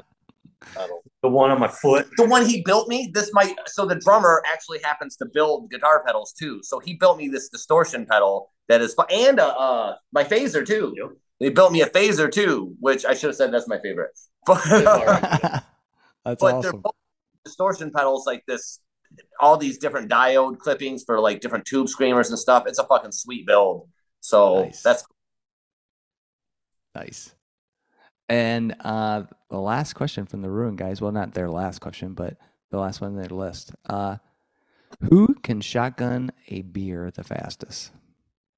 The 1.23 1.29
one 1.29 1.51
on 1.51 1.59
my 1.59 1.69
foot. 1.69 2.09
The 2.17 2.27
one 2.27 2.45
he 2.45 2.63
built 2.63 2.89
me, 2.89 3.11
this 3.15 3.31
might 3.33 3.57
so 3.67 3.87
the 3.87 3.95
drummer 3.97 4.43
actually 4.47 4.81
happens 4.83 5.17
to 5.17 5.27
build 5.27 5.71
guitar 5.71 6.03
pedals 6.05 6.33
too. 6.33 6.61
So 6.63 6.79
he 6.79 6.95
built 6.95 7.19
me 7.19 7.29
this 7.29 7.49
distortion 7.49 8.07
pedal 8.07 8.51
that 8.69 8.81
is 8.81 8.95
and 9.11 9.39
a, 9.39 9.47
uh 9.47 9.97
my 10.13 10.25
phaser 10.25 10.67
too. 10.67 10.95
Yep. 10.97 11.11
He 11.41 11.51
built 11.51 11.73
me 11.73 11.83
a 11.83 11.87
phaser 11.87 12.31
too, 12.31 12.75
which 12.81 13.05
I 13.05 13.15
should 13.15 13.29
have 13.29 13.37
said 13.37 13.53
that's 13.53 13.69
my 13.69 13.79
favorite. 13.81 14.11
But 14.47 14.63
That's 16.25 16.41
but 16.41 16.61
they're 16.61 16.71
awesome. 16.71 16.81
both 16.81 16.95
distortion 17.45 17.91
pedals 17.91 18.27
like 18.27 18.43
this 18.47 18.81
all 19.41 19.57
these 19.57 19.79
different 19.79 20.11
diode 20.11 20.59
clippings 20.59 21.05
for 21.05 21.21
like 21.21 21.41
different 21.41 21.65
tube 21.67 21.89
screamers 21.89 22.31
and 22.31 22.39
stuff. 22.39 22.65
It's 22.67 22.79
a 22.79 22.85
fucking 22.87 23.13
sweet 23.13 23.47
build. 23.47 23.89
So 24.21 24.65
Nice. 24.65 24.83
that's 24.83 25.05
Nice. 26.95 27.35
And 28.29 28.75
uh, 28.81 29.25
the 29.51 29.61
last 29.61 29.95
question 29.95 30.27
from 30.27 30.43
the 30.43 30.51
ruin 30.51 30.77
guys. 30.77 31.01
Well, 31.01 31.13
not 31.13 31.35
their 31.35 31.51
last 31.51 31.81
question, 31.81 32.15
but 32.15 32.37
the 32.71 32.79
last 32.79 33.01
one 33.01 33.11
on 33.11 33.17
their 33.17 33.29
list. 33.29 33.73
Uh, 33.89 34.17
who 35.11 35.35
can 35.43 35.61
shotgun 35.61 36.31
a 36.49 36.63
beer 36.63 37.11
the 37.11 37.25
fastest? 37.25 37.91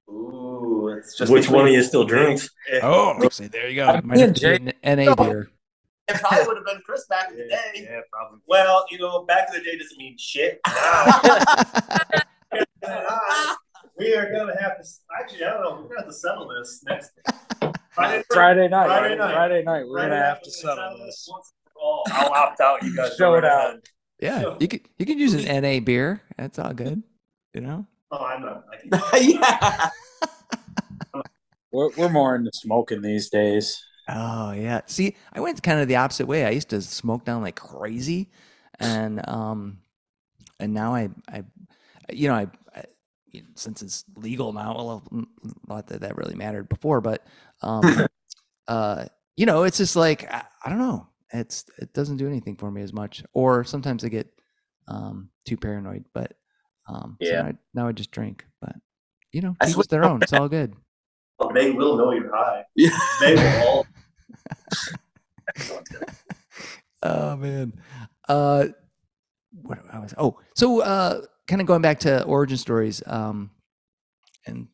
Ooh, 0.09 0.95
it's 0.97 1.17
just 1.17 1.31
Which 1.31 1.49
one 1.49 1.67
of 1.67 1.73
you 1.73 1.83
still 1.83 2.05
drinks? 2.05 2.49
Oh, 2.81 3.27
see, 3.29 3.47
there 3.47 3.69
you 3.69 3.75
go. 3.75 3.99
Might 4.03 4.19
have 4.19 4.29
and 4.29 4.35
to 4.37 4.53
an 4.53 4.73
NA 4.83 5.15
beer. 5.15 5.49
it 6.07 6.21
probably 6.21 6.47
would 6.47 6.57
have 6.57 6.65
been 6.65 6.81
Chris 6.85 7.05
back 7.07 7.31
in 7.31 7.37
the 7.37 7.47
day. 7.47 7.71
yeah, 7.75 7.99
probably. 8.11 8.39
Well, 8.47 8.85
you 8.89 8.99
know, 8.99 9.23
back 9.23 9.49
in 9.49 9.59
the 9.59 9.65
day 9.65 9.77
doesn't 9.77 9.97
mean 9.97 10.17
shit. 10.17 10.61
We 13.97 14.13
are 14.13 14.31
gonna 14.31 14.55
have 14.61 14.77
to. 14.77 14.87
Actually, 15.19 15.45
I 15.45 15.49
don't 15.49 15.61
know. 15.63 15.81
We're 15.81 15.87
gonna 15.87 16.01
have 16.01 16.07
to 16.07 16.13
settle 16.13 16.47
this 16.49 16.83
next. 16.87 17.11
Friday, 17.97 18.23
Friday 18.31 18.67
night. 18.69 18.85
Friday 18.87 19.15
night. 19.15 19.33
Friday 19.33 19.63
night. 19.63 19.83
We're 19.87 19.97
Friday 19.97 20.09
gonna 20.15 20.25
have 20.25 20.41
to 20.43 20.51
settle 20.51 20.97
this. 21.05 21.27
once 21.29 21.51
and 21.65 21.73
for 21.73 21.79
all. 21.81 22.03
I'll 22.11 22.31
opt 22.33 22.61
out. 22.61 22.83
You 22.83 22.95
guys 22.95 23.15
Show 23.17 23.33
it 23.35 23.43
out. 23.43 23.69
ahead. 23.69 23.79
Yeah, 24.19 24.55
you 24.59 24.67
could 24.67 24.81
you 24.97 25.05
could 25.05 25.19
use 25.19 25.33
an 25.33 25.61
NA 25.61 25.79
beer. 25.79 26.21
That's 26.37 26.57
all 26.59 26.73
good. 26.73 27.03
You 27.53 27.61
know. 27.61 27.85
Oh, 28.11 28.23
I'm 28.25 28.41
not. 28.41 28.63
Yeah. 29.21 29.89
We're, 31.71 31.89
we're 31.97 32.09
more 32.09 32.35
into 32.35 32.49
smoking 32.53 33.01
these 33.01 33.29
days. 33.29 33.83
Oh 34.07 34.51
yeah. 34.51 34.81
See, 34.85 35.15
I 35.33 35.41
went 35.41 35.61
kind 35.61 35.79
of 35.79 35.87
the 35.87 35.97
opposite 35.97 36.25
way. 36.27 36.45
I 36.45 36.51
used 36.51 36.69
to 36.69 36.81
smoke 36.81 37.25
down 37.25 37.41
like 37.41 37.55
crazy, 37.55 38.29
and 38.79 39.27
um, 39.27 39.79
and 40.59 40.73
now 40.73 40.95
I 40.95 41.09
I, 41.27 41.43
you 42.11 42.29
know 42.29 42.35
I, 42.35 42.47
I 42.73 42.83
since 43.55 43.81
it's 43.81 44.03
legal 44.15 44.53
now, 44.53 44.75
well, 44.75 45.03
not 45.67 45.87
that 45.87 46.01
that 46.01 46.17
really 46.17 46.35
mattered 46.35 46.69
before, 46.69 47.01
but 47.01 47.25
um, 47.61 48.07
uh, 48.67 49.05
you 49.35 49.45
know, 49.45 49.63
it's 49.63 49.77
just 49.77 49.95
like 49.95 50.31
I, 50.31 50.43
I 50.65 50.69
don't 50.69 50.79
know. 50.79 51.07
It's 51.33 51.65
it 51.79 51.93
doesn't 51.93 52.17
do 52.17 52.27
anything 52.27 52.55
for 52.55 52.71
me 52.71 52.81
as 52.81 52.93
much, 52.93 53.23
or 53.33 53.63
sometimes 53.63 54.03
I 54.03 54.09
get 54.09 54.27
um 54.87 55.29
too 55.45 55.57
paranoid. 55.57 56.05
But 56.13 56.33
um, 56.87 57.17
so 57.23 57.29
Yeah. 57.29 57.41
now 57.41 57.47
I, 57.47 57.53
now 57.73 57.87
I 57.87 57.91
just 57.91 58.11
drink. 58.11 58.45
But 58.61 58.75
you 59.31 59.41
know, 59.41 59.55
each 59.67 59.87
their 59.87 60.03
own. 60.05 60.21
It's 60.21 60.33
all 60.33 60.49
good. 60.49 60.73
they 61.53 61.71
will 61.71 61.97
know 61.97 62.11
you're 62.11 62.35
high. 62.35 62.63
Yeah. 62.75 62.97
They 63.21 63.35
will 63.35 63.61
all. 63.61 63.85
oh 67.03 67.35
man 67.37 67.73
uh 68.27 68.65
what 69.61 69.79
I 69.91 69.99
was 69.99 70.13
oh 70.17 70.39
so 70.55 70.81
uh 70.81 71.21
kind 71.47 71.61
of 71.61 71.67
going 71.67 71.81
back 71.81 71.99
to 72.01 72.23
origin 72.25 72.57
stories 72.57 73.01
um 73.07 73.51
and 74.45 74.67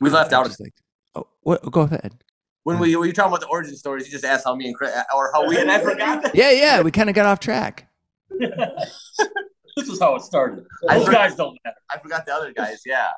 We 0.00 0.10
left 0.10 0.32
I 0.32 0.36
out 0.38 0.46
just 0.46 0.60
like 0.60 0.74
oh 1.14 1.26
what 1.42 1.62
go 1.70 1.82
ahead 1.82 2.14
when 2.64 2.78
we 2.78 2.94
when 2.96 3.06
you 3.08 3.12
talking 3.12 3.30
about 3.30 3.40
the 3.40 3.48
origin 3.48 3.76
stories. 3.76 4.06
You 4.06 4.12
just 4.12 4.24
asked 4.24 4.44
how 4.46 4.54
me 4.54 4.66
and 4.66 4.74
Chris 4.74 4.94
or 5.14 5.30
how 5.34 5.46
we 5.48 5.58
and 5.58 5.70
I 5.70 5.78
forgot. 5.80 6.34
yeah 6.34 6.50
yeah 6.50 6.80
we 6.82 6.90
kind 6.90 7.08
of 7.10 7.14
got 7.14 7.26
off 7.26 7.40
track 7.40 7.88
This 9.76 9.88
is 9.88 9.98
how 9.98 10.14
it 10.14 10.22
started. 10.22 10.64
I 10.88 10.98
Those 10.98 11.06
forgot- 11.06 11.18
guys 11.28 11.34
don't 11.36 11.58
matter. 11.64 11.76
I 11.90 11.98
forgot 11.98 12.24
the 12.26 12.32
other 12.32 12.52
guys. 12.52 12.82
Yeah. 12.86 13.08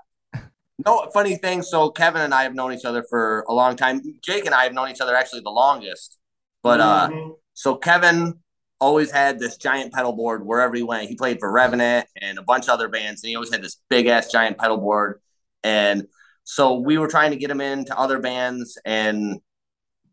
No 0.86 1.10
funny 1.12 1.36
thing. 1.36 1.60
So 1.62 1.90
Kevin 1.90 2.22
and 2.22 2.32
I 2.32 2.44
have 2.44 2.54
known 2.54 2.72
each 2.72 2.84
other 2.86 3.02
for 3.10 3.44
a 3.48 3.52
long 3.52 3.76
time. 3.76 4.00
Jake 4.22 4.46
and 4.46 4.54
I 4.54 4.64
have 4.64 4.72
known 4.72 4.88
each 4.90 5.00
other 5.02 5.14
actually 5.14 5.40
the 5.42 5.50
longest. 5.50 6.16
But 6.62 6.80
uh, 6.80 7.08
Mhm. 7.10 7.34
so 7.52 7.74
Kevin 7.76 8.38
always 8.80 9.10
had 9.10 9.38
this 9.38 9.56
giant 9.56 9.92
pedal 9.92 10.12
board 10.12 10.44
wherever 10.44 10.74
he 10.74 10.82
went. 10.82 11.08
He 11.08 11.16
played 11.16 11.38
for 11.40 11.50
Revenant 11.50 12.06
and 12.20 12.38
a 12.38 12.42
bunch 12.42 12.64
of 12.64 12.70
other 12.70 12.88
bands, 12.88 13.22
and 13.22 13.30
he 13.30 13.36
always 13.36 13.52
had 13.52 13.62
this 13.62 13.80
big 13.88 14.06
ass 14.06 14.30
giant 14.30 14.58
pedal 14.58 14.76
board. 14.76 15.20
And 15.64 16.06
so 16.44 16.78
we 16.80 16.98
were 16.98 17.08
trying 17.08 17.30
to 17.30 17.36
get 17.36 17.50
him 17.50 17.60
into 17.60 17.98
other 17.98 18.18
bands, 18.18 18.78
and 18.84 19.40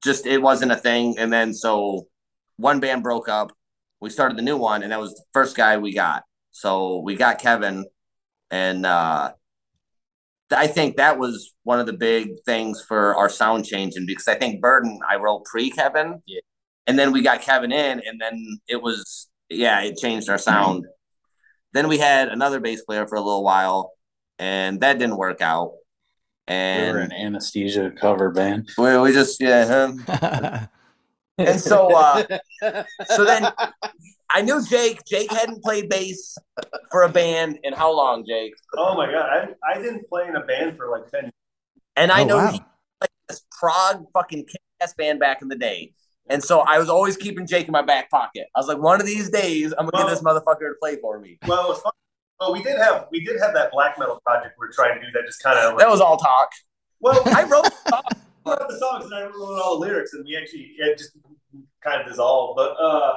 just 0.04 0.26
it 0.26 0.42
wasn't 0.42 0.72
a 0.72 0.78
thing. 0.78 1.18
And 1.18 1.32
then 1.32 1.54
so 1.54 2.08
one 2.58 2.80
band 2.80 3.04
broke 3.04 3.30
up. 3.30 3.52
We 4.00 4.10
started 4.10 4.38
the 4.38 4.42
new 4.42 4.58
one, 4.58 4.84
and 4.84 4.92
that 4.92 5.00
was 5.00 5.14
the 5.14 5.24
first 5.34 5.56
guy 5.56 5.78
we 5.78 5.94
got. 5.94 6.24
So 6.52 7.00
we 7.00 7.16
got 7.16 7.40
Kevin, 7.40 7.86
and 8.52 8.86
uh, 8.86 9.32
I 10.52 10.68
think 10.68 10.98
that 10.98 11.18
was 11.18 11.54
one 11.64 11.80
of 11.80 11.86
the 11.86 11.94
big 11.94 12.42
things 12.46 12.84
for 12.88 13.16
our 13.16 13.30
sound 13.30 13.66
changing 13.66 14.06
because 14.06 14.28
I 14.28 14.36
think 14.36 14.62
Burden 14.62 15.00
I 15.08 15.16
wrote 15.18 15.46
pre 15.46 15.70
Kevin, 15.70 16.22
Yeah. 16.26 16.42
And 16.88 16.98
then 17.00 17.12
we 17.12 17.22
got 17.22 17.42
Kevin 17.42 17.72
in, 17.72 18.02
and 18.06 18.20
then 18.22 18.60
it 18.68 18.82
was 18.82 19.30
yeah, 19.50 19.82
it 19.84 19.98
changed 19.98 20.30
our 20.30 20.38
sound. 20.38 20.86
Then 21.74 21.88
we 21.88 21.98
had 21.98 22.30
another 22.30 22.60
bass 22.60 22.84
player 22.84 23.08
for 23.08 23.16
a 23.16 23.22
little 23.22 23.44
while, 23.44 23.94
and 24.40 24.82
that 24.82 25.00
didn't 25.00 25.18
work 25.18 25.42
out. 25.42 25.74
And 26.48 26.82
we 26.82 26.90
And 26.90 26.98
were 27.00 27.00
an 27.02 27.12
anesthesia 27.14 27.92
cover 27.92 28.32
band. 28.32 28.70
we, 28.78 28.98
we 28.98 29.12
just 29.14 29.40
yeah, 29.42 29.62
um, 29.66 30.04
and 31.46 31.60
so 31.60 31.94
uh, 31.96 32.24
so 33.06 33.26
then 33.26 33.52
I 34.32 34.42
knew 34.42 34.64
Jake. 34.66 35.04
Jake 35.06 35.32
hadn't 35.32 35.64
played 35.64 35.90
bass 35.90 36.38
for 36.92 37.04
a 37.04 37.10
band 37.10 37.60
in 37.64 37.74
how 37.74 37.96
long, 37.96 38.26
Jake? 38.28 38.54
Oh 38.78 38.96
my 38.96 39.08
god, 39.12 39.56
I, 39.64 39.72
I 39.74 39.82
didn't 39.82 40.08
play 40.10 40.28
in 40.28 40.36
a 40.36 40.42
band 40.46 40.78
for 40.78 40.90
like 40.90 41.10
ten. 41.10 41.32
And 41.96 42.12
I 42.12 42.24
Oh, 42.24 42.26
know 42.26 42.38
wow. 42.38 42.52
he 42.52 42.66
like 43.02 43.12
this 43.30 43.44
prog 43.60 44.06
fucking 44.14 44.46
kick-ass 44.46 44.94
band 44.96 45.20
back 45.20 45.42
in 45.42 45.48
the 45.48 45.56
day. 45.58 45.94
And 46.30 46.44
so 46.44 46.62
I 46.62 46.80
was 46.80 46.90
always 46.90 47.18
keeping 47.18 47.46
Jake 47.46 47.68
in 47.68 47.72
my 47.72 47.82
back 47.82 48.10
pocket. 48.10 48.48
I 48.56 48.60
was 48.60 48.68
like, 48.68 48.78
one 48.78 49.00
of 49.00 49.06
these 49.06 49.30
days, 49.30 49.74
I'm 49.78 49.88
gonna 49.88 50.06
get 50.06 50.10
this 50.10 50.22
motherfucker 50.22 50.60
to 50.60 50.76
play 50.80 50.96
for 50.98 51.20
me. 51.20 51.38
Well, 51.48 51.66
it 51.66 51.70
was 51.70 51.82
fun. 51.82 51.92
Well, 52.40 52.54
we 52.54 52.64
did 52.64 52.78
have 52.78 53.08
we 53.12 53.24
did 53.24 53.40
have 53.40 53.54
that 53.54 53.72
black 53.72 53.98
metal 54.00 54.20
project 54.26 54.56
we 54.60 54.68
are 54.68 54.72
trying 54.72 55.00
to 55.00 55.06
do 55.06 55.12
that 55.14 55.26
just 55.26 55.42
kind 55.42 55.58
of. 55.60 55.78
That 55.80 55.90
was 55.90 56.02
all 56.02 56.18
talk. 56.18 56.50
well, 57.00 57.22
I 57.28 57.44
wrote. 57.44 57.70
I 58.46 58.50
wrote 58.50 58.68
the 58.68 58.78
songs 58.78 59.06
and 59.06 59.14
I 59.14 59.24
wrote 59.24 59.62
all 59.62 59.80
the 59.80 59.86
lyrics, 59.86 60.14
and 60.14 60.26
we 60.26 60.36
actually 60.36 60.74
it 60.78 60.98
just 60.98 61.12
kind 61.84 62.02
of 62.02 62.08
dissolved. 62.08 62.58
But 62.58 62.72
uh, 62.72 63.14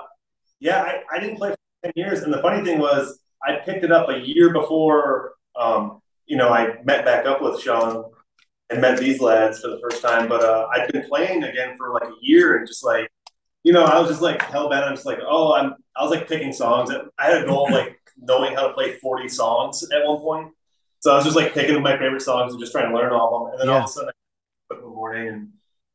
yeah, 0.60 0.82
I, 0.82 1.16
I 1.16 1.20
didn't 1.20 1.36
play 1.36 1.50
for 1.50 1.56
ten 1.84 1.92
years, 1.96 2.20
and 2.20 2.32
the 2.32 2.40
funny 2.42 2.64
thing 2.64 2.78
was, 2.78 3.18
I 3.44 3.56
picked 3.56 3.84
it 3.84 3.92
up 3.92 4.08
a 4.08 4.18
year 4.18 4.52
before. 4.52 5.34
Um, 5.56 6.00
you 6.26 6.36
know, 6.36 6.50
I 6.50 6.82
met 6.84 7.04
back 7.04 7.26
up 7.26 7.40
with 7.40 7.60
Sean 7.60 8.04
and 8.70 8.80
met 8.80 8.98
these 8.98 9.20
lads 9.20 9.60
for 9.60 9.68
the 9.68 9.80
first 9.80 10.02
time. 10.02 10.28
But 10.28 10.42
uh, 10.42 10.66
I'd 10.72 10.92
been 10.92 11.08
playing 11.08 11.44
again 11.44 11.76
for 11.76 11.92
like 11.92 12.04
a 12.04 12.14
year, 12.20 12.56
and 12.58 12.66
just 12.66 12.84
like, 12.84 13.10
you 13.64 13.72
know, 13.72 13.84
I 13.84 13.98
was 13.98 14.08
just 14.08 14.22
like 14.22 14.42
hell 14.42 14.68
bent. 14.68 14.84
I'm 14.84 14.94
just 14.94 15.06
like, 15.06 15.18
oh, 15.26 15.54
I'm. 15.54 15.74
I 15.96 16.02
was 16.02 16.10
like 16.10 16.28
picking 16.28 16.52
songs. 16.52 16.90
I 17.18 17.24
had 17.30 17.42
a 17.42 17.46
goal 17.46 17.66
of 17.66 17.72
like 17.72 17.98
knowing 18.18 18.54
how 18.54 18.66
to 18.66 18.74
play 18.74 18.96
40 18.96 19.28
songs 19.28 19.82
at 19.90 20.06
one 20.06 20.20
point. 20.20 20.52
So 21.00 21.12
I 21.12 21.16
was 21.16 21.24
just 21.24 21.36
like 21.36 21.54
picking 21.54 21.80
my 21.82 21.96
favorite 21.96 22.22
songs 22.22 22.52
and 22.52 22.60
just 22.60 22.72
trying 22.72 22.90
to 22.90 22.94
learn 22.94 23.12
all 23.12 23.34
of 23.34 23.42
them. 23.44 23.52
And 23.52 23.60
then 23.60 23.68
all 23.68 23.82
of 23.82 23.84
a 23.84 23.88
sudden, 23.88 24.08
I 24.08 24.74
wake 24.74 24.78
up 24.78 24.84
in 24.84 24.90
the 24.90 24.94
morning 24.94 25.28
and 25.28 25.48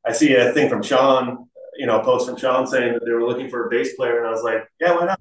I 0.05 0.11
see 0.11 0.36
a 0.36 0.51
thing 0.53 0.69
from 0.69 0.82
Sean, 0.82 1.49
you 1.76 1.86
know, 1.86 1.99
a 1.99 2.03
post 2.03 2.28
from 2.28 2.38
Sean 2.38 2.65
saying 2.65 2.93
that 2.93 3.05
they 3.05 3.11
were 3.11 3.28
looking 3.28 3.49
for 3.49 3.67
a 3.67 3.69
bass 3.69 3.95
player, 3.95 4.17
and 4.17 4.28
I 4.28 4.32
was 4.32 4.43
like, 4.43 4.67
yeah, 4.80 4.95
why 4.95 5.05
not? 5.05 5.19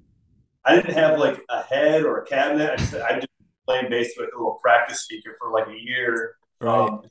I 0.65 0.75
didn't 0.75 0.93
have 0.93 1.19
like 1.19 1.41
a 1.49 1.63
head 1.63 2.03
or 2.03 2.19
a 2.19 2.25
cabinet. 2.25 2.71
I 2.71 2.75
just 2.75 2.95
I 2.95 3.15
just 3.15 3.27
playing 3.65 3.89
bass 3.89 4.13
with 4.17 4.29
a 4.33 4.37
little 4.37 4.59
practice 4.61 5.01
speaker 5.01 5.35
for 5.39 5.51
like 5.51 5.67
a 5.67 5.77
year. 5.77 6.35
Right. 6.59 6.89
Um, 6.89 7.01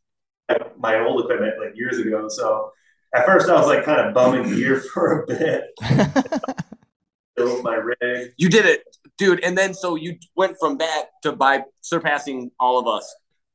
my 0.78 0.98
old 1.00 1.22
equipment 1.24 1.54
like 1.58 1.76
years 1.76 1.98
ago. 1.98 2.28
So 2.28 2.72
at 3.14 3.26
first 3.26 3.48
I 3.48 3.54
was 3.54 3.66
like 3.66 3.84
kind 3.84 4.00
of 4.00 4.14
bumming 4.14 4.54
gear 4.54 4.76
for 4.94 5.22
a 5.22 5.26
bit. 5.26 5.64
Built 7.36 7.62
my 7.64 7.74
rig. 7.74 8.32
You 8.36 8.48
did 8.48 8.66
it, 8.66 8.84
dude. 9.16 9.42
And 9.42 9.56
then 9.56 9.72
so 9.74 9.94
you 9.94 10.18
went 10.36 10.56
from 10.60 10.78
that 10.78 11.06
to 11.22 11.32
by 11.32 11.62
surpassing 11.80 12.50
all 12.60 12.78
of 12.78 12.86
us 12.86 13.14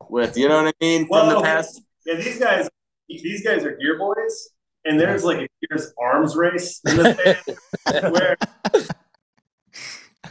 with, 0.10 0.38
you 0.38 0.48
know 0.48 0.64
what 0.64 0.76
I 0.82 0.86
mean, 0.86 1.08
from 1.08 1.30
the 1.30 1.42
past. 1.42 1.82
Yeah, 2.06 2.16
these 2.16 2.40
guys, 2.40 2.70
these 3.08 3.44
guys 3.44 3.64
are 3.64 3.76
gear 3.78 3.98
boys, 3.98 4.50
and 4.86 5.00
there's 5.00 5.24
like 5.24 5.38
a 5.38 5.48
Gears 5.68 5.94
arms 6.00 6.36
race 6.36 6.80
in 6.86 6.98
the 6.98 7.38
band 7.92 8.14
where 8.14 8.38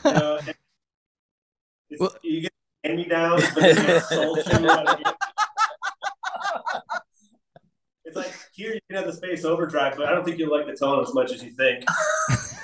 you 0.05 0.13
know, 0.13 0.39
it's, 1.91 2.01
Well- 2.01 2.17
you 2.23 2.41
get 2.43 2.53
hand 2.85 2.97
me 2.97 3.05
downs, 3.05 3.45
It's 8.05 8.17
like 8.17 8.33
here 8.53 8.75
you 8.75 8.81
can 8.91 8.99
have 8.99 9.07
the 9.07 9.13
space 9.17 9.45
overdrive, 9.45 9.97
but 9.97 10.07
I 10.07 10.11
don't 10.11 10.25
think 10.25 10.39
you'll 10.39 10.51
like 10.57 10.67
the 10.67 10.77
tone 10.77 11.03
as 11.03 11.15
much 11.15 11.33
as 11.33 11.43
you 11.43 11.51
think. 11.53 11.85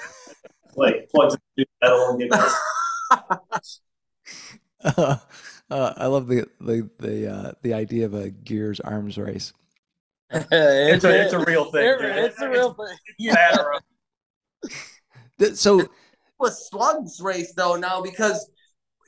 like 0.77 1.09
plugs 1.11 1.37
into 1.57 1.69
metal 1.83 2.09
and 2.11 2.21
gets 2.31 2.59
Uh, 4.83 5.17
uh, 5.71 5.93
I 5.97 6.07
love 6.07 6.27
the 6.27 6.47
the 6.61 6.89
the 6.99 7.31
uh, 7.31 7.53
the 7.63 7.75
idea 7.75 8.07
of 8.07 8.15
a 8.15 8.31
Gears 8.31 8.81
arms 8.81 9.19
race. 9.19 9.53
It's 10.33 11.05
a, 11.05 11.23
it's 11.25 11.33
a 11.33 11.41
real 11.45 11.67
thing. 11.71 11.87
It- 11.87 11.99
dude. 11.99 12.17
it's 12.17 12.41
a 12.41 12.49
real 12.49 12.73
thing. 12.75 12.97
It's 13.19 13.35
bad 13.35 13.59
around. 13.59 13.83
Th- 15.39 15.55
So 15.55 15.87
with 16.39 16.55
slugs 16.55 17.21
race 17.21 17.53
though 17.55 17.77
now 17.77 18.01
because 18.01 18.51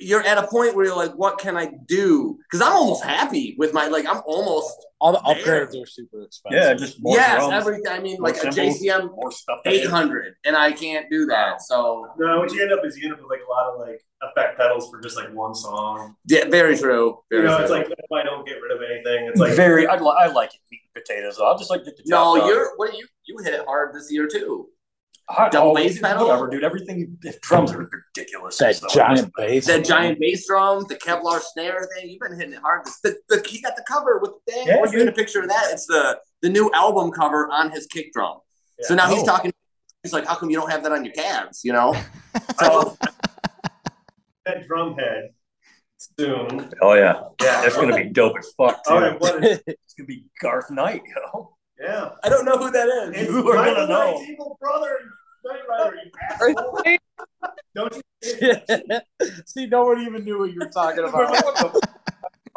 you're 0.03 0.23
at 0.23 0.39
a 0.39 0.47
point 0.47 0.75
where 0.75 0.85
you're 0.87 0.97
like, 0.97 1.13
what 1.13 1.39
can 1.39 1.57
I 1.57 1.71
do? 1.87 2.39
Because 2.51 2.61
I'm 2.67 2.73
almost 2.73 3.05
happy 3.05 3.55
with 3.59 3.73
my 3.73 3.87
like 3.87 4.07
I'm 4.07 4.21
almost 4.27 4.87
All 5.01 5.13
the 5.13 5.21
There. 5.45 5.67
upgrades 5.67 5.83
are 5.83 5.87
super 5.87 6.23
expensive. 6.23 6.63
Yeah, 6.63 6.75
just 6.75 6.97
more 7.01 7.17
yes 7.17 7.39
drums, 7.39 7.53
everything. 7.55 7.89
I 7.89 7.99
mean 8.01 8.19
more 8.21 8.31
like 8.31 8.43
a 8.43 8.49
JCM 8.49 9.11
more 9.15 9.33
stuff. 9.33 9.61
800, 9.65 10.35
and 10.45 10.57
I 10.57 10.73
can't 10.73 11.11
do 11.11 11.27
that. 11.27 11.63
So 11.63 12.07
No, 12.19 12.39
what 12.41 12.53
you 12.53 12.63
end 12.63 12.73
up 12.73 12.85
is 12.85 12.97
you 12.97 13.05
end 13.05 13.15
up 13.15 13.21
with 13.21 13.31
like 13.31 13.41
a 13.47 13.51
lot 13.51 13.73
of 13.75 13.81
like 13.81 14.01
effect 14.23 14.57
pedals 14.59 14.89
for 14.89 15.01
just 15.01 15.17
like 15.17 15.33
one 15.35 15.55
song. 15.55 16.15
yeah, 16.29 16.45
very 16.49 16.77
true. 16.79 17.19
Very 17.31 17.43
You 17.43 17.49
know, 17.49 17.57
true. 17.57 17.63
it's 17.65 17.71
like 17.73 17.89
that's 17.89 18.01
why 18.09 18.21
I 18.21 18.25
don't 18.25 18.47
get 18.47 18.59
rid 18.63 18.71
of 18.77 18.83
anything. 18.89 19.27
It's 19.29 19.41
like 19.41 19.55
very. 19.55 19.87
I, 19.87 19.95
I 19.97 20.27
like 20.29 20.55
it 20.55 20.61
meat 20.71 20.81
and 20.95 21.03
potatoes. 21.05 21.41
I'll 21.41 21.59
just 21.59 21.71
like 21.71 21.85
get 21.85 21.97
the 21.97 22.05
job 22.05 22.37
no, 22.37 22.41
done. 22.41 22.49
you're 22.49 22.77
what 22.77 22.97
you 22.97 23.07
you 23.25 23.37
hit 23.43 23.55
it 23.55 23.65
hard 23.67 23.95
this 23.95 24.11
year 24.13 24.29
too. 24.29 24.69
I- 25.29 25.49
double 25.49 25.71
oh, 25.71 25.75
bass 25.75 26.01
pedal? 26.01 26.27
Whatever, 26.29 26.49
dude. 26.51 26.65
Everything. 26.65 27.17
The 27.23 27.37
drums 27.43 27.73
are 27.73 27.89
ridiculous. 28.15 28.59
that 28.59 28.77
So- 28.77 28.89
giant 28.89 29.33
bass. 29.37 29.67
That 29.67 29.85
giant 29.85 30.19
bass 30.21 30.47
drum, 30.47 30.85
the 30.89 30.97
Kevlar 30.97 31.41
snare 31.41 31.89
thing, 31.97 32.11
you've 32.11 32.21
been 32.21 32.35
hitting 32.39 32.55
it 32.55 32.61
hard. 32.61 32.87
The, 33.03 33.17
the, 33.29 33.43
he 33.49 33.61
got 33.63 33.77
the 33.77 33.85
cover 33.89 34.19
with 34.21 34.33
the 34.47 34.53
thing. 34.53 34.67
Yeah, 34.67 34.77
Where's 34.79 34.91
dude. 34.93 35.09
a 35.09 35.13
picture 35.13 35.41
of 35.41 35.49
that? 35.49 35.69
It's 35.73 35.87
the 35.87 36.19
the 36.43 36.49
new 36.49 36.71
album 36.75 37.11
cover 37.13 37.49
on 37.51 37.71
his 37.71 37.87
kick 37.87 38.13
drum. 38.13 38.39
So 38.81 38.95
now 38.95 39.09
he's 39.09 39.23
Oh. 39.23 39.27
talking. 39.27 39.53
He's 40.03 40.13
like, 40.13 40.27
"How 40.27 40.35
come 40.35 40.51
you 40.51 40.57
don't 40.59 40.71
have 40.71 40.83
that 40.83 40.91
on 40.93 41.05
your 41.05 41.15
calves?" 41.15 41.61
You 41.65 41.73
know. 41.73 41.93
so 42.35 42.43
oh. 42.61 42.97
that 44.47 44.67
drum 44.67 44.97
head 44.97 45.31
soon. 46.19 46.71
Oh 46.81 46.95
yeah, 46.95 47.23
Yeah. 47.41 47.63
that's 47.63 47.77
gonna 47.77 47.97
be 47.97 48.11
dope 48.11 48.37
as 48.39 48.51
fuck 48.57 48.83
too. 48.85 48.93
All 48.93 49.01
right, 49.01 49.21
what 49.21 49.45
is 49.45 49.61
It's 49.67 49.95
gonna 49.97 50.07
be 50.07 50.25
Garth 50.41 50.71
Knight, 50.71 51.03
yo. 51.33 51.57
Yeah. 51.83 52.11
I 52.23 52.29
don't 52.29 52.45
know 52.45 52.57
who 52.57 52.71
that 52.71 52.89
is. 52.89 53.23
It's 53.23 53.31
You 53.31 53.49
are 53.51 53.55
gonna 53.57 53.87
know. 53.87 54.13
Knight's 54.13 54.31
evil 54.31 54.57
brother, 54.61 54.99
Knight 55.45 55.61
Rider. 55.69 56.99
Don't 57.75 57.95
you? 57.97 58.01
See, 59.47 59.67
no 59.67 59.85
one 59.85 60.01
even 60.03 60.25
knew 60.25 60.39
what 60.39 60.53
you 60.53 60.61
were 60.61 60.69
talking 60.69 61.05
about. 61.05 61.35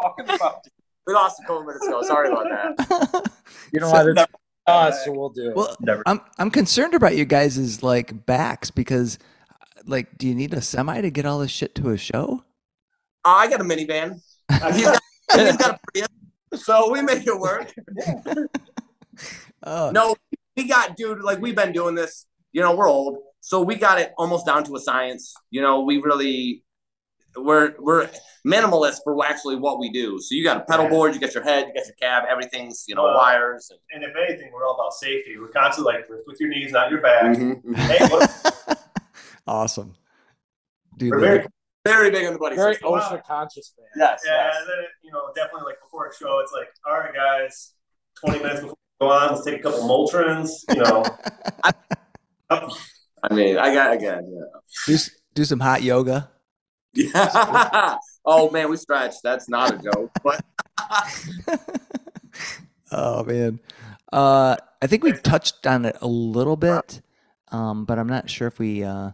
Talking 0.01 0.25
about? 0.29 0.67
We 1.07 1.13
lost 1.13 1.39
a 1.39 1.47
couple 1.47 1.63
minutes 1.63 1.87
ago. 1.87 2.01
Sorry 2.01 2.29
about 2.29 2.43
that. 2.49 3.31
You 3.71 3.79
know 3.79 3.89
what? 3.89 4.07
It's 4.07 4.25
us, 4.67 5.05
so 5.05 5.11
we'll 5.13 5.29
do 5.29 5.49
it. 5.51 5.55
well, 5.55 5.75
Never. 5.79 6.03
I'm 6.05 6.19
I'm 6.37 6.51
concerned 6.51 6.93
about 6.93 7.15
you 7.15 7.23
guys' 7.23 7.81
like 7.81 8.25
backs 8.25 8.71
because 8.71 9.17
like 9.85 10.17
do 10.17 10.27
you 10.27 10.35
need 10.35 10.53
a 10.53 10.61
semi 10.61 10.99
to 11.01 11.09
get 11.09 11.25
all 11.25 11.39
this 11.39 11.51
shit 11.51 11.75
to 11.75 11.91
a 11.91 11.97
show? 11.97 12.43
Uh, 13.23 13.29
I 13.29 13.47
got 13.47 13.61
a 13.61 13.63
minivan. 13.63 14.19
He's 14.73 14.83
got, 14.83 15.01
he's 15.33 15.57
got 15.57 15.75
a 15.75 15.79
Prius, 15.93 16.63
so 16.65 16.91
we 16.91 17.01
make 17.01 17.25
it 17.25 17.39
work. 17.39 17.73
Oh, 19.63 19.91
No, 19.91 20.15
we 20.57 20.67
got, 20.67 20.95
dude. 20.97 21.21
Like 21.21 21.39
we've 21.39 21.55
been 21.55 21.71
doing 21.71 21.95
this. 21.95 22.25
You 22.51 22.61
know, 22.61 22.75
we're 22.75 22.87
old, 22.87 23.17
so 23.41 23.61
we 23.61 23.75
got 23.75 23.99
it 23.99 24.13
almost 24.17 24.45
down 24.45 24.63
to 24.65 24.75
a 24.75 24.79
science. 24.79 25.33
You 25.49 25.61
know, 25.61 25.81
we 25.81 25.97
really 26.01 26.63
we're 27.35 27.73
we're 27.79 28.09
minimalist 28.47 28.99
for 29.03 29.25
actually 29.25 29.57
what 29.57 29.77
we 29.79 29.89
do. 29.91 30.17
So 30.21 30.35
you 30.35 30.43
got 30.43 30.57
a 30.57 30.61
pedal 30.61 30.87
board, 30.87 31.13
you 31.13 31.19
got 31.19 31.33
your 31.33 31.43
head, 31.43 31.67
you 31.67 31.73
got 31.73 31.85
your 31.85 31.95
cab, 31.99 32.23
everything's 32.29 32.85
you 32.87 32.95
know 32.95 33.03
Well, 33.03 33.15
wires. 33.17 33.69
And 33.93 34.03
if 34.03 34.11
anything, 34.15 34.51
we're 34.53 34.65
all 34.65 34.75
about 34.75 34.93
safety. 34.93 35.35
We're 35.37 35.49
constantly 35.49 35.93
like 35.95 36.07
with, 36.09 36.21
with 36.27 36.39
your 36.39 36.47
knees, 36.49 36.71
not 36.71 36.89
your 36.91 37.01
back. 37.01 37.23
And, 37.35 37.61
Mhm. 37.61 37.75
Hey, 37.75 38.07
what, 38.07 38.79
awesome. 39.47 39.95
Dude, 40.97 41.11
we're 41.11 41.19
very 41.19 41.47
Very 41.85 42.09
big 42.11 42.25
on 42.25 42.33
the 42.33 42.39
buddy 42.39 42.55
Very 42.55 42.75
system. 42.75 42.89
OSHA 42.91 43.23
conscious, 43.25 43.73
man. 43.77 43.87
Yes, 43.97 44.21
yeah. 44.25 44.31
yes. 44.45 44.55
And 44.61 44.69
then 44.69 44.77
you 45.03 45.11
know, 45.11 45.31
definitely 45.35 45.65
like 45.65 45.81
before 45.83 46.07
a 46.07 46.15
show, 46.15 46.39
it's 46.39 46.53
like, 46.53 46.69
all 46.87 46.99
right, 46.99 47.13
guys, 47.13 47.73
twenty 48.17 48.39
minutes 48.39 48.61
before 48.61 48.77
we 48.77 48.84
go 48.99 49.09
on, 49.09 49.33
let's 49.33 49.45
take 49.45 49.59
a 49.59 49.63
couple 49.63 49.81
Motrins. 49.81 50.49
You 50.69 50.83
know, 50.83 51.03
I 53.29 53.33
mean, 53.33 53.57
I 53.57 53.73
got 53.73 53.93
again. 53.93 54.31
Yeah. 54.31 54.95
do, 54.95 54.97
do 55.33 55.45
some 55.45 55.59
hot 55.59 55.83
yoga. 55.83 56.29
Yeah. 56.93 57.97
oh 58.25 58.49
man, 58.51 58.69
we 58.69 58.77
stretched. 58.77 59.19
That's 59.23 59.49
not 59.49 59.73
a 59.73 59.77
joke. 59.77 60.11
But 60.23 60.43
oh 62.91 63.23
man, 63.23 63.59
uh, 64.13 64.55
I 64.81 64.87
think 64.87 65.03
we 65.03 65.13
touched 65.13 65.65
on 65.67 65.85
it 65.85 65.97
a 66.01 66.07
little 66.07 66.55
bit, 66.55 67.01
um, 67.51 67.85
but 67.85 67.99
I'm 67.99 68.07
not 68.07 68.29
sure 68.29 68.47
if 68.47 68.59
we 68.59 68.83
uh, 68.83 69.11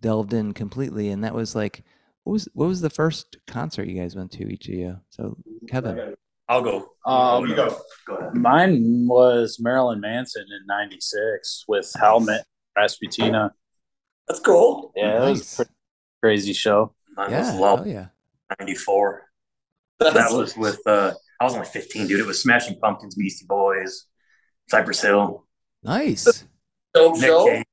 delved 0.00 0.32
in 0.32 0.52
completely. 0.54 1.10
And 1.10 1.24
that 1.24 1.34
was 1.34 1.54
like, 1.54 1.82
what 2.24 2.32
was 2.32 2.48
what 2.54 2.68
was 2.68 2.80
the 2.80 2.90
first 2.90 3.36
concert 3.46 3.88
you 3.88 4.00
guys 4.00 4.16
went 4.16 4.32
to 4.32 4.48
each 4.48 4.68
of 4.68 4.74
you? 4.74 5.00
So 5.10 5.36
Kevin, 5.68 6.14
I'll 6.48 6.62
go. 6.62 6.88
Um, 7.04 7.46
you 7.46 7.54
go. 7.54 7.76
Go 8.06 8.14
ahead. 8.16 8.34
mine 8.34 9.06
was 9.06 9.58
Marilyn 9.60 10.00
Manson 10.00 10.42
in 10.50 10.66
'96 10.66 11.64
with 11.68 11.92
Helmet, 11.98 12.42
Rasputina. 12.76 13.50
that's 14.26 14.40
cool. 14.40 14.92
Yeah, 14.96 15.26
it 15.26 15.30
was 15.30 15.52
a 15.52 15.56
pretty 15.56 15.70
crazy 16.22 16.52
show. 16.52 16.94
Mine 17.16 17.30
yeah, 17.30 17.50
was 17.52 17.60
Love 17.60 17.86
yeah, 17.86 18.06
'94. 18.58 19.22
That 20.00 20.30
was 20.32 20.56
with. 20.56 20.80
uh 20.86 21.12
I 21.40 21.44
was 21.44 21.54
only 21.54 21.66
15, 21.66 22.08
dude. 22.08 22.18
It 22.18 22.26
was 22.26 22.42
Smashing 22.42 22.80
Pumpkins, 22.80 23.14
Beastie 23.14 23.46
Boys, 23.48 24.06
Cypress 24.68 25.00
Hill, 25.02 25.46
nice. 25.84 26.44
dope 26.94 27.14
Nick 27.14 27.22
show. 27.26 27.44
Cave. 27.46 27.64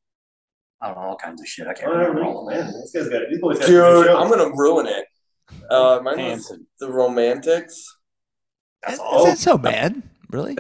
I 0.82 0.88
don't 0.90 0.98
know 0.98 1.04
all 1.10 1.16
kinds 1.18 1.42
of 1.42 1.48
shit. 1.48 1.66
I 1.66 1.74
can't 1.74 1.88
Oh, 1.92 1.98
remember 1.98 2.24
all 2.26 2.48
man, 2.50 2.68
of 2.68 2.74
this 2.74 2.92
guy's 2.94 3.10
got 3.10 3.22
these 3.30 3.40
boys 3.40 3.58
got 3.58 3.68
Dude. 3.68 4.08
I'm 4.08 4.30
gonna 4.30 4.52
ruin 4.56 4.86
it. 4.88 5.06
Uh, 5.72 6.00
mine 6.04 6.18
was 6.18 6.18
Manson. 6.18 6.68
the 6.80 6.92
Romantics. 6.92 7.86
That's 8.86 8.94
Is 8.96 9.00
all. 9.00 9.26
that 9.26 9.38
so 9.38 9.58
bad? 9.58 10.02
Really? 10.30 10.58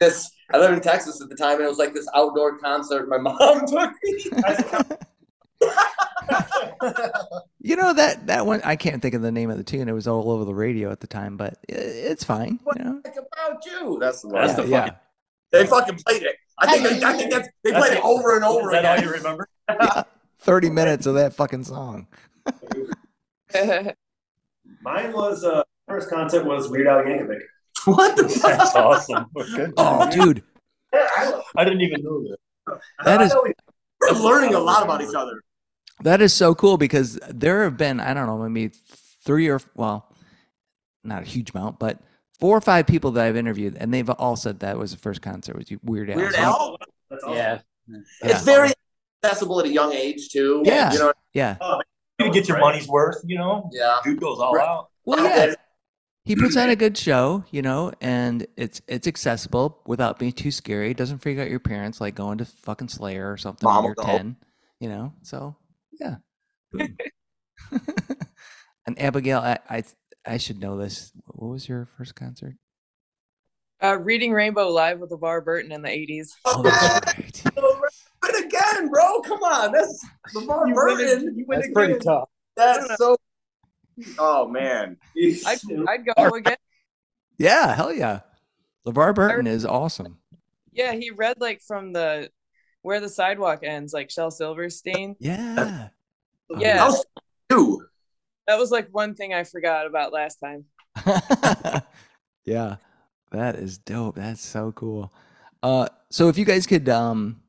This 0.00 0.30
I 0.52 0.58
lived 0.58 0.74
in 0.74 0.80
Texas 0.80 1.20
at 1.22 1.28
the 1.28 1.36
time, 1.36 1.56
and 1.56 1.64
it 1.64 1.68
was 1.68 1.78
like 1.78 1.92
this 1.94 2.08
outdoor 2.14 2.58
concert. 2.58 3.08
My 3.08 3.18
mom 3.18 3.66
took 3.66 3.92
me. 4.02 4.24
You 7.62 7.76
know 7.76 7.92
that 7.92 8.26
that 8.28 8.46
one 8.46 8.62
I 8.64 8.76
can't 8.76 9.02
think 9.02 9.14
of 9.14 9.20
the 9.20 9.30
name 9.30 9.50
of 9.50 9.58
the 9.58 9.62
tune. 9.64 9.88
It 9.88 9.92
was 9.92 10.08
all 10.08 10.30
over 10.30 10.46
the 10.46 10.54
radio 10.54 10.90
at 10.90 11.00
the 11.00 11.06
time, 11.06 11.36
but 11.36 11.58
i- 11.70 11.74
it's 11.74 12.24
fine. 12.24 12.58
You 12.78 12.84
know? 12.84 13.02
About 13.04 13.66
you. 13.66 13.98
That's 14.00 14.22
the 14.22 14.28
one. 14.28 14.46
That's 14.46 14.58
yeah, 14.58 14.64
the 14.64 14.70
yeah. 14.70 14.80
fucking- 14.86 14.98
They 15.52 15.66
fucking 15.66 15.98
played 16.06 16.22
it. 16.22 16.36
I 16.58 16.66
think 16.78 17.00
they, 17.00 17.06
I 17.06 17.12
think 17.12 17.30
that's, 17.32 17.48
they 17.62 17.70
That's 17.72 17.86
played 17.86 17.98
it 17.98 18.04
over 18.04 18.34
and 18.36 18.44
over 18.44 18.70
Is 18.74 18.82
that 18.82 18.84
all 18.86 18.94
again. 18.94 19.04
you 19.08 19.12
remember? 19.14 19.48
Thirty 20.38 20.70
minutes 20.70 21.04
of 21.06 21.14
that 21.16 21.34
fucking 21.34 21.64
song. 21.64 22.06
Mine 24.82 25.12
was 25.12 25.44
uh, 25.44 25.62
first 25.86 26.08
concert 26.08 26.46
was 26.46 26.68
Weird 26.70 26.86
Al 26.86 27.02
Yankovic. 27.02 27.40
What 27.86 28.16
the 28.16 28.28
fuck? 28.28 28.58
That's 28.58 28.74
awesome. 28.74 29.26
Good. 29.34 29.72
Oh, 29.76 30.10
dude, 30.10 30.42
I, 30.92 31.40
I 31.56 31.64
didn't 31.64 31.80
even 31.82 32.02
know 32.02 32.22
that. 32.66 32.80
That 33.04 33.20
I 33.20 33.24
is- 33.24 33.34
We're 34.00 34.12
learning 34.22 34.54
a 34.54 34.58
lot 34.60 34.82
about 34.82 35.02
each 35.02 35.14
other. 35.14 35.42
that 36.02 36.20
is 36.20 36.32
so 36.32 36.54
cool 36.54 36.76
because 36.76 37.18
there 37.28 37.64
have 37.64 37.76
been 37.76 38.00
I 38.00 38.14
don't 38.14 38.26
know 38.26 38.38
maybe 38.48 38.74
three 39.24 39.48
or 39.48 39.60
well, 39.74 40.14
not 41.04 41.22
a 41.22 41.26
huge 41.26 41.50
amount, 41.54 41.78
but 41.78 41.98
four 42.38 42.56
or 42.56 42.60
five 42.60 42.86
people 42.86 43.10
that 43.12 43.26
I've 43.26 43.36
interviewed, 43.36 43.76
and 43.78 43.92
they've 43.92 44.08
all 44.10 44.36
said 44.36 44.60
that 44.60 44.78
was 44.78 44.92
the 44.92 44.98
first 44.98 45.22
concert 45.22 45.56
was 45.56 45.66
Weird 45.82 46.10
Al. 46.10 46.16
Weird 46.16 46.34
So- 46.34 46.40
Al. 46.40 46.76
That's 47.10 47.24
awesome. 47.24 47.36
Yeah. 47.36 47.58
It's 48.22 48.44
very 48.44 48.72
accessible 49.24 49.58
at 49.60 49.66
a 49.66 49.72
young 49.72 49.92
age 49.92 50.28
too. 50.30 50.62
Yeah. 50.64 50.92
You 50.92 50.98
know. 51.00 51.12
Yeah. 51.34 51.56
You 52.20 52.30
get 52.32 52.46
your 52.48 52.58
money's 52.60 52.86
worth, 52.86 53.16
you 53.26 53.36
know? 53.36 53.68
Yeah. 53.72 53.96
Dude 54.04 54.20
goes 54.20 54.38
all 54.38 54.52
Right. 54.52 54.68
out. 54.68 54.90
Well, 55.04 55.24
yeah. 55.24 55.54
He 56.30 56.36
puts 56.36 56.56
on 56.56 56.70
a 56.70 56.76
good 56.76 56.96
show, 56.96 57.44
you 57.50 57.60
know, 57.60 57.90
and 58.00 58.46
it's 58.56 58.80
it's 58.86 59.08
accessible 59.08 59.80
without 59.84 60.20
being 60.20 60.30
too 60.30 60.52
scary. 60.52 60.92
It 60.92 60.96
doesn't 60.96 61.18
freak 61.18 61.40
out 61.40 61.50
your 61.50 61.58
parents 61.58 62.00
like 62.00 62.14
going 62.14 62.38
to 62.38 62.44
fucking 62.44 62.86
Slayer 62.86 63.32
or 63.32 63.36
something 63.36 63.66
Mom 63.66 63.78
when 63.78 63.84
you're 63.86 63.94
go. 63.96 64.04
ten, 64.04 64.36
you 64.78 64.88
know. 64.88 65.12
So 65.22 65.56
yeah. 66.00 66.16
And 68.86 69.00
Abigail, 69.02 69.40
I, 69.40 69.58
I 69.68 69.82
I 70.24 70.36
should 70.36 70.60
know 70.60 70.78
this. 70.78 71.10
What 71.26 71.48
was 71.48 71.68
your 71.68 71.88
first 71.96 72.14
concert? 72.14 72.54
uh, 73.82 73.98
Reading 73.98 74.32
Rainbow 74.32 74.68
live 74.68 75.00
with 75.00 75.10
LeVar 75.10 75.44
Burton 75.44 75.72
in 75.72 75.82
the 75.82 75.88
80s. 75.88 76.28
Oh, 76.44 76.62
that's 76.62 77.44
right. 77.56 77.90
But 78.20 78.38
again, 78.38 78.88
bro, 78.88 79.20
come 79.22 79.42
on. 79.42 79.72
That's 79.72 80.06
LeVar 80.34 80.74
Burton. 80.74 81.44
That's 81.48 81.68
pretty 81.72 81.98
tough. 81.98 82.28
That's 82.56 82.96
so. 82.98 83.16
Oh 84.18 84.48
man. 84.48 84.96
I'd, 85.16 85.58
I'd 85.88 86.06
go 86.06 86.28
again. 86.34 86.56
Yeah, 87.38 87.74
hell 87.74 87.92
yeah. 87.92 88.20
LeVar 88.86 89.14
Burton 89.14 89.46
is 89.46 89.64
awesome. 89.64 90.18
Yeah, 90.72 90.92
he 90.92 91.10
read 91.10 91.40
like 91.40 91.60
from 91.60 91.92
the 91.92 92.30
where 92.82 93.00
the 93.00 93.08
sidewalk 93.08 93.60
ends, 93.62 93.92
like 93.92 94.10
Shel 94.10 94.30
Silverstein. 94.30 95.16
Yeah. 95.18 95.88
Yeah. 96.50 96.78
How's 96.78 97.04
you? 97.50 97.86
That 98.46 98.58
was 98.58 98.70
like 98.70 98.88
one 98.90 99.14
thing 99.14 99.32
I 99.32 99.44
forgot 99.44 99.86
about 99.86 100.12
last 100.12 100.36
time. 100.36 100.64
yeah. 102.44 102.76
That 103.32 103.56
is 103.56 103.78
dope. 103.78 104.16
That's 104.16 104.44
so 104.44 104.72
cool. 104.72 105.12
Uh 105.62 105.88
so 106.10 106.28
if 106.28 106.36
you 106.38 106.44
guys 106.44 106.66
could 106.66 106.88
um 106.88 107.40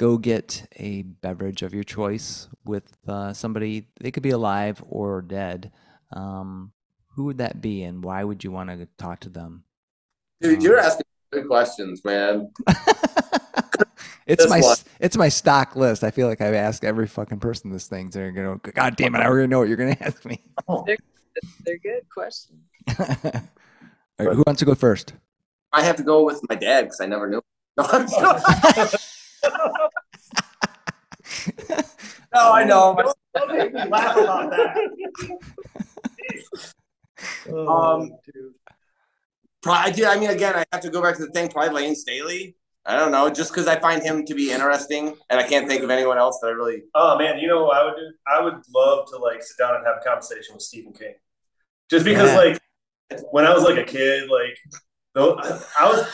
go 0.00 0.16
get 0.16 0.66
a 0.76 1.02
beverage 1.02 1.60
of 1.60 1.74
your 1.74 1.84
choice 1.84 2.48
with 2.64 2.96
uh, 3.06 3.34
somebody 3.34 3.86
they 4.00 4.10
could 4.10 4.22
be 4.22 4.30
alive 4.30 4.82
or 4.88 5.20
dead 5.20 5.70
um 6.12 6.72
who 7.14 7.24
would 7.24 7.36
that 7.36 7.60
be 7.60 7.82
and 7.82 8.02
why 8.02 8.24
would 8.24 8.42
you 8.42 8.50
want 8.50 8.70
to 8.70 8.88
talk 8.96 9.20
to 9.20 9.28
them 9.28 9.62
Dude, 10.40 10.62
you're 10.62 10.78
asking 10.78 11.04
good 11.34 11.46
questions, 11.46 12.02
man. 12.02 12.50
it's 14.26 14.42
This 14.44 14.48
my 14.48 14.60
one. 14.60 14.76
it's 15.00 15.16
my 15.18 15.28
stock 15.28 15.76
list 15.76 16.02
i 16.02 16.10
feel 16.10 16.26
like 16.28 16.40
i've 16.40 16.54
asked 16.54 16.82
every 16.82 17.06
fucking 17.06 17.38
person 17.40 17.70
this 17.70 17.86
thing 17.86 18.08
they're 18.08 18.32
gonna 18.32 18.56
go, 18.56 18.72
god 18.72 18.96
damn 18.96 19.14
it 19.14 19.18
i 19.18 19.26
already 19.26 19.48
know 19.48 19.58
what 19.58 19.68
you're 19.68 19.76
gonna 19.76 19.96
ask 20.00 20.24
me 20.24 20.40
They're 21.64 21.78
good 21.82 22.08
questions. 22.12 22.60
All 22.98 24.26
right, 24.26 24.34
who 24.36 24.42
wants 24.46 24.60
to 24.60 24.64
go 24.64 24.74
first 24.74 25.12
I 25.74 25.82
have 25.82 25.96
to 25.96 26.02
go 26.02 26.24
with 26.24 26.40
my 26.48 26.54
dad 26.56 26.82
because 26.86 27.00
I 27.00 27.06
never 27.06 27.28
knew. 27.28 27.42
No, 27.76 27.84
I'm 27.84 28.08
joking. 28.08 28.98
No, 32.34 32.52
I 32.52 32.64
know. 32.64 32.94
but- 32.94 33.16
Don't 33.34 33.56
make 33.56 33.72
me 33.72 33.84
laugh 33.88 34.16
about 34.16 34.50
that. 34.50 34.76
Um, 37.52 38.10
Probably, 39.62 39.92
dude, 39.92 40.06
I 40.06 40.18
mean, 40.18 40.30
again, 40.30 40.54
I 40.56 40.64
have 40.72 40.80
to 40.82 40.90
go 40.90 41.02
back 41.02 41.16
to 41.18 41.26
the 41.26 41.32
thing. 41.32 41.48
Probably 41.50 41.82
Layne 41.82 41.94
Staley. 41.94 42.56
I 42.86 42.96
don't 42.96 43.12
know, 43.12 43.28
just 43.28 43.52
because 43.52 43.66
I 43.68 43.78
find 43.78 44.02
him 44.02 44.24
to 44.24 44.34
be 44.34 44.50
interesting, 44.50 45.14
and 45.28 45.38
I 45.38 45.42
can't 45.46 45.68
think 45.68 45.82
of 45.82 45.90
anyone 45.90 46.16
else 46.16 46.38
that 46.40 46.48
I 46.48 46.52
really. 46.52 46.82
Oh 46.94 47.18
man, 47.18 47.38
you 47.38 47.46
know 47.46 47.68
I 47.70 47.84
would 47.84 47.94
do? 47.94 48.10
I 48.26 48.40
would 48.40 48.54
love 48.74 49.06
to 49.10 49.18
like 49.18 49.42
sit 49.42 49.58
down 49.58 49.76
and 49.76 49.84
have 49.86 49.96
a 50.00 50.04
conversation 50.04 50.54
with 50.54 50.62
Stephen 50.62 50.94
King. 50.94 51.14
Just 51.90 52.06
because 52.06 52.30
Yeah. 52.30 52.38
like 52.38 52.58
when 53.32 53.44
I 53.44 53.52
was 53.52 53.64
like 53.64 53.76
a 53.76 53.84
kid, 53.84 54.30
like 54.30 54.56
though 55.14 55.36
I, 55.38 55.60
I 55.80 55.88
was 55.88 56.06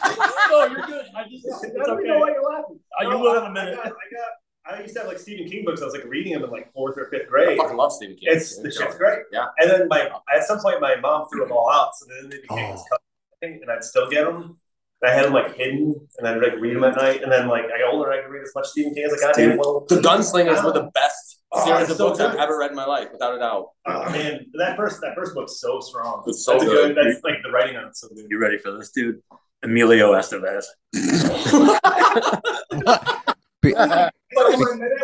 no, 0.50 0.64
you're 0.66 0.86
good. 0.86 1.06
I 1.16 1.24
just 1.28 1.46
I 1.64 1.84
don't 1.84 2.06
know 2.06 2.18
why 2.18 2.28
you're 2.30 2.42
laughing. 2.42 2.80
Uh, 2.98 3.04
you 3.04 3.10
No, 3.10 3.18
will 3.18 3.30
I- 3.32 3.38
in 3.38 3.46
a 3.46 3.50
minute. 3.52 3.74
I 3.78 3.84
got, 3.84 3.86
I 3.86 3.90
got 3.90 4.76
I 4.78 4.82
used 4.82 4.94
to 4.94 5.00
have 5.00 5.08
like 5.08 5.18
Stephen 5.18 5.48
King 5.50 5.64
books. 5.64 5.80
I 5.80 5.86
was 5.86 5.94
like 5.94 6.04
reading 6.04 6.32
them 6.34 6.44
in 6.44 6.50
like 6.50 6.70
fourth 6.72 6.96
or 6.98 7.06
fifth 7.10 7.28
grade. 7.28 7.44
I 7.44 7.46
grade. 7.54 7.58
fucking 7.58 7.76
love 7.76 7.92
Stephen 7.92 8.14
King. 8.16 8.28
It's 8.32 8.58
the 8.60 8.70
shit's 8.70 8.94
great. 8.96 9.20
Yeah. 9.32 9.46
And 9.58 9.70
then 9.70 9.88
my 9.88 10.08
at 10.34 10.44
some 10.44 10.60
point 10.60 10.80
my 10.80 10.96
mom 10.96 11.26
threw 11.32 11.40
them 11.42 11.52
all 11.52 11.70
out, 11.72 11.90
so 11.96 12.06
then 12.06 12.28
they 12.30 12.36
became 12.40 12.66
Oh. 12.66 12.72
this 12.72 12.84
color 12.88 13.00
thing, 13.40 13.58
and 13.62 13.70
I'd 13.70 13.82
still 13.82 14.08
get 14.10 14.24
them. 14.26 14.59
And 15.02 15.10
I 15.10 15.14
had 15.14 15.24
them 15.26 15.32
like 15.32 15.56
hidden, 15.56 15.94
and 16.18 16.28
I'd 16.28 16.42
like 16.42 16.60
read 16.60 16.76
them 16.76 16.84
at 16.84 16.96
night. 16.96 17.22
And 17.22 17.32
then 17.32 17.48
like 17.48 17.64
I 17.64 17.78
got 17.78 17.94
older, 17.94 18.12
I 18.12 18.22
could 18.22 18.30
read 18.30 18.42
as 18.42 18.52
much 18.54 18.66
Stephen 18.66 18.94
King 18.94 19.04
as 19.04 19.14
I 19.14 19.26
got. 19.26 19.34
Dude, 19.34 19.58
well, 19.58 19.86
The 19.88 19.96
Gunslingers 19.96 20.62
were 20.64 20.72
the 20.72 20.90
best 20.94 21.38
Oh, 21.52 21.66
series 21.66 21.90
of 21.90 21.96
so 21.96 22.08
books 22.08 22.20
I've 22.20 22.36
ever 22.36 22.56
read 22.58 22.70
in 22.70 22.76
my 22.76 22.86
life, 22.86 23.08
without 23.10 23.34
a 23.34 23.38
doubt. 23.40 23.70
Oh 23.84 24.08
man, 24.12 24.46
that 24.54 24.76
first 24.76 25.00
that 25.00 25.16
first 25.16 25.34
book's 25.34 25.60
so 25.60 25.80
strong. 25.80 26.22
It's 26.26 26.44
so 26.44 26.52
that's 26.52 26.62
a 26.62 26.66
good. 26.66 26.96
That's 26.96 27.24
like 27.24 27.42
the 27.42 27.50
writing 27.50 27.76
on 27.76 27.88
it's 27.88 28.00
so 28.00 28.08
good. 28.08 28.26
You 28.28 28.38
ready 28.38 28.56
for 28.56 28.70
this, 28.70 28.92
dude? 28.92 29.20
Emilio 29.62 30.12
Estevez. 30.12 30.64
Be- 33.62 33.74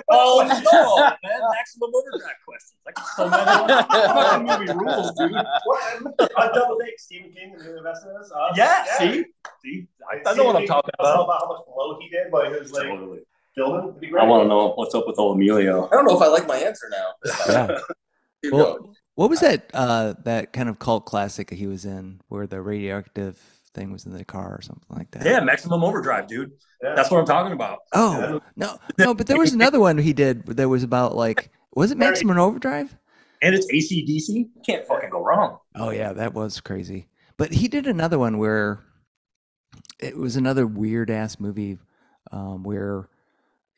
Oh 0.08 0.38
no, 0.46 0.96
man! 1.28 1.40
Maximum 1.56 1.90
overdrive 1.94 2.36
questions. 2.46 2.78
Like 2.86 2.96
so 3.16 3.28
many 3.28 3.44
fucking 3.44 4.46
movie 4.46 4.72
rules, 4.84 5.10
dude. 5.18 5.32
What? 5.32 6.30
A 6.38 6.54
double 6.54 6.78
date, 6.78 6.98
Stephen 6.98 7.32
King 7.32 7.52
and 7.54 7.60
Emilio 7.62 7.82
Estevez. 7.82 8.30
Uh, 8.34 8.52
Yeah, 8.56 8.84
see, 8.98 9.24
see, 9.64 9.86
I, 10.08 10.30
I 10.30 10.34
know 10.34 10.44
what 10.44 10.56
I'm 10.56 10.66
talking 10.66 10.92
about. 10.98 11.24
about 11.24 11.40
how 11.42 11.48
much 11.48 11.62
blow 11.66 11.98
he 12.00 12.08
did 12.08 12.30
while 12.30 12.44
he 12.52 12.58
was 12.58 12.70
like 12.72 12.84
Totally. 12.86 13.20
filming. 13.56 13.88
It'd 13.88 14.00
be 14.00 14.06
great. 14.08 14.22
I 14.22 14.26
want 14.26 14.44
to 14.44 14.48
know 14.48 14.72
what's 14.76 14.94
up 14.94 15.06
with 15.08 15.18
old 15.18 15.36
Emilio. 15.36 15.86
I 15.86 15.90
don't 15.96 16.04
know 16.06 16.16
if 16.16 16.22
I 16.22 16.28
like 16.28 16.46
my 16.46 16.56
answer 16.58 16.86
now. 16.90 17.06
yeah 17.48 17.78
Keep 18.44 18.52
going. 18.52 18.62
well 18.64 18.94
what 19.16 19.30
was 19.30 19.40
that 19.40 19.70
uh 19.74 20.14
that 20.24 20.52
kind 20.52 20.68
of 20.68 20.78
cult 20.78 21.04
classic 21.06 21.50
he 21.50 21.66
was 21.66 21.84
in 21.84 22.20
where 22.28 22.46
the 22.46 22.60
radioactive 22.60 23.40
thing 23.76 23.92
was 23.92 24.06
in 24.06 24.12
the 24.12 24.24
car 24.24 24.56
or 24.56 24.62
something 24.62 24.96
like 24.96 25.10
that 25.12 25.24
Yeah, 25.24 25.40
maximum 25.40 25.84
overdrive, 25.84 26.26
dude. 26.26 26.52
Yeah. 26.82 26.94
That's 26.94 27.10
what 27.10 27.20
I'm 27.20 27.26
talking 27.26 27.52
about. 27.52 27.80
Oh 27.92 28.40
no, 28.56 28.78
no! 28.96 29.14
But 29.14 29.28
there 29.28 29.38
was 29.38 29.52
another 29.52 29.78
one 29.78 29.98
he 29.98 30.12
did 30.12 30.46
that 30.46 30.68
was 30.68 30.82
about 30.82 31.14
like 31.14 31.50
was 31.76 31.90
it 31.90 31.98
Maximum 31.98 32.38
Overdrive? 32.38 32.96
And 33.42 33.54
it's 33.54 33.70
ACDC. 33.70 34.48
Can't 34.64 34.86
fucking 34.86 35.10
go 35.10 35.22
wrong. 35.22 35.58
Oh 35.76 35.90
yeah, 35.90 36.14
that 36.14 36.32
was 36.32 36.58
crazy. 36.60 37.06
But 37.36 37.52
he 37.52 37.68
did 37.68 37.86
another 37.86 38.18
one 38.18 38.38
where 38.38 38.82
it 40.00 40.16
was 40.16 40.36
another 40.36 40.66
weird 40.66 41.10
ass 41.10 41.38
movie 41.38 41.78
um, 42.32 42.62
where 42.62 43.08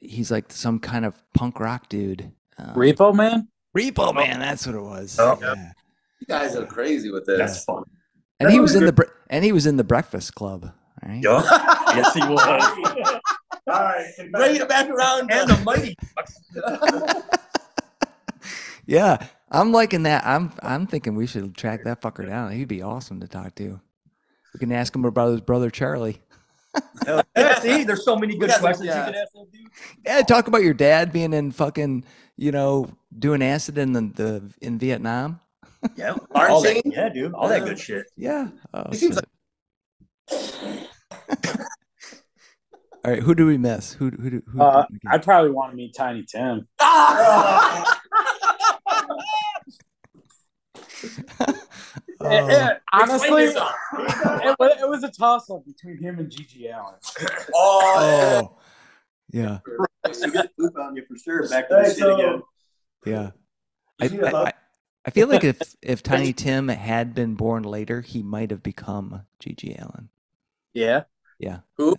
he's 0.01 0.31
like 0.31 0.53
some 0.53 0.79
kind 0.79 1.05
of 1.05 1.21
punk 1.35 1.59
rock 1.59 1.89
dude. 1.89 2.31
Um, 2.57 2.75
Repo 2.75 3.13
Man? 3.13 3.49
Repo 3.77 4.15
Man, 4.15 4.39
that's 4.39 4.65
what 4.65 4.77
it 4.77 4.81
was. 4.81 5.19
Oh. 5.19 5.37
Yeah. 5.41 5.73
You 6.21 6.27
guys 6.27 6.57
are 6.57 6.67
crazy 6.67 7.11
with 7.11 7.27
this. 7.27 7.39
That's 7.39 7.65
fun. 7.65 7.85
And 8.41 8.51
he 8.51 8.61
was 8.61 8.75
in 8.75 8.87
the 8.87 9.09
and 9.31 9.45
he 9.45 9.53
was 9.53 9.67
in 9.67 9.77
the 9.77 9.85
Breakfast 9.85 10.35
Club. 10.35 10.73
Right? 11.03 11.23
Yup. 11.23 11.45
yes, 11.95 12.15
he 12.15 12.21
was. 12.21 12.41
All 13.67 13.83
right. 13.83 14.07
Bring 14.33 14.57
it 14.57 14.69
back 14.69 14.89
around. 14.89 15.31
and 15.31 15.51
the 15.51 15.57
mighty. 15.65 15.97
Yeah, 18.87 19.19
I'm 19.51 19.71
liking 19.71 20.05
that. 20.05 20.27
I'm 20.27 20.51
I'm 20.63 20.87
thinking 20.87 21.15
we 21.15 21.27
should 21.27 21.55
track 21.57 21.85
that 21.85 22.01
fucker 22.01 22.27
down. 22.27 22.53
He'd 22.53 22.69
be 22.69 22.81
awesome 22.81 23.21
to 23.21 23.29
talk 23.29 23.55
to. 23.57 23.81
We 24.55 24.61
can 24.61 24.73
ask 24.73 24.95
him 24.95 25.05
about 25.05 25.33
his 25.33 25.41
brother 25.43 25.71
Charlie. 25.71 26.23
yeah, 27.37 27.59
see, 27.61 27.85
there's 27.85 28.05
so 28.05 28.17
many 28.17 28.37
good 28.37 28.49
got 28.49 28.55
some- 28.55 28.61
questions 28.63 28.87
yeah. 28.89 29.07
you 29.07 29.13
can 29.13 29.23
ask 29.23 29.33
that 29.35 29.53
dude. 29.53 29.69
Yeah, 30.07 30.23
talk 30.23 30.49
about 30.49 30.63
your 30.63 30.75
dad 30.75 31.13
being 31.13 31.35
in 31.35 31.51
fucking, 31.51 32.05
you 32.37 32.51
know, 32.51 32.91
doing 33.19 33.43
acid 33.43 33.77
in 33.77 33.93
the, 33.93 34.01
the 34.01 34.55
in 34.63 34.79
Vietnam. 34.79 35.41
Yeah, 35.97 36.17
Aren't 36.35 36.51
all 36.51 36.61
that, 36.63 36.83
yeah, 36.85 37.09
dude, 37.09 37.35
all 37.35 37.49
that 37.49 37.65
good 37.65 37.79
shit. 37.79 38.07
Yeah. 38.17 38.49
Oh, 38.75 38.85
He 38.91 38.97
seems 38.97 39.17
shit. 39.17 39.25
All 43.05 43.13
right, 43.13 43.23
who 43.23 43.35
do 43.35 43.47
we 43.47 43.57
miss? 43.57 43.93
Who 43.95 44.11
who 44.11 44.29
do 44.29 44.43
who? 44.49 44.61
Uh, 44.61 44.83
did 44.83 44.93
we 44.93 44.99
get? 44.99 45.13
I'd 45.15 45.23
probably 45.23 45.51
want 45.53 45.71
to 45.71 45.77
meet 45.77 45.95
Tiny 45.97 46.25
Tim. 46.25 46.67
Oh, 46.81 47.85
Eh, 52.25 52.27
eh, 52.51 52.75
honestly, 52.93 53.29
it, 53.45 53.47
yourself. 53.55 53.71
it 53.95 54.89
was 54.89 55.05
a 55.05 55.11
toss 55.11 55.49
up 55.51 55.65
between 55.65 55.99
him 55.99 56.19
and 56.19 56.29
GG 56.31 56.65
Allin. 56.75 56.95
oh, 57.55 58.43
oh, 58.45 58.59
yeah, 59.31 59.59
You 60.59 60.71
on 60.81 60.97
you 60.97 61.05
for 61.07 61.17
sure. 61.17 61.49
Back 61.49 61.67
Hey, 61.71 61.91
so, 61.91 62.43
yeah. 63.07 63.31
I, 64.01 64.05
You 64.07 64.27
I, 64.27 64.31
I, 64.49 64.53
I 65.09 65.11
feel 65.11 65.29
like 65.29 65.43
if 65.43 65.59
if 65.83 66.03
Tiny 66.03 66.35
Tim 66.35 66.69
had 66.69 67.15
been 67.15 67.35
born 67.35 67.63
later, 67.63 68.03
he 68.03 68.23
might 68.23 68.51
have 68.51 68.63
become 68.63 69.23
GG 69.43 69.81
Allin. 69.81 70.11
Yeah. 70.75 71.05
Yeah. 71.39 71.61
Who? 71.79 71.93
Uh, 71.93 71.97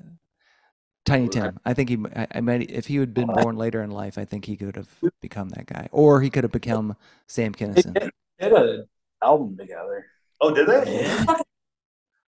Tiny 1.05 1.27
Tim. 1.27 1.59
I 1.65 1.73
think 1.73 1.89
he. 1.89 1.97
I 2.15 2.39
might. 2.41 2.69
If 2.69 2.85
he 2.85 2.97
had 2.97 3.15
been 3.15 3.31
oh. 3.31 3.41
born 3.41 3.55
later 3.55 3.81
in 3.81 3.89
life, 3.89 4.19
I 4.19 4.25
think 4.25 4.45
he 4.45 4.55
could 4.55 4.75
have 4.75 4.89
become 5.23 5.49
that 5.49 5.65
guy, 5.65 5.89
or 5.91 6.21
he 6.21 6.29
could 6.29 6.43
have 6.43 6.51
become 6.51 6.95
Sam 7.25 7.51
They 7.53 7.65
Kinison. 7.65 7.93
did, 7.95 8.11
did 8.39 8.53
an 8.53 8.87
album 9.23 9.57
together. 9.57 10.05
oh, 10.39 10.53
did 10.53 10.67
they? 10.67 11.35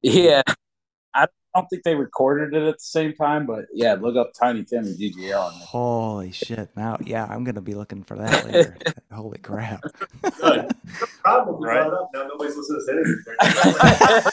Yeah. 0.03 0.43
I 1.15 1.25
don't 1.59 1.67
think 1.69 1.83
they 1.83 1.95
recorded 1.95 2.53
it 2.53 2.67
at 2.67 2.75
the 2.77 2.83
same 2.83 3.13
time, 3.13 3.45
but 3.45 3.65
yeah, 3.73 3.93
look 3.99 4.15
up 4.15 4.33
Tiny 4.33 4.63
Tim 4.63 4.85
and 4.85 4.97
GG 4.97 5.17
Allin. 5.35 5.53
Holy 5.59 6.31
shit! 6.31 6.69
Now, 6.75 6.97
yeah, 7.03 7.25
I'm 7.29 7.43
gonna 7.43 7.61
be 7.61 7.73
looking 7.73 8.03
for 8.03 8.15
that 8.15 8.45
later. 8.45 8.77
Holy 9.11 9.37
crap! 9.39 9.81
Good. 10.21 10.71
Problem 11.23 11.55
if 11.55 11.67
Right. 11.67 11.87
up. 11.87 12.09
Now 12.13 12.27
nobody's 12.27 12.55
listening 12.57 12.81
to 12.87 13.15
this 13.43 14.31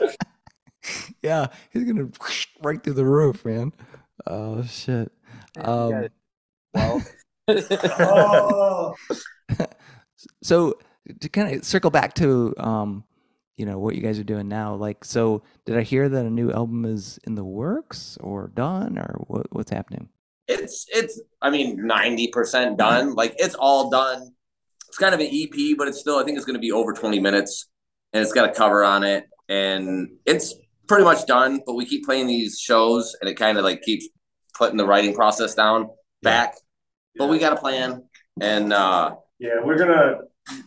interview. 0.00 0.16
yeah, 1.22 1.46
he's 1.70 1.84
gonna 1.84 2.08
right 2.62 2.82
through 2.82 2.94
the 2.94 3.04
roof, 3.04 3.44
man. 3.44 3.72
Oh 4.26 4.62
shit. 4.64 5.12
Um, 5.56 6.08
Well, 6.74 7.02
oh, 7.48 8.94
so 10.42 10.78
to 11.20 11.28
kind 11.28 11.54
of 11.54 11.64
circle 11.64 11.90
back 11.90 12.14
to 12.14 12.54
um, 12.58 13.04
you 13.56 13.66
know 13.66 13.78
what 13.78 13.94
you 13.94 14.02
guys 14.02 14.18
are 14.18 14.24
doing 14.24 14.48
now, 14.48 14.74
like, 14.74 15.04
so 15.04 15.42
did 15.64 15.76
I 15.76 15.82
hear 15.82 16.08
that 16.08 16.26
a 16.26 16.30
new 16.30 16.50
album 16.52 16.84
is 16.84 17.18
in 17.24 17.34
the 17.34 17.44
works 17.44 18.18
or 18.20 18.48
done 18.48 18.98
or 18.98 19.24
what, 19.26 19.46
what's 19.52 19.70
happening? 19.70 20.08
it's 20.48 20.86
it's. 20.92 21.20
I 21.40 21.50
mean, 21.50 21.86
ninety 21.86 22.28
percent 22.28 22.78
done. 22.78 23.14
Like 23.14 23.34
it's 23.38 23.54
all 23.54 23.90
done. 23.90 24.34
It's 24.88 24.98
kind 24.98 25.14
of 25.14 25.20
an 25.20 25.28
EP, 25.32 25.76
but 25.76 25.88
it's 25.88 26.00
still. 26.00 26.18
I 26.18 26.24
think 26.24 26.36
it's 26.36 26.46
going 26.46 26.54
to 26.54 26.60
be 26.60 26.72
over 26.72 26.92
twenty 26.92 27.20
minutes, 27.20 27.68
and 28.12 28.22
it's 28.22 28.32
got 28.32 28.48
a 28.48 28.52
cover 28.52 28.84
on 28.84 29.04
it, 29.04 29.24
and 29.48 30.08
it's 30.26 30.54
pretty 30.86 31.04
much 31.04 31.26
done. 31.26 31.60
But 31.66 31.74
we 31.74 31.86
keep 31.86 32.04
playing 32.04 32.26
these 32.26 32.58
shows, 32.58 33.16
and 33.20 33.28
it 33.28 33.34
kind 33.34 33.58
of 33.58 33.64
like 33.64 33.82
keeps 33.82 34.08
putting 34.56 34.76
the 34.76 34.86
writing 34.86 35.14
process 35.14 35.54
down 35.54 35.88
back. 36.22 36.54
But 37.16 37.28
we 37.28 37.38
got 37.38 37.52
a 37.52 37.56
plan, 37.56 38.04
and 38.40 38.72
uh 38.72 39.16
yeah, 39.38 39.60
we're 39.62 39.78
gonna. 39.78 40.18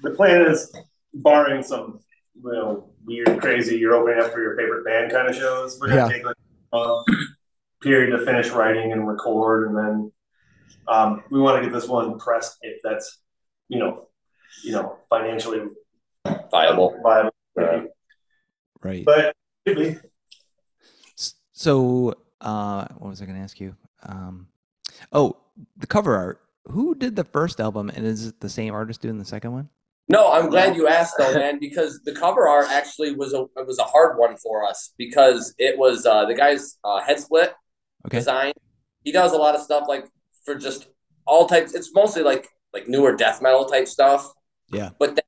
The 0.01 0.11
plan 0.11 0.41
is, 0.41 0.75
barring 1.13 1.61
some, 1.61 1.99
you 2.43 2.51
know, 2.51 2.89
weird, 3.05 3.39
crazy, 3.39 3.77
you're 3.77 3.93
opening 3.95 4.19
up 4.23 4.31
for 4.31 4.41
your 4.41 4.55
favorite 4.55 4.85
band 4.85 5.11
kind 5.11 5.27
of 5.29 5.35
shows. 5.35 5.77
We're 5.79 5.87
gonna 5.89 6.01
Yeah. 6.01 6.09
take 6.09 6.25
like 6.25 6.35
month 6.73 7.07
period 7.81 8.17
to 8.17 8.25
finish 8.25 8.49
writing 8.51 8.91
and 8.91 9.07
record, 9.07 9.69
and 9.69 9.77
then 9.77 10.11
um, 10.87 11.23
we 11.31 11.39
want 11.39 11.61
to 11.61 11.67
get 11.69 11.73
this 11.73 11.87
one 11.87 12.17
pressed 12.19 12.57
if 12.61 12.81
that's 12.83 13.19
you 13.69 13.79
know 13.79 14.07
you 14.63 14.71
know 14.71 14.97
financially 15.09 15.61
Viable. 16.51 16.99
viable. 17.03 17.31
Right. 17.55 17.87
Right. 18.83 19.05
But 19.05 19.35
could 19.65 19.77
be. 19.77 19.97
S- 21.17 21.35
So, 21.53 22.13
uh, 22.41 22.87
what 22.97 23.09
was 23.09 23.21
I 23.21 23.25
going 23.25 23.37
to 23.37 23.43
ask 23.43 23.59
you? 23.59 23.75
Um, 24.03 24.47
oh, 25.11 25.37
the 25.77 25.87
cover 25.87 26.15
art. 26.15 26.41
Who 26.69 26.95
did 26.95 27.15
the 27.15 27.23
first 27.23 27.59
album, 27.61 27.89
and 27.89 28.05
is 28.05 28.27
it 28.27 28.39
the 28.41 28.49
same 28.49 28.73
artist 28.73 29.01
doing 29.01 29.17
the 29.17 29.25
second 29.25 29.51
one? 29.53 29.69
No, 30.09 30.31
I'm 30.31 30.49
glad 30.49 30.75
you 30.75 30.87
asked 30.87 31.15
though, 31.17 31.33
man, 31.33 31.59
because 31.67 31.99
the 32.05 32.13
cover 32.13 32.47
art 32.47 32.67
actually 32.69 33.13
was 33.15 33.33
a 33.33 33.41
it 33.57 33.67
was 33.67 33.79
a 33.79 33.83
hard 33.83 34.17
one 34.17 34.37
for 34.37 34.63
us 34.63 34.93
because 34.97 35.53
it 35.57 35.77
was 35.77 36.05
uh, 36.05 36.25
the 36.25 36.33
guy's 36.35 36.77
uh, 36.83 37.01
head 37.01 37.19
split 37.19 37.53
Okay. 38.05 38.17
design. 38.19 38.53
He 39.03 39.11
does 39.11 39.33
a 39.33 39.37
lot 39.37 39.55
of 39.55 39.61
stuff 39.61 39.85
like 39.87 40.05
for 40.45 40.55
just 40.55 40.87
all 41.25 41.45
types. 41.45 41.73
It's 41.73 41.93
mostly 41.93 42.23
like 42.23 42.47
like 42.73 42.87
newer 42.87 43.15
death 43.15 43.41
metal 43.41 43.65
type 43.65 43.87
stuff. 43.87 44.31
Yeah. 44.71 44.91
But 44.99 45.15
they 45.15 45.21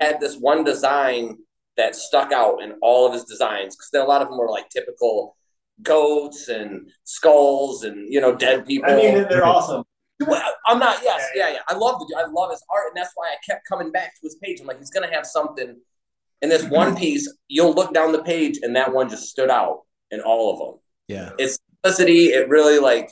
had 0.00 0.20
this 0.20 0.36
one 0.36 0.64
design 0.64 1.38
that 1.76 1.94
stuck 1.94 2.32
out 2.32 2.62
in 2.62 2.72
all 2.82 3.06
of 3.06 3.12
his 3.12 3.24
designs 3.24 3.76
because 3.76 3.90
a 3.94 4.06
lot 4.06 4.22
of 4.22 4.28
them 4.28 4.38
were 4.38 4.50
like 4.50 4.68
typical 4.70 5.36
goats 5.82 6.48
and 6.48 6.90
skulls 7.04 7.84
and 7.84 8.12
you 8.12 8.20
know 8.20 8.34
dead 8.34 8.66
people. 8.66 8.90
I 8.90 8.96
mean, 8.96 9.26
they're 9.28 9.44
awesome. 9.46 9.84
Well, 10.20 10.42
I'm 10.66 10.78
not. 10.78 10.98
Yes, 11.02 11.22
Yeah, 11.34 11.48
yeah, 11.48 11.54
yeah. 11.54 11.60
I 11.68 11.74
love 11.74 12.00
the. 12.00 12.16
I 12.16 12.26
love 12.30 12.50
his 12.50 12.64
art, 12.70 12.84
and 12.88 12.96
that's 12.96 13.12
why 13.14 13.28
I 13.28 13.36
kept 13.44 13.66
coming 13.68 13.92
back 13.92 14.14
to 14.14 14.20
his 14.22 14.36
page. 14.36 14.60
I'm 14.60 14.66
like, 14.66 14.78
he's 14.78 14.90
gonna 14.90 15.12
have 15.12 15.26
something. 15.26 15.76
In 16.42 16.48
this 16.50 16.64
one 16.64 16.88
mm-hmm. 16.88 16.98
piece, 16.98 17.32
you'll 17.48 17.72
look 17.72 17.94
down 17.94 18.12
the 18.12 18.22
page, 18.22 18.58
and 18.62 18.76
that 18.76 18.92
one 18.92 19.08
just 19.08 19.28
stood 19.28 19.50
out 19.50 19.82
in 20.10 20.20
all 20.20 20.52
of 20.52 20.58
them. 20.58 20.80
Yeah. 21.08 21.30
Its 21.38 21.58
simplicity, 21.82 22.26
it 22.26 22.48
really 22.48 22.78
like. 22.78 23.10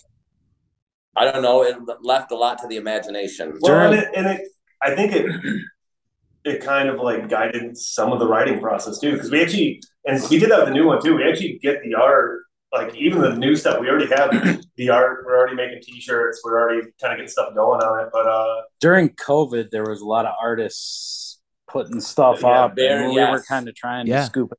I 1.16 1.30
don't 1.30 1.42
know. 1.42 1.62
It 1.62 1.76
left 2.02 2.32
a 2.32 2.36
lot 2.36 2.59
to 2.59 2.68
the 2.68 2.76
imagination. 2.76 3.59
Well, 3.61 3.92
and 3.92 4.00
it, 4.00 4.09
and 4.16 4.26
it, 4.26 4.48
I 4.82 4.94
think 4.94 5.12
it, 5.12 5.61
it 6.44 6.62
kind 6.62 6.88
of 6.88 7.00
like 7.00 7.28
guided 7.28 7.76
some 7.76 8.12
of 8.12 8.18
the 8.18 8.26
writing 8.26 8.61
process 8.61 8.98
too, 8.98 9.12
because 9.12 9.30
we 9.30 9.42
actually, 9.42 9.82
and 10.07 10.20
we 10.30 10.38
did 10.38 10.50
that 10.50 10.59
with 10.59 10.68
the 10.68 10.74
new 10.74 10.86
one 10.86 11.02
too. 11.02 11.16
We 11.16 11.28
actually 11.28 11.59
get 11.62 11.82
the 11.82 11.94
art, 11.94 12.43
like 12.75 12.95
even 12.97 13.20
the 13.22 13.35
new 13.37 13.55
stuff. 13.57 13.81
We 13.81 13.89
already 13.89 14.09
have 14.14 14.31
the 14.77 14.91
art. 14.91 15.25
We're 15.25 15.39
already 15.39 15.55
making 15.57 15.81
T-shirts. 15.83 16.43
We're 16.45 16.61
already 16.61 16.83
kind 17.01 17.12
of 17.12 17.18
getting 17.18 17.29
stuff 17.29 17.55
going 17.55 17.81
on 17.81 18.05
it. 18.05 18.11
But 18.12 18.27
uh, 18.27 18.62
During 18.81 19.11
COVID, 19.11 19.70
there 19.70 19.85
was 19.85 20.01
a 20.01 20.07
lot 20.07 20.27
of 20.27 20.35
artists 20.43 21.41
putting 21.70 22.01
stuff 22.01 22.41
Yeah, 22.43 22.64
up, 22.64 22.75
very- 22.77 23.05
and 23.05 23.14
we 23.14 23.20
were 23.20 23.43
kind 23.49 23.68
of 23.68 23.75
trying 23.75 24.07
Yeah. 24.07 24.20
to 24.20 24.27
scoop 24.27 24.53
it, 24.53 24.59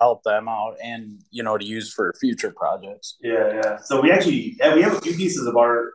help 0.00 0.22
them 0.22 0.48
out, 0.48 0.76
and 0.82 1.20
you 1.30 1.42
know 1.42 1.58
to 1.58 1.64
use 1.64 1.92
for 1.92 2.12
future 2.20 2.52
projects. 2.56 3.16
yeah, 3.20 3.60
yeah. 3.62 3.76
So 3.78 4.00
we 4.00 4.10
actually, 4.12 4.56
yeah, 4.58 4.74
we 4.74 4.82
have 4.82 4.94
a 4.94 5.00
few 5.00 5.14
pieces 5.16 5.46
of 5.46 5.56
art 5.56 5.92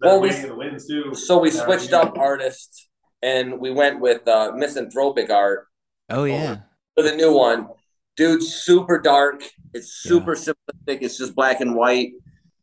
that 0.00 0.08
Well, 0.08 0.20
we- 0.20 0.34
in 0.34 0.48
the 0.48 0.54
winds 0.56 0.86
too. 0.88 1.14
So 1.14 1.38
we 1.38 1.50
switched 1.50 1.92
up 1.92 2.18
artists, 2.18 2.88
and 3.22 3.58
we 3.60 3.70
went 3.70 4.00
with 4.00 4.26
uh, 4.28 4.52
misanthropic 4.56 5.30
art 5.30 5.66
Oh 6.10 6.24
yeah. 6.24 6.56
for 6.96 7.02
the 7.04 7.14
new 7.14 7.32
one. 7.32 7.68
Dude, 8.16 8.42
super 8.42 8.98
dark. 8.98 9.42
It's 9.74 9.92
super 10.02 10.34
simplistic. 10.34 10.98
It's 11.02 11.16
just 11.16 11.34
black 11.34 11.60
and 11.60 11.74
white. 11.74 12.10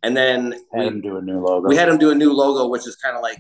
And 0.02 0.16
then 0.16 0.54
Had 0.74 0.80
we 0.80 0.86
them 0.86 1.02
do 1.02 1.18
a 1.18 1.22
new 1.22 1.40
logo. 1.46 1.68
we 1.68 1.76
had 1.76 1.90
him 1.90 1.98
do 1.98 2.10
a 2.12 2.16
new 2.16 2.32
logo, 2.32 2.70
which 2.70 2.88
is 2.88 2.96
kind 2.96 3.18
of 3.18 3.22
like 3.22 3.40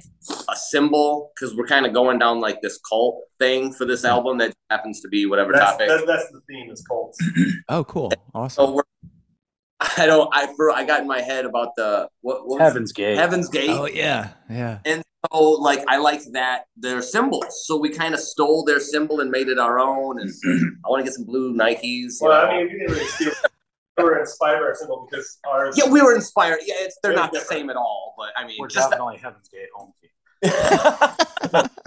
a 0.51 0.55
symbol 0.57 1.31
because 1.33 1.55
we're 1.55 1.65
kind 1.67 1.85
of 1.85 1.93
going 1.93 2.19
down 2.19 2.41
like 2.41 2.61
this 2.61 2.77
cult 2.79 3.21
thing 3.39 3.71
for 3.71 3.85
this 3.85 4.03
album 4.03 4.39
that 4.39 4.53
happens 4.69 4.99
to 5.01 5.07
be 5.07 5.25
whatever 5.25 5.53
That's, 5.53 5.71
topic. 5.71 5.87
that's, 5.87 6.05
that's 6.05 6.31
the 6.31 6.41
theme. 6.49 6.69
Is 6.69 6.83
cults. 6.85 7.17
Oh, 7.69 7.85
cool. 7.85 8.11
Awesome. 8.35 8.65
so 8.65 8.71
we're, 8.73 8.83
I 9.97 10.05
don't. 10.05 10.29
I 10.33 10.53
for, 10.57 10.71
I 10.71 10.83
got 10.83 10.99
in 11.01 11.07
my 11.07 11.21
head 11.21 11.45
about 11.45 11.69
the 11.77 12.09
what, 12.19 12.39
what 12.45 12.59
was 12.59 12.59
Heaven's 12.59 12.91
Gate. 12.91 13.13
it? 13.13 13.17
Heaven's 13.19 13.47
Gate. 13.47 13.69
Oh 13.69 13.85
yeah. 13.85 14.31
Yeah. 14.49 14.79
So 15.33 15.51
like 15.51 15.83
I 15.87 15.97
like 15.97 16.21
that 16.31 16.65
their 16.77 17.01
symbols. 17.01 17.65
So 17.67 17.77
we 17.77 17.89
kind 17.89 18.13
of 18.13 18.19
stole 18.19 18.63
their 18.63 18.79
symbol 18.79 19.19
and 19.19 19.29
made 19.29 19.49
it 19.49 19.59
our 19.59 19.79
own. 19.79 20.19
And 20.21 20.29
I 20.85 20.89
want 20.89 21.01
to 21.01 21.03
get 21.03 21.13
some 21.13 21.25
blue 21.25 21.53
Nikes. 21.53 21.83
You 21.83 22.09
Well, 22.21 22.45
know? 22.45 22.51
I 22.51 22.57
mean, 22.57 22.67
we 22.71 22.79
didn't 22.79 22.91
really 22.93 23.05
steal. 23.05 23.31
We 23.97 24.03
were 24.05 24.19
inspired 24.19 24.59
by 24.59 24.63
our 24.63 24.75
symbol 24.75 25.07
because 25.11 25.39
ours. 25.45 25.75
yeah, 25.77 25.89
we 25.91 26.01
were 26.01 26.15
inspired. 26.15 26.59
Yeah, 26.65 26.75
it's 26.77 26.97
they're 27.03 27.11
Very 27.11 27.21
not 27.21 27.33
the 27.33 27.39
different. 27.39 27.59
same 27.59 27.69
at 27.69 27.75
all. 27.75 28.15
But 28.17 28.29
I 28.37 28.47
mean, 28.47 28.55
We're 28.59 28.67
just 28.69 28.89
definitely 28.89 29.17
Heaven's 29.17 29.49
Gate 29.49 29.67
home 29.75 29.91
team. 30.01 30.09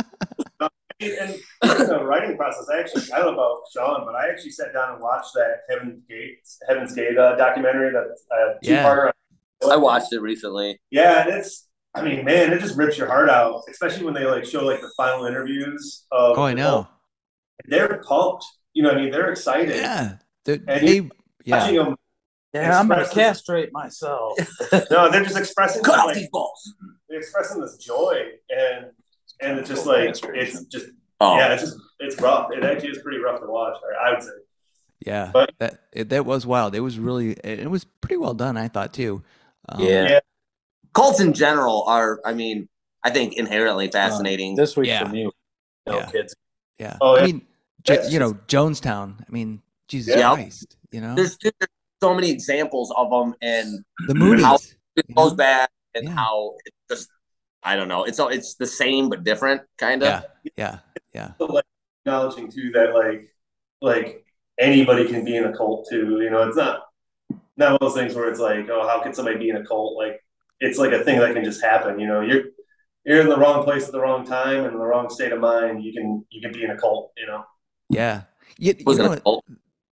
And 1.00 1.34
in 1.80 1.86
the 1.88 2.04
writing 2.04 2.36
process, 2.36 2.68
I 2.72 2.78
actually 2.78 3.12
I 3.12 3.18
don't 3.18 3.34
know 3.34 3.40
about 3.42 3.62
Sean, 3.74 4.04
but 4.04 4.14
I 4.14 4.28
actually 4.28 4.52
sat 4.52 4.72
down 4.72 4.92
and 4.92 5.02
watched 5.02 5.34
that 5.34 5.62
Heaven's 5.68 6.00
Gate 6.08 6.38
Heaven's 6.68 6.94
Gate 6.94 7.18
uh, 7.18 7.34
documentary 7.34 7.90
that 7.90 8.16
uh, 8.30 8.52
two 8.62 8.70
Yeah. 8.70 8.84
parter. 8.84 9.10
I 9.68 9.76
watched 9.76 10.12
it 10.12 10.20
recently. 10.20 10.80
Yeah, 10.92 11.22
and 11.26 11.30
it's 11.38 11.66
I 11.94 12.02
mean, 12.02 12.24
man, 12.24 12.52
it 12.52 12.60
just 12.60 12.76
rips 12.76 12.96
your 12.96 13.06
heart 13.06 13.28
out, 13.28 13.62
especially 13.70 14.04
when 14.04 14.14
they 14.14 14.24
like 14.24 14.44
show 14.44 14.64
like 14.64 14.80
the 14.80 14.90
final 14.96 15.26
interviews 15.26 16.04
of. 16.10 16.38
Oh, 16.38 16.42
I 16.42 16.54
know. 16.54 16.88
They're 17.66 18.02
pumped. 18.06 18.44
You 18.72 18.82
know, 18.82 18.88
what 18.90 18.98
I 18.98 19.02
mean, 19.02 19.10
they're 19.12 19.30
excited. 19.30 19.76
Yeah. 19.76 20.16
They, 20.44 20.54
And 20.66 20.88
they 20.88 21.10
yeah. 21.44 21.70
Them, 21.70 21.96
Yeah, 22.54 22.80
I'm 22.80 22.88
gonna 22.88 23.02
Expresses- 23.02 23.14
castrate 23.14 23.72
myself. 23.72 24.38
no, 24.90 25.10
they're 25.10 25.22
just 25.24 25.36
expressing 25.38 25.82
Cut 25.82 25.98
off 25.98 26.06
like, 26.06 26.16
these 26.16 26.28
balls. 26.32 26.74
they're 27.08 27.18
expressing 27.18 27.60
this 27.60 27.76
joy, 27.76 28.22
and 28.50 28.86
and 29.40 29.58
it's 29.58 29.68
just 29.68 29.84
like 29.86 30.08
it's 30.08 30.64
just 30.66 30.86
Oh, 31.20 31.36
yeah, 31.36 31.52
it's 31.52 31.62
just 31.62 31.76
it's 32.00 32.20
rough. 32.20 32.50
It 32.52 32.64
actually 32.64 32.88
is 32.90 32.98
pretty 32.98 33.18
rough 33.18 33.40
to 33.40 33.46
watch. 33.46 33.76
I 34.02 34.08
I 34.08 34.14
would 34.14 34.22
say. 34.22 34.30
Yeah. 35.04 35.30
But- 35.32 35.52
that 35.58 35.80
it, 35.92 36.08
that 36.08 36.24
was 36.24 36.46
wild. 36.46 36.74
It 36.74 36.80
was 36.80 36.98
really 36.98 37.32
it, 37.32 37.60
it 37.60 37.70
was 37.70 37.84
pretty 38.00 38.16
well 38.16 38.34
done. 38.34 38.56
I 38.56 38.68
thought 38.68 38.94
too. 38.94 39.22
Um, 39.68 39.82
Yeah. 39.82 40.20
Yeah. 40.96 41.02
cults 41.02 41.20
in 41.20 41.32
general 41.32 41.84
are. 41.86 42.20
I 42.24 42.34
mean, 42.34 42.68
I 43.02 43.10
think 43.10 43.34
inherently 43.34 43.88
uh, 43.88 43.92
fascinating. 43.92 44.56
This 44.56 44.76
week 44.76 44.88
Yeah. 44.88 45.04
for 45.04 45.08
me, 45.12 45.30
no 45.86 45.96
Yeah. 45.98 46.06
kids. 46.10 46.34
Yeah. 46.78 46.96
Oh, 47.00 47.16
I 47.16 47.20
yeah. 47.20 47.26
mean, 47.26 47.46
J- 47.84 48.08
you 48.08 48.18
know, 48.18 48.34
Jonestown. 48.48 49.20
I 49.20 49.30
mean, 49.30 49.62
Jesus 49.88 50.16
Yeah. 50.16 50.34
Christ. 50.34 50.76
You 50.90 51.00
know, 51.00 51.14
there's, 51.14 51.36
there's 51.38 51.54
so 52.02 52.14
many 52.14 52.30
examples 52.30 52.92
of 52.96 53.10
them, 53.10 53.34
and 53.42 53.84
the 54.06 54.14
Moonies. 54.14 54.42
how 54.42 54.58
it 54.96 55.14
goes 55.14 55.32
know? 55.32 55.36
back, 55.36 55.70
and 55.94 56.04
Yeah. 56.08 56.14
how 56.14 56.54
it's 56.64 56.76
just. 56.88 57.08
I 57.64 57.76
don't 57.76 57.86
know. 57.88 58.04
It's 58.04 58.18
all. 58.18 58.28
It's 58.28 58.54
the 58.56 58.66
same 58.66 59.08
but 59.08 59.22
different, 59.24 59.62
kind 59.78 60.02
of. 60.02 60.08
Yeah. 60.08 60.22
Yeah. 60.56 60.78
Yeah. 61.14 61.32
but, 61.38 61.50
like 61.50 61.64
acknowledging 62.04 62.50
too 62.50 62.72
that 62.74 62.92
like 62.94 63.32
like 63.80 64.24
anybody 64.58 65.06
can 65.06 65.24
be 65.24 65.36
in 65.36 65.44
a 65.44 65.56
cult 65.56 65.86
too. 65.88 66.20
You 66.20 66.30
know, 66.30 66.42
it's 66.48 66.56
not 66.56 66.82
not 67.56 67.72
one 67.72 67.74
of 67.74 67.80
those 67.80 67.94
things 67.94 68.14
where 68.14 68.28
it's 68.30 68.40
like, 68.40 68.68
oh, 68.68 68.86
how 68.88 69.00
could 69.02 69.14
somebody 69.14 69.38
be 69.38 69.50
in 69.50 69.56
a 69.56 69.64
cult? 69.64 69.96
Like 69.96 70.24
it's 70.62 70.78
like 70.78 70.92
a 70.92 71.02
thing 71.04 71.18
that 71.18 71.34
can 71.34 71.44
just 71.44 71.62
happen. 71.62 71.98
You 71.98 72.06
know, 72.06 72.20
you're 72.20 72.44
you're 73.04 73.20
in 73.20 73.28
the 73.28 73.36
wrong 73.36 73.64
place 73.64 73.86
at 73.86 73.92
the 73.92 74.00
wrong 74.00 74.24
time 74.24 74.64
and 74.64 74.72
in 74.72 74.78
the 74.78 74.86
wrong 74.86 75.10
state 75.10 75.32
of 75.32 75.40
mind. 75.40 75.82
You 75.82 75.92
can 75.92 76.24
you 76.30 76.40
can 76.40 76.52
be 76.52 76.64
in 76.64 76.70
a 76.70 76.78
cult. 76.78 77.12
You 77.16 77.26
know. 77.26 77.44
Yeah. 77.90 78.22
You, 78.58 78.74
you 78.78 78.84
wasn't 78.84 79.08
know 79.08 79.12
a 79.14 79.20
cult. 79.20 79.44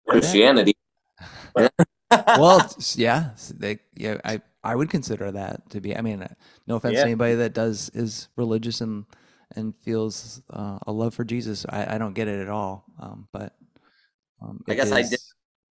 Christianity. 0.07 0.76
well, 2.11 2.70
yeah, 2.95 3.32
they, 3.57 3.80
yeah, 3.95 4.17
I, 4.24 4.41
I 4.63 4.76
would 4.76 4.89
consider 4.89 5.32
that 5.32 5.70
to 5.72 5.82
be. 5.82 5.95
I 5.95 6.01
mean, 6.01 6.24
uh, 6.24 6.34
no 6.67 6.76
offense 6.76 6.95
Yeah. 6.95 7.01
to 7.01 7.07
anybody 7.07 7.36
that 7.36 7.53
does 7.53 7.89
is 7.93 8.30
religious 8.36 8.82
and 8.82 9.05
and 9.55 9.76
feels 9.78 10.41
uh, 10.51 10.78
a 10.86 10.91
love 10.91 11.13
for 11.15 11.24
Jesus. 11.24 11.65
I, 11.67 11.95
I 11.95 11.97
don't 11.97 12.13
get 12.13 12.28
it 12.28 12.39
at 12.39 12.49
all. 12.49 12.86
Um, 12.99 13.28
but 13.32 13.55
um, 14.41 14.63
I 14.67 14.74
it 14.74 14.76
guess 14.76 14.91
I 14.91 15.01
did. 15.01 15.20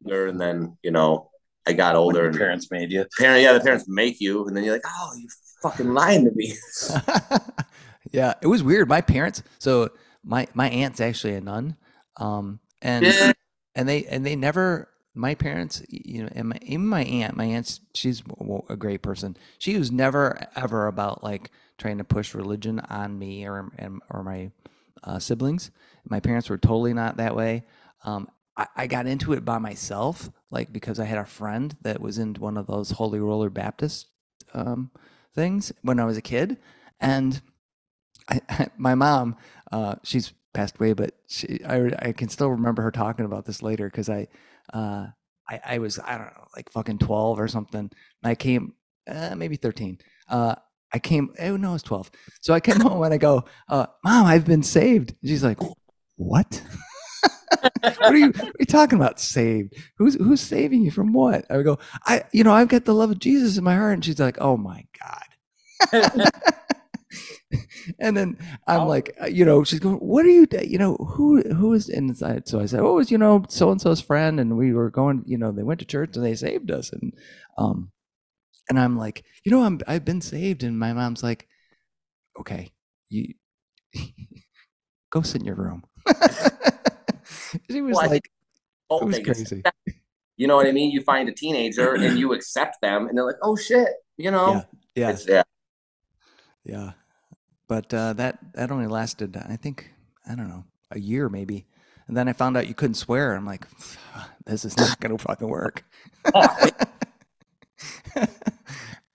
Older, 0.04 0.26
and 0.26 0.40
then 0.40 0.76
you 0.82 0.90
know 0.90 1.27
I 1.68 1.72
got 1.74 1.96
older, 1.96 2.22
Your 2.22 2.28
and 2.28 2.36
parents 2.36 2.70
made 2.70 2.90
you. 2.92 3.04
parent, 3.18 3.42
yeah, 3.42 3.52
the 3.52 3.60
parents 3.60 3.86
make 3.88 4.20
you, 4.20 4.46
and 4.46 4.56
then 4.56 4.64
you're 4.64 4.74
like, 4.74 4.82
oh, 4.86 5.10
you 5.18 5.28
fucking 5.62 5.92
lying 5.94 6.24
to 6.24 6.32
me. 6.34 6.54
yeah, 8.12 8.34
it 8.42 8.46
was 8.46 8.62
weird. 8.62 8.88
My 8.88 9.00
parents. 9.00 9.42
So 9.58 9.90
my 10.24 10.46
my 10.54 10.68
aunt's 10.70 11.00
actually 11.00 11.34
a 11.34 11.40
nun, 11.40 11.76
um, 12.16 12.60
and 12.82 13.04
Yeah. 13.06 13.32
and 13.74 13.88
they 13.88 14.04
and 14.04 14.24
they 14.24 14.36
never. 14.36 14.88
My 15.14 15.34
parents, 15.34 15.82
you 15.88 16.22
know, 16.22 16.28
and 16.32 16.50
my, 16.50 16.58
even 16.62 16.86
my 16.86 17.02
aunt. 17.02 17.36
My 17.36 17.44
aunt's 17.44 17.80
she's 17.92 18.22
a 18.68 18.76
great 18.76 19.02
person. 19.02 19.36
She 19.58 19.76
was 19.76 19.90
never 19.90 20.38
ever 20.54 20.86
about 20.86 21.24
like 21.24 21.50
trying 21.76 21.98
to 21.98 22.04
push 22.04 22.34
religion 22.34 22.78
on 22.88 23.18
me 23.18 23.44
or 23.44 23.72
and, 23.78 24.00
or 24.10 24.22
my 24.22 24.52
uh, 25.02 25.18
siblings. 25.18 25.72
My 26.08 26.20
parents 26.20 26.48
were 26.48 26.58
totally 26.58 26.94
not 26.94 27.16
that 27.16 27.34
way. 27.34 27.64
Um, 28.04 28.28
I, 28.58 28.66
I 28.76 28.86
got 28.86 29.06
into 29.06 29.32
it 29.32 29.44
by 29.44 29.58
myself, 29.58 30.30
like 30.50 30.72
because 30.72 30.98
I 30.98 31.04
had 31.04 31.18
a 31.18 31.24
friend 31.24 31.74
that 31.82 32.00
was 32.00 32.18
in 32.18 32.34
one 32.34 32.58
of 32.58 32.66
those 32.66 32.90
Holy 32.90 33.20
Roller 33.20 33.48
Baptist 33.48 34.08
um, 34.52 34.90
things 35.34 35.72
when 35.82 36.00
I 36.00 36.04
was 36.04 36.18
a 36.18 36.22
kid, 36.22 36.58
and 37.00 37.40
I, 38.28 38.68
my 38.76 38.94
mom, 38.94 39.36
uh, 39.72 39.96
she's 40.02 40.32
passed 40.52 40.76
away, 40.76 40.92
but 40.92 41.14
she, 41.28 41.64
I, 41.64 41.90
I 42.00 42.12
can 42.12 42.28
still 42.28 42.50
remember 42.50 42.82
her 42.82 42.90
talking 42.90 43.24
about 43.24 43.46
this 43.46 43.62
later 43.62 43.88
because 43.88 44.10
I, 44.10 44.26
uh, 44.72 45.06
I, 45.48 45.60
I 45.64 45.78
was 45.78 45.98
I 46.00 46.18
don't 46.18 46.26
know 46.26 46.46
like 46.56 46.70
fucking 46.72 46.98
twelve 46.98 47.40
or 47.40 47.48
something. 47.48 47.90
I 48.24 48.34
came, 48.34 48.74
uh, 49.08 49.34
maybe 49.36 49.56
thirteen. 49.56 49.98
Uh, 50.28 50.56
I 50.92 50.98
came. 50.98 51.32
Oh 51.38 51.56
no, 51.56 51.70
I 51.70 51.72
was 51.74 51.82
twelve. 51.82 52.10
So 52.40 52.52
I 52.52 52.60
came 52.60 52.80
home 52.80 53.02
and 53.02 53.14
I 53.14 53.18
go, 53.18 53.44
uh, 53.68 53.86
"Mom, 54.04 54.26
I've 54.26 54.44
been 54.44 54.62
saved." 54.62 55.14
She's 55.24 55.44
like, 55.44 55.58
"What?" 56.16 56.62
what, 57.82 58.14
are 58.14 58.16
you, 58.16 58.28
what 58.28 58.48
are 58.48 58.52
you 58.60 58.66
talking 58.66 58.98
about? 58.98 59.18
Saved? 59.20 59.74
Who's 59.96 60.14
who's 60.14 60.40
saving 60.40 60.82
you 60.84 60.90
from 60.90 61.12
what? 61.12 61.44
I 61.50 61.56
would 61.56 61.66
go, 61.66 61.78
I 62.06 62.24
you 62.32 62.44
know, 62.44 62.52
I've 62.52 62.68
got 62.68 62.84
the 62.84 62.94
love 62.94 63.10
of 63.10 63.18
Jesus 63.18 63.56
in 63.58 63.64
my 63.64 63.74
heart. 63.76 63.94
And 63.94 64.04
she's 64.04 64.20
like, 64.20 64.38
Oh 64.40 64.56
my 64.56 64.84
God. 65.92 66.30
and 67.98 68.16
then 68.16 68.38
I'm 68.66 68.82
Oh. 68.82 68.86
like, 68.86 69.16
you 69.30 69.44
know, 69.44 69.64
she's 69.64 69.80
going, 69.80 69.96
"What 69.96 70.26
are 70.26 70.30
you? 70.30 70.46
You 70.62 70.78
know, 70.78 70.96
who 70.96 71.40
who 71.42 71.72
is?" 71.72 71.88
inside? 71.88 72.46
so 72.48 72.60
I 72.60 72.66
said, 72.66 72.80
"Oh, 72.80 72.90
it 72.92 72.94
was 72.96 73.10
you 73.10 73.18
know 73.18 73.44
so 73.48 73.70
and 73.70 73.80
so's 73.80 74.00
friend, 74.00 74.38
and 74.38 74.56
we 74.56 74.72
were 74.72 74.90
going. 74.90 75.22
You 75.26 75.38
know, 75.38 75.52
they 75.52 75.62
went 75.62 75.80
to 75.80 75.86
church 75.86 76.16
and 76.16 76.24
they 76.24 76.34
saved 76.34 76.70
us." 76.70 76.92
And 76.92 77.14
um, 77.56 77.90
and 78.68 78.78
I'm 78.78 78.96
like, 78.98 79.24
you 79.44 79.50
know, 79.52 79.62
I'm 79.62 79.80
I've 79.86 80.04
been 80.04 80.20
saved, 80.20 80.62
and 80.62 80.78
my 80.78 80.92
mom's 80.92 81.22
like, 81.22 81.48
"Okay, 82.38 82.72
you 83.08 83.34
go 85.10 85.22
sit 85.22 85.40
in 85.40 85.46
your 85.46 85.56
room." 85.56 85.84
she 87.70 87.80
was 87.80 87.96
Well, 87.96 88.10
like, 88.10 88.30
think 88.90 89.02
it 89.02 89.04
was 89.06 89.18
crazy. 89.20 89.62
you 90.36 90.46
know 90.46 90.56
what 90.56 90.66
I 90.66 90.72
mean? 90.72 90.90
You 90.90 91.02
find 91.02 91.28
a 91.28 91.32
teenager 91.32 91.94
and 91.94 92.18
you 92.18 92.32
accept 92.32 92.80
them, 92.80 93.06
and 93.08 93.16
they're 93.16 93.24
like, 93.26 93.36
"Oh 93.42 93.56
shit," 93.56 93.88
you 94.16 94.30
know. 94.30 94.64
Yeah, 94.94 95.10
It's, 95.10 95.26
yeah. 95.28 95.42
yeah. 96.64 96.92
But 97.68 97.92
uh, 97.92 98.14
that 98.14 98.38
that 98.54 98.70
only 98.70 98.86
lasted, 98.86 99.36
I 99.36 99.56
think, 99.56 99.90
I 100.28 100.34
don't 100.34 100.48
know, 100.48 100.64
a 100.90 100.98
year 100.98 101.28
maybe. 101.28 101.66
And 102.06 102.16
then 102.16 102.26
I 102.28 102.32
found 102.32 102.56
out 102.56 102.66
you 102.66 102.74
couldn't 102.74 102.94
swear. 102.94 103.34
I'm 103.34 103.44
like, 103.44 103.66
this 104.46 104.64
is 104.64 104.76
not 104.78 104.98
going 105.00 105.16
to 105.16 105.22
fucking 105.22 105.48
work. 105.48 105.84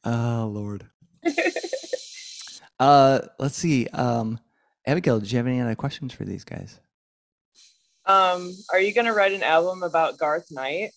oh 0.03 0.49
Lord. 0.53 0.85
Uh, 2.79 3.19
let's 3.39 3.55
see. 3.55 3.87
Um, 3.93 4.39
Abigail, 4.85 5.19
do 5.21 5.27
you 5.27 5.37
have 5.37 5.47
any 5.47 5.61
other 5.61 5.75
questions 5.75 6.11
for 6.11 6.25
these 6.25 6.43
guys? 6.43 6.81
Um, 8.05 8.51
are 8.71 8.79
you 8.79 8.93
gonna 8.93 9.13
write 9.13 9.31
an 9.33 9.43
album 9.43 9.83
about 9.83 10.17
Garth 10.17 10.47
Knight? 10.51 10.91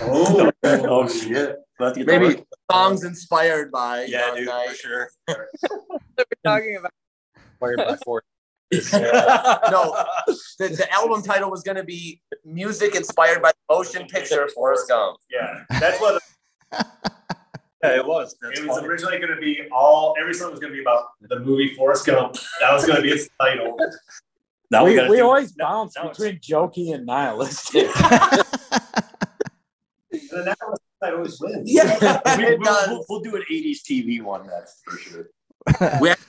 Oh, 0.00 0.50
oh 0.64 1.08
shit. 1.22 1.56
Maybe 1.80 2.34
to 2.36 2.44
songs 2.70 3.02
inspired 3.04 3.72
by 3.72 4.04
Yeah, 4.04 4.20
Dark 4.20 4.36
dude, 4.36 4.46
Knight. 4.46 4.68
for 4.68 4.74
sure. 4.76 5.10
That 6.16 6.26
we're 6.44 6.50
talking 6.52 6.76
about. 6.76 6.92
Fired 7.58 7.76
by 7.78 7.96
four. 8.04 8.22
No. 8.70 8.78
The, 10.58 10.68
the 10.68 10.86
album 10.92 11.22
title 11.22 11.50
was 11.50 11.62
going 11.62 11.76
to 11.76 11.82
be 11.84 12.20
music 12.44 12.94
inspired 12.94 13.40
by 13.42 13.50
the 13.50 13.74
motion 13.74 14.06
picture 14.06 14.46
Forrest 14.54 14.88
Gump. 14.88 15.16
yeah, 15.30 15.64
that's 15.80 15.98
what 16.00 16.22
Yeah, 17.82 17.96
it 17.96 18.06
was. 18.06 18.36
That's 18.40 18.60
it 18.60 18.66
was 18.66 18.76
funny. 18.76 18.88
originally 18.88 19.18
going 19.18 19.34
to 19.34 19.40
be. 19.40 19.62
All 19.72 20.14
every 20.20 20.34
song 20.34 20.50
was 20.52 20.60
going 20.60 20.72
to 20.72 20.76
be 20.76 20.82
about 20.82 21.06
the 21.22 21.40
movie 21.40 21.74
Forrest 21.74 22.06
Gump. 22.06 22.36
That 22.60 22.72
was 22.72 22.84
going 22.84 22.96
to 22.96 23.02
be 23.02 23.10
its 23.10 23.28
title. 23.40 23.76
Now 24.72 24.84
we 24.86 24.94
gotta 24.96 25.10
we 25.10 25.18
do- 25.18 25.24
always 25.26 25.54
now- 25.56 25.68
bounce 25.68 25.94
now 25.96 26.02
it's- 26.10 26.16
between 26.18 26.40
jokey 26.40 26.94
and 26.94 27.06
nihilistic. 27.06 27.88
And 30.12 30.20
then 30.30 30.44
that 30.44 30.58
was 30.68 30.78
that 31.00 31.14
always 31.14 31.38
wins. 31.40 31.70
Yeah, 31.70 31.84
we, 32.36 32.44
it 32.46 32.58
will 32.60 32.76
we'll, 32.88 33.04
we'll 33.08 33.20
do 33.20 33.34
an 33.36 33.42
80s 33.50 33.78
TV 33.82 34.22
one, 34.22 34.46
that's 34.46 34.80
for 34.84 34.96
sure. 34.98 35.30
we 36.00 36.08
have 36.10 36.18
to 36.18 36.24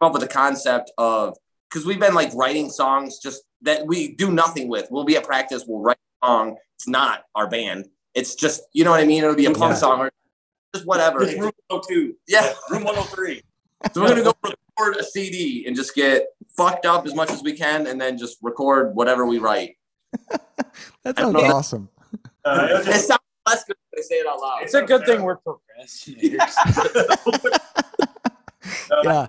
come 0.00 0.08
up 0.08 0.12
with 0.14 0.22
the 0.22 0.28
concept 0.28 0.90
of 0.98 1.36
because 1.68 1.86
we've 1.86 2.00
been 2.00 2.14
like 2.14 2.32
writing 2.34 2.70
songs 2.70 3.18
just 3.18 3.42
that 3.62 3.86
we 3.86 4.14
do 4.14 4.30
nothing 4.32 4.68
with. 4.68 4.88
We'll 4.90 5.04
be 5.04 5.16
at 5.16 5.24
practice, 5.24 5.64
we'll 5.66 5.80
write 5.80 5.98
a 6.22 6.26
song. 6.26 6.56
It's 6.76 6.88
not 6.88 7.24
our 7.34 7.48
band. 7.48 7.88
It's 8.14 8.34
just 8.34 8.62
you 8.72 8.84
know 8.84 8.90
what 8.90 9.00
I 9.00 9.06
mean. 9.06 9.22
It'll 9.22 9.34
be 9.36 9.46
a 9.46 9.50
punk 9.52 9.72
Yeah. 9.72 9.78
song 9.78 10.00
or 10.00 10.10
just 10.74 10.86
whatever. 10.86 11.22
It's 11.22 11.34
room 11.38 11.52
102. 11.68 12.14
Yeah. 12.28 12.52
Room 12.70 12.84
103. 12.84 13.42
So 13.92 14.00
we're 14.02 14.08
gonna 14.08 14.22
go 14.22 14.34
record 14.78 14.96
a 14.96 15.04
CD 15.04 15.64
and 15.66 15.74
just 15.76 15.94
get 15.94 16.26
fucked 16.56 16.86
up 16.86 17.06
as 17.06 17.14
much 17.14 17.30
as 17.30 17.42
we 17.42 17.52
can, 17.52 17.86
and 17.86 18.00
then 18.00 18.16
just 18.18 18.38
record 18.42 18.94
whatever 18.94 19.26
we 19.26 19.38
write. 19.38 19.76
that 21.02 21.16
sounds 21.18 21.34
know. 21.34 21.40
awesome. 21.40 21.88
Uh, 22.44 22.68
it 22.70 22.74
was 22.78 22.86
It 22.88 23.00
sounds 23.00 23.20
less 23.46 23.64
good 23.64 23.76
when 23.90 24.00
I 24.00 24.02
say 24.02 24.14
it 24.16 24.26
out 24.26 24.40
loud. 24.40 24.62
it's 24.62 24.74
a 24.74 24.82
good 24.82 25.04
thing 25.06 25.22
we're 25.22 25.38
procrastinators. 25.38 26.54
Yeah. 29.04 29.26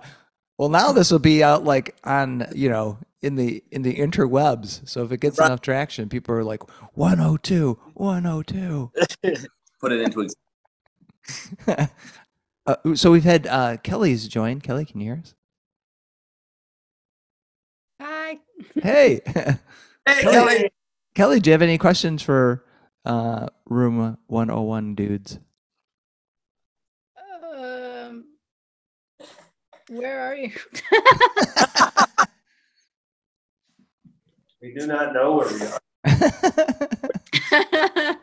Well, 0.56 0.68
now 0.68 0.90
this 0.92 1.10
will 1.12 1.18
be 1.20 1.42
out 1.44 1.62
like 1.64 1.94
on, 2.02 2.46
you 2.54 2.68
know, 2.68 2.98
in 3.22 3.36
the 3.36 3.62
in 3.70 3.82
the 3.82 3.94
interwebs. 3.94 4.88
So 4.88 5.04
if 5.04 5.12
it 5.12 5.20
gets 5.20 5.38
Right. 5.38 5.46
enough 5.46 5.60
traction, 5.60 6.08
people 6.08 6.34
are 6.34 6.42
like 6.42 6.62
102, 6.96 7.78
102. 7.94 8.90
Put 9.80 9.92
it 9.92 10.00
into 10.00 10.24
ex- 10.24 11.88
uh, 12.68 12.94
so 12.94 13.10
we've 13.10 13.24
had 13.24 13.46
uh, 13.46 13.78
Kelly's 13.78 14.28
join. 14.28 14.60
Kelly, 14.60 14.84
can 14.84 15.00
you 15.00 15.06
hear 15.06 15.20
us? 15.22 15.34
Hi. 18.00 18.38
Hey, 18.82 19.20
Hey, 20.06 20.22
Kelly. 20.22 20.32
Kelly. 20.32 20.70
Kelly, 21.14 21.40
do 21.40 21.50
you 21.50 21.52
have 21.52 21.62
any 21.62 21.78
questions 21.78 22.22
for 22.22 22.64
uh, 23.04 23.48
Room 23.66 24.16
101 24.28 24.94
dudes? 24.94 25.38
Um, 27.56 28.24
where 29.88 30.20
are 30.20 30.36
you? 30.36 30.52
we 34.62 34.74
do 34.74 34.86
not 34.86 35.12
know 35.14 35.36
where 35.36 35.48
we 35.52 35.62
are. 35.66 35.78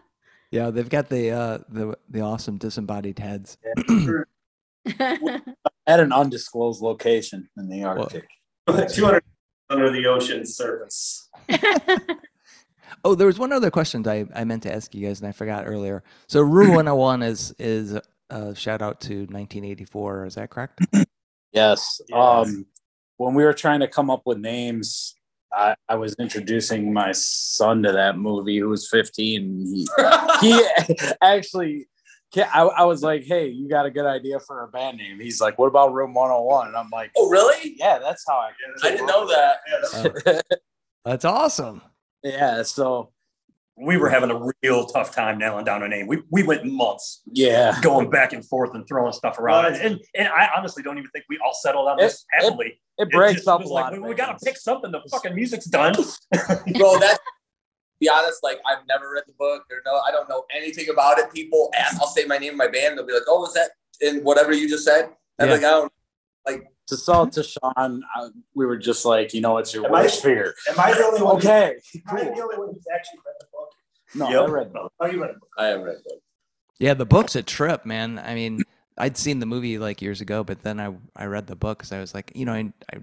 yeah, 0.52 0.70
they've 0.72 0.90
got 0.90 1.10
the 1.10 1.32
uh, 1.32 1.58
the 1.70 1.98
the 2.10 2.22
awesome 2.22 2.58
disembodied 2.58 3.20
heads. 3.20 3.58
At 5.88 6.00
an 6.00 6.12
undisclosed 6.12 6.82
location 6.82 7.50
in 7.58 7.70
the 7.70 7.84
Arctic. 7.84 8.28
200 8.68 9.24
under 9.70 9.92
the 9.92 10.06
ocean's 10.08 10.56
surface. 10.56 11.30
Oh, 13.04 13.14
there 13.14 13.28
was 13.28 13.38
one 13.38 13.52
other 13.52 13.70
question 13.70 14.08
I, 14.08 14.26
I 14.34 14.44
meant 14.46 14.64
to 14.64 14.74
ask 14.74 14.96
you 14.96 15.06
guys 15.06 15.20
and 15.20 15.30
I 15.30 15.32
forgot 15.32 15.68
earlier. 15.68 16.04
So 16.28 16.42
Room 16.42 16.70
101 16.76 17.22
is 17.22 17.54
is 17.60 18.00
a 18.32 18.56
shout 18.56 18.82
out 18.82 19.00
to 19.02 19.20
1984. 19.28 20.26
Is 20.26 20.36
that 20.36 20.50
correct? 20.50 20.80
Yes. 21.52 22.02
Yes. 22.10 22.12
Um, 22.12 22.66
when 23.18 23.34
we 23.34 23.44
were 23.44 23.54
trying 23.54 23.80
to 23.82 23.88
come 23.88 24.10
up 24.10 24.24
with 24.26 24.40
names, 24.40 25.16
I, 25.54 25.76
I 25.88 25.96
was 25.96 26.16
introducing 26.20 26.92
my 26.92 27.12
son 27.12 27.84
to 27.84 27.92
that 27.92 28.18
movie 28.18 28.58
who 28.58 28.70
was 28.70 28.90
15. 28.90 29.60
He, 29.60 29.88
he 30.42 30.68
actually, 31.22 31.76
yeah, 31.78 31.95
I, 32.38 32.62
I 32.64 32.84
was 32.86 33.02
like, 33.04 33.24
hey, 33.24 33.48
you 33.48 33.68
got 33.70 33.86
a 33.86 33.92
good 33.92 34.06
idea 34.06 34.40
for 34.40 34.64
a 34.64 34.68
band 34.68 34.98
name. 34.98 35.20
He's 35.20 35.40
like, 35.42 35.58
what 35.58 35.68
about 35.68 35.94
Room 35.94 36.14
101? 36.14 36.68
And 36.68 36.76
I'm 36.78 36.90
like, 36.90 37.12
Oh, 37.18 37.30
really? 37.30 37.76
yeah, 37.78 38.00
that's 38.00 38.24
how 38.28 38.36
I. 38.36 38.52
I 38.84 38.90
didn't 38.92 39.06
know 39.08 39.28
that. 39.28 39.58
Yeah, 39.68 40.08
that's- 40.26 40.42
That's 41.06 41.26
awesome. 41.26 41.82
yeah. 42.24 42.64
So, 42.64 43.12
We 43.78 43.98
were 43.98 44.10
having 44.10 44.32
a 44.32 44.50
real 44.64 44.86
tough 44.88 45.14
time 45.14 45.38
nailing 45.38 45.66
down 45.66 45.84
a 45.84 45.88
name. 45.88 46.08
We, 46.08 46.24
we 46.32 46.44
went 46.44 46.66
months 46.66 47.22
yeah. 47.32 47.80
going 47.82 48.10
back 48.10 48.34
and 48.34 48.44
forth 48.46 48.74
and 48.74 48.88
throwing 48.88 49.14
stuff 49.14 49.38
around. 49.40 49.74
Well, 49.74 49.82
And, 49.82 50.00
and 50.16 50.28
I 50.30 50.50
honestly 50.58 50.82
don't 50.84 50.98
even 50.98 51.10
think 51.12 51.26
we 51.30 51.38
all 51.46 51.54
settled 51.54 51.88
on 51.88 51.98
this 51.98 52.26
It- 52.34 52.44
it- 52.44 52.44
happily. 52.50 52.82
It 52.98 53.12
breaks 53.12 53.34
just 53.36 53.48
up 53.50 53.60
was 53.60 53.70
a 53.70 53.74
like, 53.74 53.84
lot. 53.92 53.94
we, 53.94 54.00
we 54.00 54.16
got 54.16 54.40
to 54.40 54.46
pick 54.46 54.56
something. 54.58 54.90
The 54.90 55.02
fucking 55.12 55.36
music's 55.36 55.66
done. 55.66 55.94
Bro, 55.96 57.00
that 57.00 57.18
be 58.06 58.10
honest, 58.10 58.40
like 58.44 58.60
I've 58.68 58.86
never 58.88 59.12
read 59.14 59.24
the 59.28 59.34
book 59.34 59.64
or 59.72 59.78
no, 59.86 60.00
I 60.00 60.12
don't 60.12 60.30
know 60.30 60.44
anything 60.56 60.90
about 60.90 61.18
it. 61.20 61.32
People 61.34 61.72
ask, 61.78 62.00
I'll 62.02 62.08
say 62.08 62.26
my 62.26 62.38
name 62.38 62.52
in 62.52 62.58
my 62.58 62.68
band, 62.68 62.98
they'll 62.98 63.06
be 63.06 63.14
like, 63.14 63.24
Oh, 63.28 63.42
was 63.42 63.54
that 63.54 63.72
in 64.02 64.24
whatever 64.24 64.54
you 64.54 64.68
just 64.70 64.86
said? 64.86 65.10
I'm 65.40 65.48
Yeah. 65.48 65.54
like, 65.56 65.64
I 65.64 65.70
don't 65.72 65.92
like 66.46 66.64
To 66.88 66.98
sell 66.98 67.24
it 67.24 67.32
to 67.34 67.44
Sean, 67.44 68.04
I, 68.16 68.30
we 68.54 68.66
were 68.66 68.78
just 68.78 69.06
like, 69.06 69.34
you 69.34 69.42
know, 69.42 69.58
it's 69.58 69.74
your 69.74 69.86
Am 69.86 69.96
I- 69.96 70.08
fear. 70.08 70.54
Am 70.70 70.80
I 70.80 70.94
the 70.94 71.04
only 71.06 71.22
one? 71.22 71.36
Okay. 71.38 71.78
Am 72.10 72.16
I 72.18 72.24
the 72.24 72.42
only 72.42 72.58
one 72.58 72.68
who's 72.74 72.86
actually 72.94 73.20
read 73.26 73.36
the 73.40 73.48
book? 73.52 73.70
No, 74.16 74.30
Yep. 74.30 74.50
I 74.50 74.52
read 74.52 74.74
both. 74.74 74.92
Oh, 75.00 75.06
you 75.08 75.22
read 75.22 75.32
the 75.36 75.40
book. 75.40 75.50
I 75.58 75.66
haven't 75.68 75.86
read 75.86 75.98
the 75.98 76.10
book. 76.10 76.22
Yeah, 76.80 76.94
the 76.94 77.06
book's 77.06 77.36
a 77.36 77.42
trip, 77.44 77.86
man. 77.86 78.20
I 78.20 78.34
mean, 78.36 78.62
I'd 78.98 79.18
seen 79.18 79.40
the 79.40 79.46
movie 79.46 79.78
like 79.80 80.02
years 80.02 80.22
ago, 80.22 80.44
but 80.44 80.62
then 80.62 80.80
I 80.80 80.94
I 81.16 81.26
read 81.26 81.48
the 81.48 81.56
book 81.56 81.78
because 81.80 81.92
I 81.92 82.00
was 82.00 82.14
like, 82.14 82.32
you 82.36 82.46
know, 82.46 82.54
I, 82.54 82.72
I 82.94 82.98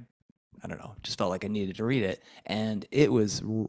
I 0.65 0.69
don't 0.69 0.79
know, 0.79 0.95
just 1.03 1.19
felt 1.19 1.31
like 1.31 1.45
I 1.45 1.49
needed 1.49 1.77
to 1.77 1.85
read 1.85 2.05
it, 2.05 2.23
and 2.47 2.87
it 2.93 3.11
was, 3.11 3.43
r- 3.43 3.67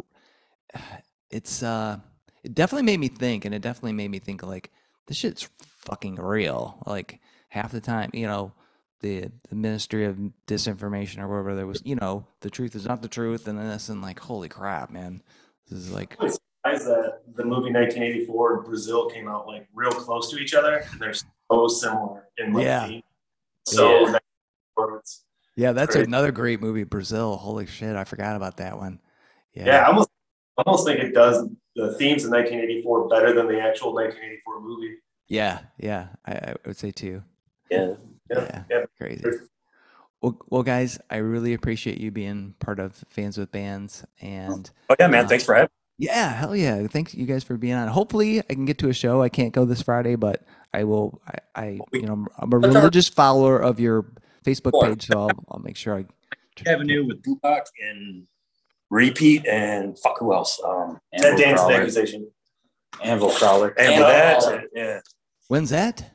it's 1.34 1.64
uh, 1.64 1.98
it 2.44 2.54
definitely 2.54 2.86
made 2.86 3.00
me 3.00 3.08
think, 3.08 3.44
and 3.46 3.54
it 3.56 3.62
definitely 3.62 3.94
made 3.94 4.12
me 4.12 4.20
think 4.20 4.44
like 4.44 4.72
this 5.08 5.18
shit's 5.18 5.50
fucking 5.60 6.16
real. 6.16 6.78
Like 6.86 7.20
half 7.50 7.72
the 7.72 7.82
time, 7.82 8.12
you 8.14 8.28
know, 8.28 8.54
the 9.02 9.32
the 9.50 9.56
Ministry 9.56 10.06
of 10.06 10.18
Disinformation 10.48 11.20
or 11.22 11.28
whatever 11.28 11.56
there 11.56 11.68
was, 11.68 11.82
you 11.84 11.96
know, 11.96 12.26
the 12.42 12.50
truth 12.50 12.76
is 12.76 12.86
not 12.86 13.02
the 13.02 13.08
truth, 13.08 13.48
and 13.48 13.58
then 13.58 13.68
this 13.68 13.90
and 13.90 14.02
like, 14.02 14.20
holy 14.20 14.48
crap, 14.50 14.92
man, 14.92 15.22
this 15.70 15.80
is 15.80 15.92
like, 15.92 16.14
Surprised 16.20 16.86
that 16.88 17.22
the 17.36 17.44
movie 17.44 17.72
1984 17.74 18.58
and 18.58 18.66
Brazil 18.66 19.10
came 19.10 19.28
out 19.28 19.48
like 19.48 19.68
real 19.74 19.92
close 19.92 20.30
to 20.32 20.38
each 20.38 20.54
other, 20.54 20.86
and 20.92 21.02
they're 21.02 21.14
so 21.14 21.68
similar 21.68 22.30
in 22.38 22.54
like 22.54 22.66
Yeah. 22.66 22.88
theme. 22.88 23.04
So 23.66 24.06
Yeah. 24.08 24.12
that- 24.14 24.22
yeah, 25.56 25.72
that's 25.72 25.96
another 25.96 26.32
great 26.32 26.62
movie, 26.62 26.84
Brazil. 26.84 27.38
Holy 27.38 27.66
shit, 27.68 27.96
I 27.96 28.06
forgot 28.06 28.36
about 28.36 28.58
that 28.58 28.78
one. 28.78 29.00
Yeah, 29.54 29.84
I 29.84 29.88
almost 29.88 30.10
almost 30.58 30.86
think 30.86 31.00
it 31.00 31.14
does 31.14 31.48
the 31.76 31.94
themes 31.98 32.26
in 32.26 32.32
1984 32.32 33.08
better 33.08 33.34
than 33.34 33.48
the 33.48 33.60
actual 33.60 33.94
1984 33.94 34.62
movie. 34.62 34.96
Yeah, 35.28 35.60
yeah, 35.80 36.08
I, 36.26 36.34
I 36.34 36.56
would 36.66 36.78
say 36.78 36.92
too. 36.92 37.24
Yeah. 37.72 37.94
Yeah. 38.30 38.40
Yeah, 38.48 38.64
Yeah. 38.70 38.86
crazy. 38.98 39.24
Well, 40.22 40.40
well, 40.50 40.64
guys, 40.64 41.00
I 41.10 41.18
really 41.18 41.54
appreciate 41.54 41.98
you 42.00 42.10
being 42.12 42.56
part 42.60 42.80
of 42.80 43.04
Fans 43.10 43.38
with 43.38 43.52
Bands, 43.52 44.06
and 44.22 44.70
Oh 44.90 44.96
yeah, 45.00 45.08
man. 45.08 45.26
Uh, 45.26 45.28
Thanks 45.28 45.44
for 45.44 45.54
having. 45.56 45.70
yeah, 45.98 46.30
hell 46.34 46.56
yeah! 46.56 46.88
Thanks 46.88 47.14
you 47.14 47.26
guys 47.26 47.44
for 47.44 47.58
being 47.58 47.74
on. 47.74 47.90
Hopefully, 47.90 48.40
I 48.40 48.54
can 48.54 48.64
get 48.66 48.78
to 48.80 48.90
a 48.90 48.94
show. 48.94 49.22
I 49.22 49.28
can't 49.30 49.54
go 49.54 49.66
this 49.66 49.82
Friday, 49.82 50.16
but 50.16 50.46
I 50.74 50.86
will. 50.86 51.22
I, 51.28 51.62
I 51.62 51.80
you 51.92 52.04
know, 52.04 52.26
I'm 52.38 52.54
a 52.54 52.58
religious 52.58 53.10
follower 53.10 53.60
of 53.60 53.82
your 53.82 54.06
Facebook 54.46 54.82
page, 54.82 55.08
so 55.08 55.20
I'll, 55.20 55.46
I'll 55.50 55.60
make 55.60 55.76
sure 55.76 55.98
I. 55.98 56.06
Avenue 56.68 57.06
with 57.06 57.22
Bupak 57.24 57.64
and 57.86 58.26
Repeat 58.94 59.48
and 59.48 59.98
fuck 59.98 60.20
who 60.20 60.36
else? 60.36 60.62
Um, 60.64 61.00
Anvil 61.12 61.32
That 61.32 61.38
dance 61.40 61.62
accusation. 61.62 62.30
Anvil 63.04 63.32
Crawler. 63.32 63.70
and 63.70 63.88
Anvil 63.88 64.08
that's 64.08 64.46
it. 64.46 64.70
Yeah, 64.76 65.00
When's 65.48 65.72
that? 65.72 66.12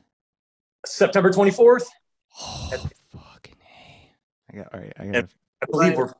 September 0.85 1.29
twenty 1.29 1.51
fourth. 1.51 1.89
Oh, 2.41 2.69
fucking 3.11 3.57
hey! 3.59 4.11
I 4.49 4.55
got 4.55 4.73
all 4.73 4.79
right. 4.79 4.93
I 4.97 5.05
got. 5.07 5.13
Yep. 5.13 5.29
I 5.61 5.65
believe 5.69 5.97
we're. 5.97 6.13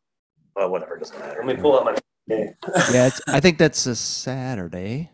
Well, 0.54 0.70
whatever. 0.70 0.98
Doesn't 0.98 1.18
matter. 1.18 1.42
Let 1.46 1.56
me 1.56 1.62
pull 1.62 1.78
up 1.80 1.86
my. 1.86 1.96
Okay. 2.30 2.54
Yeah, 2.92 3.08
it's, 3.08 3.22
I 3.26 3.40
think 3.40 3.58
that's 3.58 3.86
a 3.86 3.96
Saturday. 3.96 5.10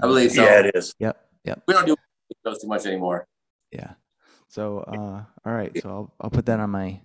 I 0.00 0.06
believe 0.06 0.30
so. 0.30 0.44
Yeah, 0.44 0.60
it 0.60 0.76
is. 0.76 0.94
Yep. 1.00 1.20
Yep. 1.44 1.62
We 1.66 1.74
don't 1.74 1.86
do 1.86 1.96
those 2.44 2.62
too 2.62 2.68
much 2.68 2.86
anymore. 2.86 3.26
Yeah. 3.72 3.94
So, 4.46 4.78
uh, 4.86 5.24
all 5.44 5.52
right. 5.52 5.76
So 5.82 5.88
I'll, 5.88 6.14
I'll 6.20 6.30
put 6.30 6.46
that 6.46 6.60
on 6.60 6.70
my 6.70 7.00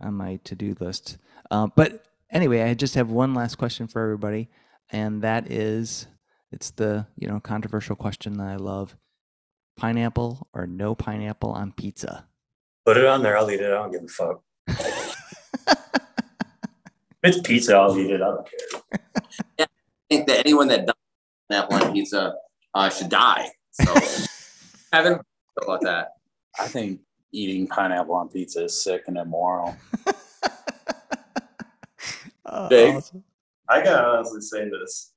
on 0.00 0.14
my 0.14 0.40
to 0.44 0.54
do 0.54 0.74
list. 0.80 1.18
Um, 1.50 1.70
but 1.76 2.02
anyway, 2.32 2.62
I 2.62 2.74
just 2.74 2.94
have 2.94 3.10
one 3.10 3.34
last 3.34 3.56
question 3.56 3.86
for 3.86 4.02
everybody, 4.02 4.48
and 4.90 5.22
that 5.22 5.50
is, 5.50 6.06
it's 6.52 6.70
the 6.72 7.06
you 7.16 7.28
know 7.28 7.40
controversial 7.40 7.96
question 7.96 8.34
that 8.38 8.46
I 8.48 8.56
love: 8.56 8.96
pineapple 9.76 10.48
or 10.52 10.66
no 10.66 10.94
pineapple 10.94 11.50
on 11.50 11.72
pizza. 11.72 12.26
Put 12.86 12.96
it 12.96 13.06
on 13.06 13.22
there. 13.22 13.36
I'll 13.36 13.50
eat 13.50 13.60
it. 13.60 13.66
I 13.66 13.76
don't 13.76 13.92
give 13.92 14.04
a 14.04 14.08
fuck. 14.08 14.42
If 17.22 17.34
it's 17.34 17.40
pizza. 17.46 17.76
I'll 17.76 17.96
eat 17.98 18.10
it. 18.10 18.22
I 18.22 18.30
don't 18.30 18.48
care. 18.48 18.90
I 19.58 19.66
think 20.08 20.26
that 20.26 20.40
anyone 20.40 20.68
that 20.68 20.86
does 20.86 20.94
pineapple 21.50 21.76
on 21.76 21.92
pizza 21.92 22.34
uh, 22.74 22.88
should 22.88 23.10
die. 23.10 23.50
So, 23.72 23.94
Kevin, 24.92 25.20
what 25.54 25.64
about 25.64 25.80
that? 25.82 26.08
I 26.58 26.66
think 26.66 27.00
eating 27.32 27.66
pineapple 27.66 28.14
on 28.14 28.28
pizza 28.28 28.64
is 28.64 28.82
sick 28.82 29.04
and 29.06 29.18
immoral. 29.18 29.76
Dave? 32.68 32.96
awesome. 32.96 33.24
I 33.68 33.82
gotta 33.84 34.06
honestly 34.06 34.40
say 34.40 34.68
this. 34.68 35.12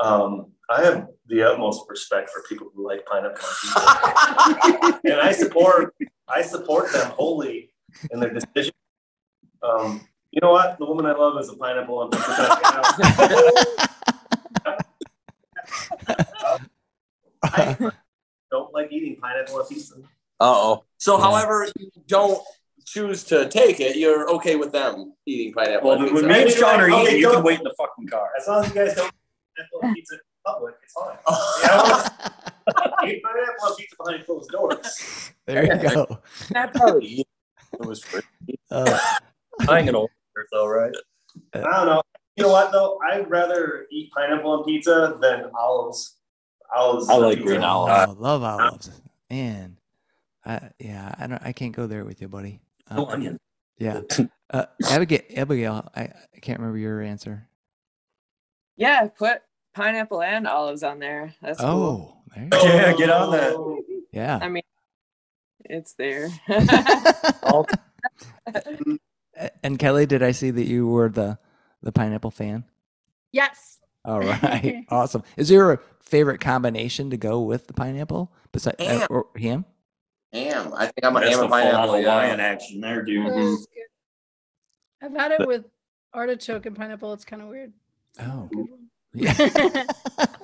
Um, 0.00 0.52
I 0.70 0.82
have 0.84 1.08
the 1.26 1.42
utmost 1.42 1.82
respect 1.88 2.30
for 2.30 2.42
people 2.48 2.70
who 2.74 2.86
like 2.86 3.04
pineapple 3.06 3.44
on 3.44 4.60
pizza, 4.62 5.00
and 5.04 5.20
I 5.20 5.32
support 5.32 5.94
I 6.28 6.42
support 6.42 6.92
them 6.92 7.10
wholly 7.12 7.72
in 8.10 8.20
their 8.20 8.32
decision. 8.32 8.74
Um, 9.62 10.06
you 10.30 10.40
know 10.42 10.52
what? 10.52 10.78
The 10.78 10.84
woman 10.84 11.06
I 11.06 11.12
love 11.12 11.40
is 11.40 11.48
a 11.48 11.56
pineapple 11.56 11.98
on 11.98 12.10
pizza. 12.10 12.34
I 17.42 17.76
don't 18.50 18.72
like 18.72 18.92
eating 18.92 19.16
pineapple 19.20 19.56
on 19.56 19.66
pizza. 19.68 19.94
Uh 20.40 20.54
oh. 20.54 20.84
So, 20.98 21.16
Yeah. 21.16 21.24
however 21.24 21.66
you 21.78 21.90
don't 22.06 22.40
choose 22.92 23.24
to 23.24 23.48
take 23.48 23.80
it, 23.80 23.96
you're 23.96 24.28
okay 24.30 24.56
with 24.56 24.72
them 24.72 25.14
eating 25.26 25.52
pineapple 25.52 25.90
Well, 25.90 25.98
on 26.00 26.14
when 26.14 26.26
me 26.26 26.42
and 26.42 26.50
Sean 26.50 26.80
are 26.80 26.88
eating, 26.88 27.16
you 27.16 27.22
don't- 27.22 27.36
can 27.36 27.44
wait 27.44 27.58
in 27.58 27.64
the 27.64 27.74
fucking 27.78 28.06
car. 28.08 28.28
As 28.38 28.46
long 28.48 28.64
as 28.64 28.68
you 28.68 28.74
guys 28.74 28.94
don't 28.94 29.06
eat 29.06 29.56
pineapple 29.56 29.94
pizza 29.94 30.14
in 30.14 30.20
public, 30.46 30.74
it's 30.82 30.92
fine. 30.92 31.18
You 32.68 32.74
know, 32.74 33.12
eat 33.16 33.22
pineapple 33.22 33.76
pizza 33.76 33.96
behind 33.98 34.26
closed 34.26 34.50
doors. 34.50 35.32
there 35.46 35.64
you 35.64 35.88
go. 35.88 36.18
That 36.50 36.74
probably 36.74 37.24
it 37.72 37.86
was 37.86 38.04
free. 38.04 38.20
Uh, 38.70 38.98
I 39.68 39.78
ain't 39.78 39.86
gonna 39.86 39.98
order 40.00 40.46
though, 40.52 40.66
right? 40.66 40.92
I 41.54 41.60
don't 41.60 41.86
know. 41.86 42.02
You 42.36 42.44
know 42.44 42.50
what 42.52 42.70
though? 42.72 42.98
I'd 43.10 43.28
rather 43.30 43.86
eat 43.90 44.10
pineapple 44.12 44.50
on 44.50 44.64
pizza 44.64 45.16
than 45.20 45.50
olives. 45.58 46.16
Olives. 46.76 47.08
I 47.08 47.14
like 47.16 47.40
green 47.42 47.62
olives. 47.62 48.14
oh, 48.18 48.22
love 48.22 48.42
olives, 48.42 48.90
man. 49.30 49.78
I, 50.44 50.70
yeah, 50.78 51.14
I 51.18 51.26
don't. 51.26 51.42
I 51.42 51.52
can't 51.52 51.74
go 51.74 51.86
there 51.86 52.04
with 52.04 52.20
you, 52.20 52.28
buddy. 52.28 52.60
No 52.90 53.06
Uh, 53.06 53.10
onion. 53.12 53.38
Yeah. 53.78 54.00
Uh, 54.50 54.64
Abigail, 54.90 55.20
Abigail, 55.36 55.90
I, 55.94 56.04
I 56.04 56.38
can't 56.40 56.58
remember 56.58 56.78
your 56.78 57.02
answer. 57.02 57.46
Yeah, 58.78 59.06
put 59.08 59.42
pineapple 59.74 60.22
and 60.22 60.46
olives 60.46 60.82
on 60.82 61.00
there. 61.00 61.34
That's 61.42 61.60
cool. 61.60 61.68
Oh, 61.68 62.16
there 62.34 62.44
you 62.44 62.48
go. 62.48 62.62
Yeah, 62.64 62.92
get 62.94 63.10
on 63.10 63.30
that. 63.32 63.82
Yeah. 64.10 64.38
I 64.40 64.48
mean, 64.48 64.62
it's 65.66 65.92
there. 65.92 66.30
And 69.62 69.78
Kelly, 69.78 70.06
did 70.06 70.22
I 70.22 70.32
see 70.32 70.50
that 70.50 70.66
you 70.66 70.86
were 70.88 71.08
the 71.10 71.38
the 71.82 71.92
pineapple 71.92 72.30
fan? 72.30 72.64
yes. 73.32 73.74
All 74.04 74.20
right, 74.20 74.84
awesome. 74.88 75.22
Is 75.36 75.48
there 75.50 75.72
a 75.72 75.78
favorite 76.00 76.40
combination 76.40 77.10
to 77.10 77.18
go 77.18 77.42
with 77.42 77.66
the 77.66 77.74
pineapple 77.74 78.32
besides 78.52 78.76
uh, 78.80 79.06
or 79.10 79.26
ham? 79.36 79.66
Ham. 80.32 80.72
I 80.74 80.86
think 80.86 81.04
I'm 81.04 81.16
a 81.16 81.20
That's 81.20 81.30
ham 81.36 81.38
the 81.38 81.44
and 81.44 81.50
full 81.50 81.54
on 81.54 81.62
pineapple. 81.62 81.94
Hawaiian 82.02 82.38
Yeah. 82.38 82.44
action 82.44 82.80
there, 82.80 83.02
dude. 83.02 83.26
Mhm. 83.26 83.50
That's 83.50 83.66
good. 83.66 83.86
I've 85.02 85.12
had 85.16 85.40
it 85.40 85.46
with 85.46 85.64
artichoke 86.12 86.66
and 86.66 86.76
pineapple. 86.76 87.12
It's 87.14 87.24
kind 87.24 87.42
of 87.42 87.48
weird. 87.48 87.72
It's 88.10 88.18
not 88.18 88.28
a 88.28 88.32
Oh. 88.32 88.48
good 88.52 88.70
one. 88.70 88.88
Yeah. 89.14 89.86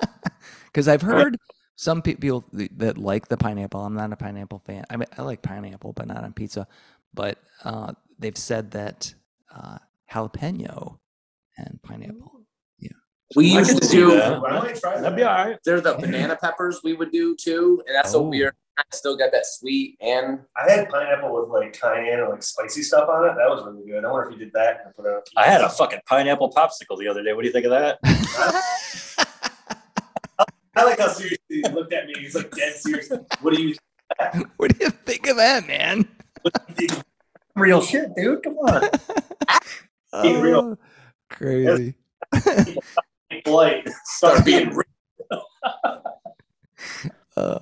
Because 0.66 0.88
I've 0.88 1.02
heard 1.02 1.38
some 1.76 2.02
pe- 2.02 2.14
people 2.16 2.42
th- 2.56 2.70
that 2.78 2.98
like 2.98 3.28
the 3.28 3.36
pineapple. 3.36 3.80
I'm 3.84 3.94
not 3.94 4.12
a 4.12 4.16
pineapple 4.16 4.58
fan. 4.66 4.84
I 4.90 4.96
mean, 4.96 5.06
I 5.16 5.22
like 5.22 5.40
pineapple, 5.40 5.92
but 5.92 6.08
not 6.08 6.24
on 6.24 6.32
pizza. 6.32 6.66
But 7.14 7.38
uh, 7.62 7.92
they've 8.18 8.36
said 8.36 8.72
that 8.72 9.14
uh, 9.54 9.78
jalapeno 10.10 10.98
and 11.56 11.80
pineapple. 11.82 12.40
Yeah. 12.80 12.90
We 13.36 13.54
I 13.54 13.60
used 13.60 13.78
to 13.80 13.86
see 13.86 13.98
do. 13.98 14.10
that. 14.16 14.42
I 14.42 14.72
try 14.72 15.00
That'd 15.00 15.14
be 15.16 15.22
all 15.22 15.32
right. 15.32 15.58
There's 15.64 15.82
the 15.82 15.94
banana 15.94 16.34
peppers 16.36 16.80
we 16.82 16.94
would 16.94 17.12
do 17.12 17.36
too, 17.36 17.80
and 17.86 17.94
that's 17.94 18.10
so 18.10 18.24
Oh. 18.24 18.28
weird. 18.28 18.54
I 18.76 18.82
still 18.92 19.16
got 19.16 19.30
that 19.32 19.46
sweet 19.46 19.96
and 20.00 20.40
I 20.56 20.70
had 20.70 20.88
pineapple 20.88 21.32
with 21.32 21.48
like 21.48 21.78
cayenne 21.78 22.20
and 22.20 22.28
like 22.30 22.42
spicy 22.42 22.82
stuff 22.82 23.08
on 23.08 23.28
it. 23.28 23.34
That 23.36 23.48
was 23.48 23.64
really 23.64 23.86
good. 23.86 24.04
I 24.04 24.10
wonder 24.10 24.28
if 24.28 24.32
you 24.32 24.44
did 24.44 24.52
that 24.54 24.80
and 24.84 24.94
put 24.94 25.06
it 25.06 25.10
on. 25.10 25.22
I 25.36 25.46
had 25.46 25.60
a 25.60 25.68
fucking 25.68 26.00
pineapple 26.06 26.50
popsicle 26.50 26.98
the 26.98 27.06
other 27.06 27.22
day. 27.22 27.32
What 27.32 27.42
do 27.42 27.46
you 27.46 27.52
think 27.52 27.66
of 27.66 27.70
that? 27.70 27.98
I 30.76 30.84
like 30.84 30.98
how 30.98 31.08
seriously 31.08 31.38
he 31.48 31.62
looked 31.62 31.92
at 31.92 32.06
me. 32.06 32.14
He's 32.18 32.34
like 32.34 32.50
dead 32.50 32.74
serious. 32.74 33.12
What 33.40 33.54
do 33.54 33.62
you 33.62 33.76
what 34.56 34.76
do 34.76 34.84
you 34.84 34.90
think 34.90 35.28
of 35.28 35.36
that, 35.36 35.66
man? 35.66 36.08
Real 37.56 37.80
shit, 37.80 38.14
dude. 38.16 38.42
Come 38.42 38.54
on. 38.54 38.90
Be 40.22 40.36
real. 40.36 40.76
Oh, 40.76 40.78
crazy. 41.30 41.94
Polite. 43.44 43.88
start 44.04 44.44
being. 44.44 44.70
real. 44.70 45.44
Uh, 47.36 47.58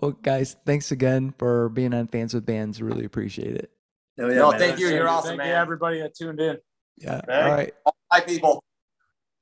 well, 0.00 0.12
guys, 0.12 0.56
thanks 0.66 0.92
again 0.92 1.34
for 1.38 1.68
being 1.68 1.94
on 1.94 2.08
Fans 2.08 2.34
with 2.34 2.44
Bands. 2.46 2.82
Really 2.82 3.04
appreciate 3.04 3.56
it. 3.56 3.70
Oh, 4.18 4.28
No, 4.28 4.52
thank 4.52 4.78
you. 4.78 4.88
You're 4.88 5.08
awesome, 5.08 5.30
Thank 5.30 5.38
man. 5.38 5.48
you, 5.48 5.54
everybody 5.54 5.98
that 6.00 6.14
tuned 6.14 6.40
in. 6.40 6.58
Yeah. 6.98 7.20
Thanks. 7.26 7.28
All 7.28 7.50
right. 7.56 7.74
Hi, 8.12 8.20
people. 8.20 8.62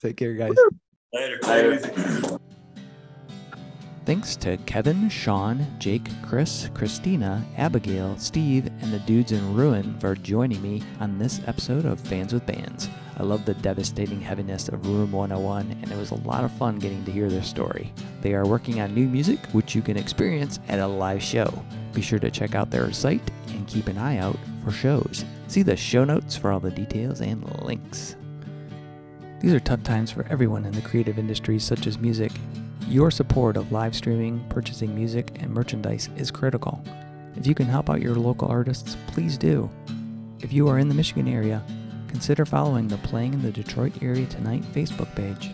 Take 0.00 0.16
care, 0.16 0.34
guys. 0.34 0.54
Later. 1.12 1.38
Later. 1.46 2.38
Thanks 4.04 4.34
to 4.36 4.56
Kevin, 4.66 5.08
Sean, 5.08 5.64
Jake, 5.78 6.08
Chris, 6.22 6.68
Christina, 6.74 7.44
Abigail, 7.56 8.18
Steve, 8.18 8.66
and 8.80 8.92
the 8.92 8.98
dudes 9.00 9.30
in 9.30 9.54
Ruin 9.54 9.96
for 10.00 10.16
joining 10.16 10.60
me 10.60 10.82
on 10.98 11.18
this 11.18 11.40
episode 11.46 11.84
of 11.84 12.00
Fans 12.00 12.32
with 12.32 12.44
Bands. 12.44 12.88
I 13.18 13.22
love 13.24 13.44
the 13.44 13.54
devastating 13.54 14.20
heaviness 14.20 14.68
of 14.68 14.86
Room 14.86 15.12
101, 15.12 15.78
and 15.82 15.92
it 15.92 15.98
was 15.98 16.10
a 16.12 16.26
lot 16.26 16.44
of 16.44 16.52
fun 16.52 16.78
getting 16.78 17.04
to 17.04 17.12
hear 17.12 17.28
their 17.28 17.42
story. 17.42 17.92
They 18.22 18.34
are 18.34 18.46
working 18.46 18.80
on 18.80 18.94
new 18.94 19.06
music, 19.06 19.38
which 19.52 19.74
you 19.74 19.82
can 19.82 19.96
experience 19.96 20.60
at 20.68 20.78
a 20.78 20.86
live 20.86 21.22
show. 21.22 21.62
Be 21.92 22.00
sure 22.00 22.18
to 22.18 22.30
check 22.30 22.54
out 22.54 22.70
their 22.70 22.90
site 22.92 23.30
and 23.48 23.66
keep 23.66 23.88
an 23.88 23.98
eye 23.98 24.18
out 24.18 24.38
for 24.64 24.70
shows. 24.70 25.24
See 25.48 25.62
the 25.62 25.76
show 25.76 26.04
notes 26.04 26.36
for 26.36 26.50
all 26.50 26.60
the 26.60 26.70
details 26.70 27.20
and 27.20 27.44
links. 27.62 28.16
These 29.40 29.52
are 29.52 29.60
tough 29.60 29.82
times 29.82 30.10
for 30.10 30.26
everyone 30.30 30.64
in 30.64 30.72
the 30.72 30.80
creative 30.80 31.18
industries 31.18 31.64
such 31.64 31.86
as 31.86 31.98
music. 31.98 32.32
Your 32.88 33.10
support 33.10 33.56
of 33.56 33.72
live 33.72 33.94
streaming, 33.94 34.44
purchasing 34.48 34.94
music, 34.94 35.32
and 35.40 35.52
merchandise 35.52 36.08
is 36.16 36.30
critical. 36.30 36.82
If 37.36 37.46
you 37.46 37.54
can 37.54 37.66
help 37.66 37.90
out 37.90 38.00
your 38.00 38.14
local 38.14 38.48
artists, 38.48 38.96
please 39.08 39.36
do. 39.36 39.68
If 40.40 40.52
you 40.52 40.68
are 40.68 40.78
in 40.78 40.88
the 40.88 40.94
Michigan 40.94 41.28
area, 41.28 41.62
consider 42.12 42.44
following 42.44 42.88
the 42.88 42.98
Playing 42.98 43.32
in 43.32 43.40
the 43.40 43.50
Detroit 43.50 44.02
Area 44.02 44.26
Tonight 44.26 44.60
Facebook 44.74 45.12
page. 45.14 45.50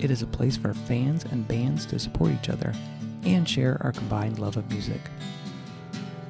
It 0.00 0.10
is 0.10 0.22
a 0.22 0.26
place 0.26 0.56
for 0.56 0.74
fans 0.74 1.24
and 1.30 1.46
bands 1.46 1.86
to 1.86 2.00
support 2.00 2.32
each 2.32 2.48
other 2.48 2.74
and 3.22 3.48
share 3.48 3.78
our 3.80 3.92
combined 3.92 4.40
love 4.40 4.56
of 4.56 4.68
music. 4.70 5.00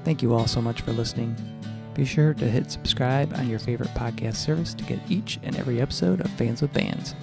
Thank 0.04 0.20
you 0.20 0.34
all 0.34 0.46
so 0.46 0.60
much 0.60 0.82
for 0.82 0.92
listening. 0.92 1.34
Be 1.94 2.04
sure 2.04 2.34
to 2.34 2.44
hit 2.44 2.70
subscribe 2.70 3.32
on 3.38 3.48
your 3.48 3.58
favorite 3.58 3.88
podcast 3.94 4.34
service 4.34 4.74
to 4.74 4.84
get 4.84 5.00
each 5.08 5.40
and 5.42 5.56
every 5.56 5.80
episode 5.80 6.20
of 6.20 6.30
Fans 6.32 6.60
with 6.60 6.74
Bands. 6.74 7.14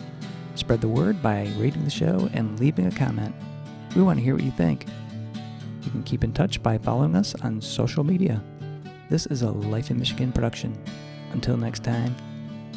Spread 0.56 0.82
the 0.82 0.88
word 0.88 1.22
by 1.22 1.44
rating 1.60 1.84
the 1.84 1.92
show 1.92 2.28
and 2.34 2.60
leaving 2.60 2.88
a 2.88 2.92
comment. 2.92 3.36
We 3.96 4.02
want 4.02 4.18
to 4.18 4.26
hear 4.26 4.34
what 4.34 4.44
you 4.44 4.52
think. 4.52 4.88
You 5.84 5.92
can 5.92 6.02
keep 6.02 6.24
in 6.24 6.34
touch 6.34 6.64
by 6.64 6.80
following 6.80 7.16
us 7.16 7.36
on 7.44 7.62
social 7.62 8.04
media. 8.04 8.42
This 9.12 9.28
is 9.28 9.44
a 9.44 9.52
Life 9.52 9.92
in 9.92 10.00
Michigan 10.00 10.32
production. 10.32 10.76
Until 11.34 11.56
next 11.56 11.84
time, 11.84 12.16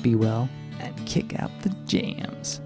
be 0.04 0.14
well 0.14 0.48
and 0.80 0.94
kick 1.06 1.40
out 1.40 1.50
the 1.62 1.70
jams. 1.86 2.60